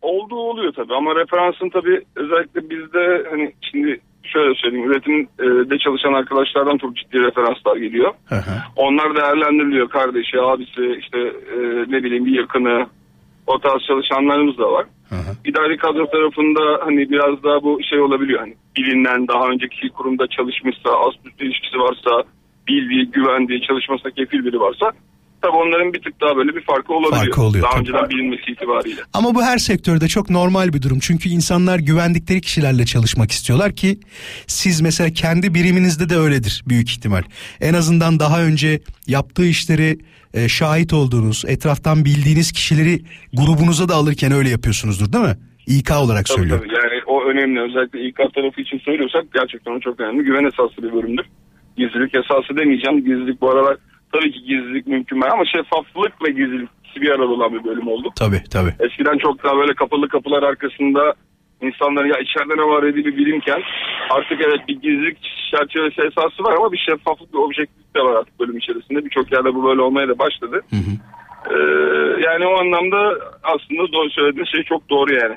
Olduğu 0.02 0.36
oluyor 0.36 0.72
tabii 0.72 0.94
ama 0.94 1.14
referansın 1.14 1.70
tabii 1.70 2.02
özellikle 2.16 2.70
bizde 2.70 3.26
hani 3.30 3.52
şimdi 3.72 4.00
şöyle 4.28 4.54
söyleyeyim 4.54 4.90
üretimde 4.90 5.78
çalışan 5.78 6.12
arkadaşlardan 6.12 6.78
çok 6.78 6.96
ciddi 6.96 7.20
referanslar 7.20 7.76
geliyor. 7.76 8.14
Onlar 8.76 9.16
değerlendiriliyor 9.16 9.88
kardeşi, 9.88 10.40
abisi, 10.40 10.96
işte 11.00 11.18
e, 11.54 11.58
ne 11.88 12.02
bileyim 12.04 12.26
bir 12.26 12.38
yakını, 12.38 12.86
o 13.46 13.58
tarz 13.58 13.82
çalışanlarımız 13.88 14.58
da 14.58 14.72
var. 14.72 14.86
İdari 15.44 15.76
kadro 15.76 16.10
tarafında 16.10 16.84
hani 16.84 17.10
biraz 17.10 17.42
daha 17.42 17.62
bu 17.62 17.78
şey 17.90 18.00
olabiliyor. 18.00 18.40
Hani 18.40 18.54
bilinen 18.76 19.28
daha 19.28 19.48
önceki 19.48 19.88
kurumda 19.88 20.26
çalışmışsa, 20.26 20.90
az 20.90 21.14
üst 21.24 21.40
ilişkisi 21.40 21.78
varsa, 21.78 22.22
bildiği, 22.68 23.10
güvendiği, 23.10 23.60
çalışmasına 23.62 24.10
kefil 24.10 24.44
biri 24.44 24.60
varsa 24.60 24.92
tabii 25.46 25.56
onların 25.56 25.92
bir 25.92 26.02
tık 26.02 26.20
daha 26.20 26.36
böyle 26.36 26.56
bir 26.56 26.60
farkı 26.64 26.92
olabiliyor. 26.94 27.24
Farkı 27.24 27.42
oluyor, 27.42 27.64
daha 27.64 27.72
tabii. 27.72 27.80
önceden 27.80 28.10
bilinmesi 28.10 28.50
itibariyle. 28.52 29.00
Ama 29.12 29.34
bu 29.34 29.42
her 29.42 29.58
sektörde 29.58 30.08
çok 30.08 30.30
normal 30.30 30.72
bir 30.72 30.82
durum. 30.82 30.98
Çünkü 30.98 31.28
insanlar 31.28 31.78
güvendikleri 31.78 32.40
kişilerle 32.40 32.84
çalışmak 32.84 33.30
istiyorlar 33.30 33.72
ki 33.72 33.98
siz 34.46 34.80
mesela 34.80 35.10
kendi 35.10 35.54
biriminizde 35.54 36.08
de 36.08 36.16
öyledir 36.16 36.64
büyük 36.68 36.90
ihtimal. 36.90 37.22
En 37.60 37.74
azından 37.74 38.20
daha 38.20 38.42
önce 38.42 38.80
yaptığı 39.06 39.46
işleri 39.46 39.98
e, 40.34 40.48
şahit 40.48 40.92
olduğunuz, 40.92 41.44
etraftan 41.48 42.04
bildiğiniz 42.04 42.52
kişileri 42.52 43.00
grubunuza 43.32 43.88
da 43.88 43.94
alırken 43.94 44.32
öyle 44.32 44.48
yapıyorsunuzdur 44.48 45.12
değil 45.12 45.24
mi? 45.24 45.36
İK 45.66 45.90
olarak 45.90 46.26
Tabii 46.26 46.38
söylüyorum. 46.38 46.64
tabii 46.68 46.74
yani 46.74 47.02
o 47.06 47.24
önemli 47.24 47.60
özellikle 47.60 48.08
İK 48.08 48.16
tarafı 48.34 48.60
için 48.60 48.78
söylüyorsak 48.78 49.24
gerçekten 49.34 49.72
o 49.72 49.80
çok 49.80 50.00
önemli. 50.00 50.24
Güven 50.24 50.44
esaslı 50.44 50.82
bir 50.82 50.92
bölümdür. 50.92 51.26
Gizlilik 51.76 52.14
esası 52.14 52.56
demeyeceğim. 52.56 53.04
Gizlilik 53.04 53.40
bu 53.40 53.50
aralar 53.50 53.76
tabii 54.16 54.32
ki 54.32 54.40
gizlilik 54.44 54.86
mümkün 54.86 55.20
ama 55.20 55.44
şeffaflık 55.44 56.24
ve 56.24 56.30
gizlilik 56.30 56.68
bir 56.96 57.10
arada 57.10 57.28
olan 57.28 57.52
bir 57.54 57.64
bölüm 57.64 57.88
oldu. 57.88 58.12
Tabii 58.18 58.42
tabii. 58.50 58.74
Eskiden 58.80 59.18
çok 59.18 59.44
daha 59.44 59.56
böyle 59.56 59.74
kapalı 59.74 60.08
kapılar 60.08 60.42
arkasında 60.42 61.14
insanların 61.62 62.08
ya 62.08 62.18
içeride 62.18 62.56
ne 62.56 62.62
var 62.62 62.82
dediği 62.82 63.04
bir 63.04 63.16
bilimken 63.16 63.62
artık 64.10 64.40
evet 64.40 64.68
bir 64.68 64.80
gizlilik 64.80 65.18
çerçevesi 65.50 66.00
esası 66.02 66.42
var 66.42 66.54
ama 66.56 66.72
bir 66.72 66.78
şeffaflık 66.78 67.34
ve 67.34 67.38
objektiflik 67.38 67.96
de 67.96 68.00
var 68.00 68.14
artık 68.14 68.40
bölüm 68.40 68.56
içerisinde. 68.56 69.04
Birçok 69.04 69.32
yerde 69.32 69.54
bu 69.54 69.64
böyle 69.64 69.82
olmaya 69.82 70.08
da 70.08 70.18
başladı. 70.18 70.60
Ee, 71.50 71.56
yani 72.26 72.46
o 72.46 72.60
anlamda 72.60 73.18
aslında 73.42 73.92
doğru 73.92 74.10
söylediğiniz 74.10 74.52
şey 74.52 74.62
çok 74.62 74.90
doğru 74.90 75.14
yani. 75.14 75.36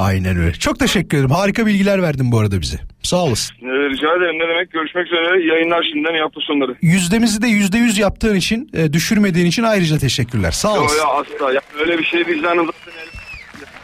Aynen 0.00 0.36
öyle. 0.36 0.52
Çok 0.52 0.78
teşekkür 0.78 1.16
ederim. 1.16 1.30
Harika 1.30 1.66
bilgiler 1.66 2.02
verdin 2.02 2.32
bu 2.32 2.38
arada 2.38 2.60
bize. 2.60 2.76
Sağ 3.02 3.16
olasın. 3.16 3.56
Ee, 3.62 3.66
rica 3.66 4.08
ederim 4.16 4.38
ne 4.38 4.48
demek 4.48 4.70
görüşmek 4.70 5.06
üzere 5.06 5.46
yayınlar 5.54 5.82
şimdiden 5.92 6.22
hafta 6.22 6.40
sonları. 6.40 6.74
Yüzdemizi 6.82 7.42
de 7.42 7.48
yüzde 7.48 7.78
yüz 7.78 7.98
yaptığın 7.98 8.36
için, 8.36 8.70
e, 8.74 8.92
düşürmediğin 8.92 9.46
için 9.46 9.62
ayrıca 9.62 9.98
teşekkürler. 9.98 10.50
Sağ 10.50 10.80
olasın. 10.80 10.98
ya 10.98 11.04
asla 11.04 11.52
ya 11.52 11.60
öyle 11.80 11.98
bir 11.98 12.04
şey 12.04 12.26
vicdanınızda 12.26 12.72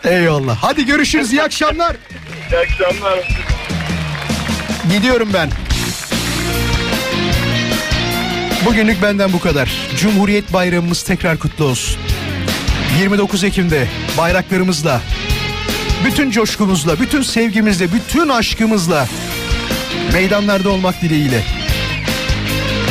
Eyvallah. 0.04 0.56
Hadi 0.62 0.86
görüşürüz. 0.86 1.32
İyi 1.32 1.42
akşamlar. 1.42 1.96
İyi 2.52 2.58
akşamlar. 2.58 3.18
Gidiyorum 4.96 5.28
ben. 5.34 5.50
Bugünlük 8.66 9.02
benden 9.02 9.32
bu 9.32 9.40
kadar. 9.40 9.72
Cumhuriyet 9.96 10.52
Bayramımız 10.52 11.02
tekrar 11.02 11.38
kutlu 11.38 11.64
olsun. 11.64 11.98
29 13.00 13.44
Ekim'de 13.44 13.86
bayraklarımızla, 14.18 15.00
bütün 16.04 16.30
coşkumuzla, 16.30 17.00
bütün 17.00 17.22
sevgimizle, 17.22 17.92
bütün 17.92 18.28
aşkımızla 18.28 19.08
meydanlarda 20.12 20.70
olmak 20.70 21.02
dileğiyle. 21.02 21.42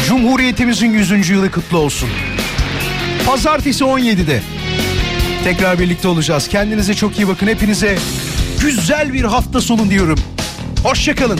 Cumhuriyetimizin 0.07 0.93
100. 0.93 1.29
yılı 1.29 1.51
kutlu 1.51 1.77
olsun. 1.77 2.09
Pazartesi 3.25 3.83
17'de 3.83 4.41
tekrar 5.43 5.79
birlikte 5.79 6.07
olacağız. 6.07 6.47
Kendinize 6.47 6.93
çok 6.93 7.17
iyi 7.19 7.27
bakın. 7.27 7.47
Hepinize 7.47 7.97
güzel 8.61 9.13
bir 9.13 9.23
hafta 9.23 9.61
sonu 9.61 9.89
diyorum. 9.89 10.19
Hoşçakalın. 10.83 11.39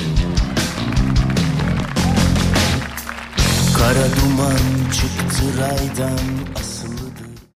Kara 3.77 4.05
duman 4.21 4.91
çıktı 4.93 5.43
raydan 5.59 6.19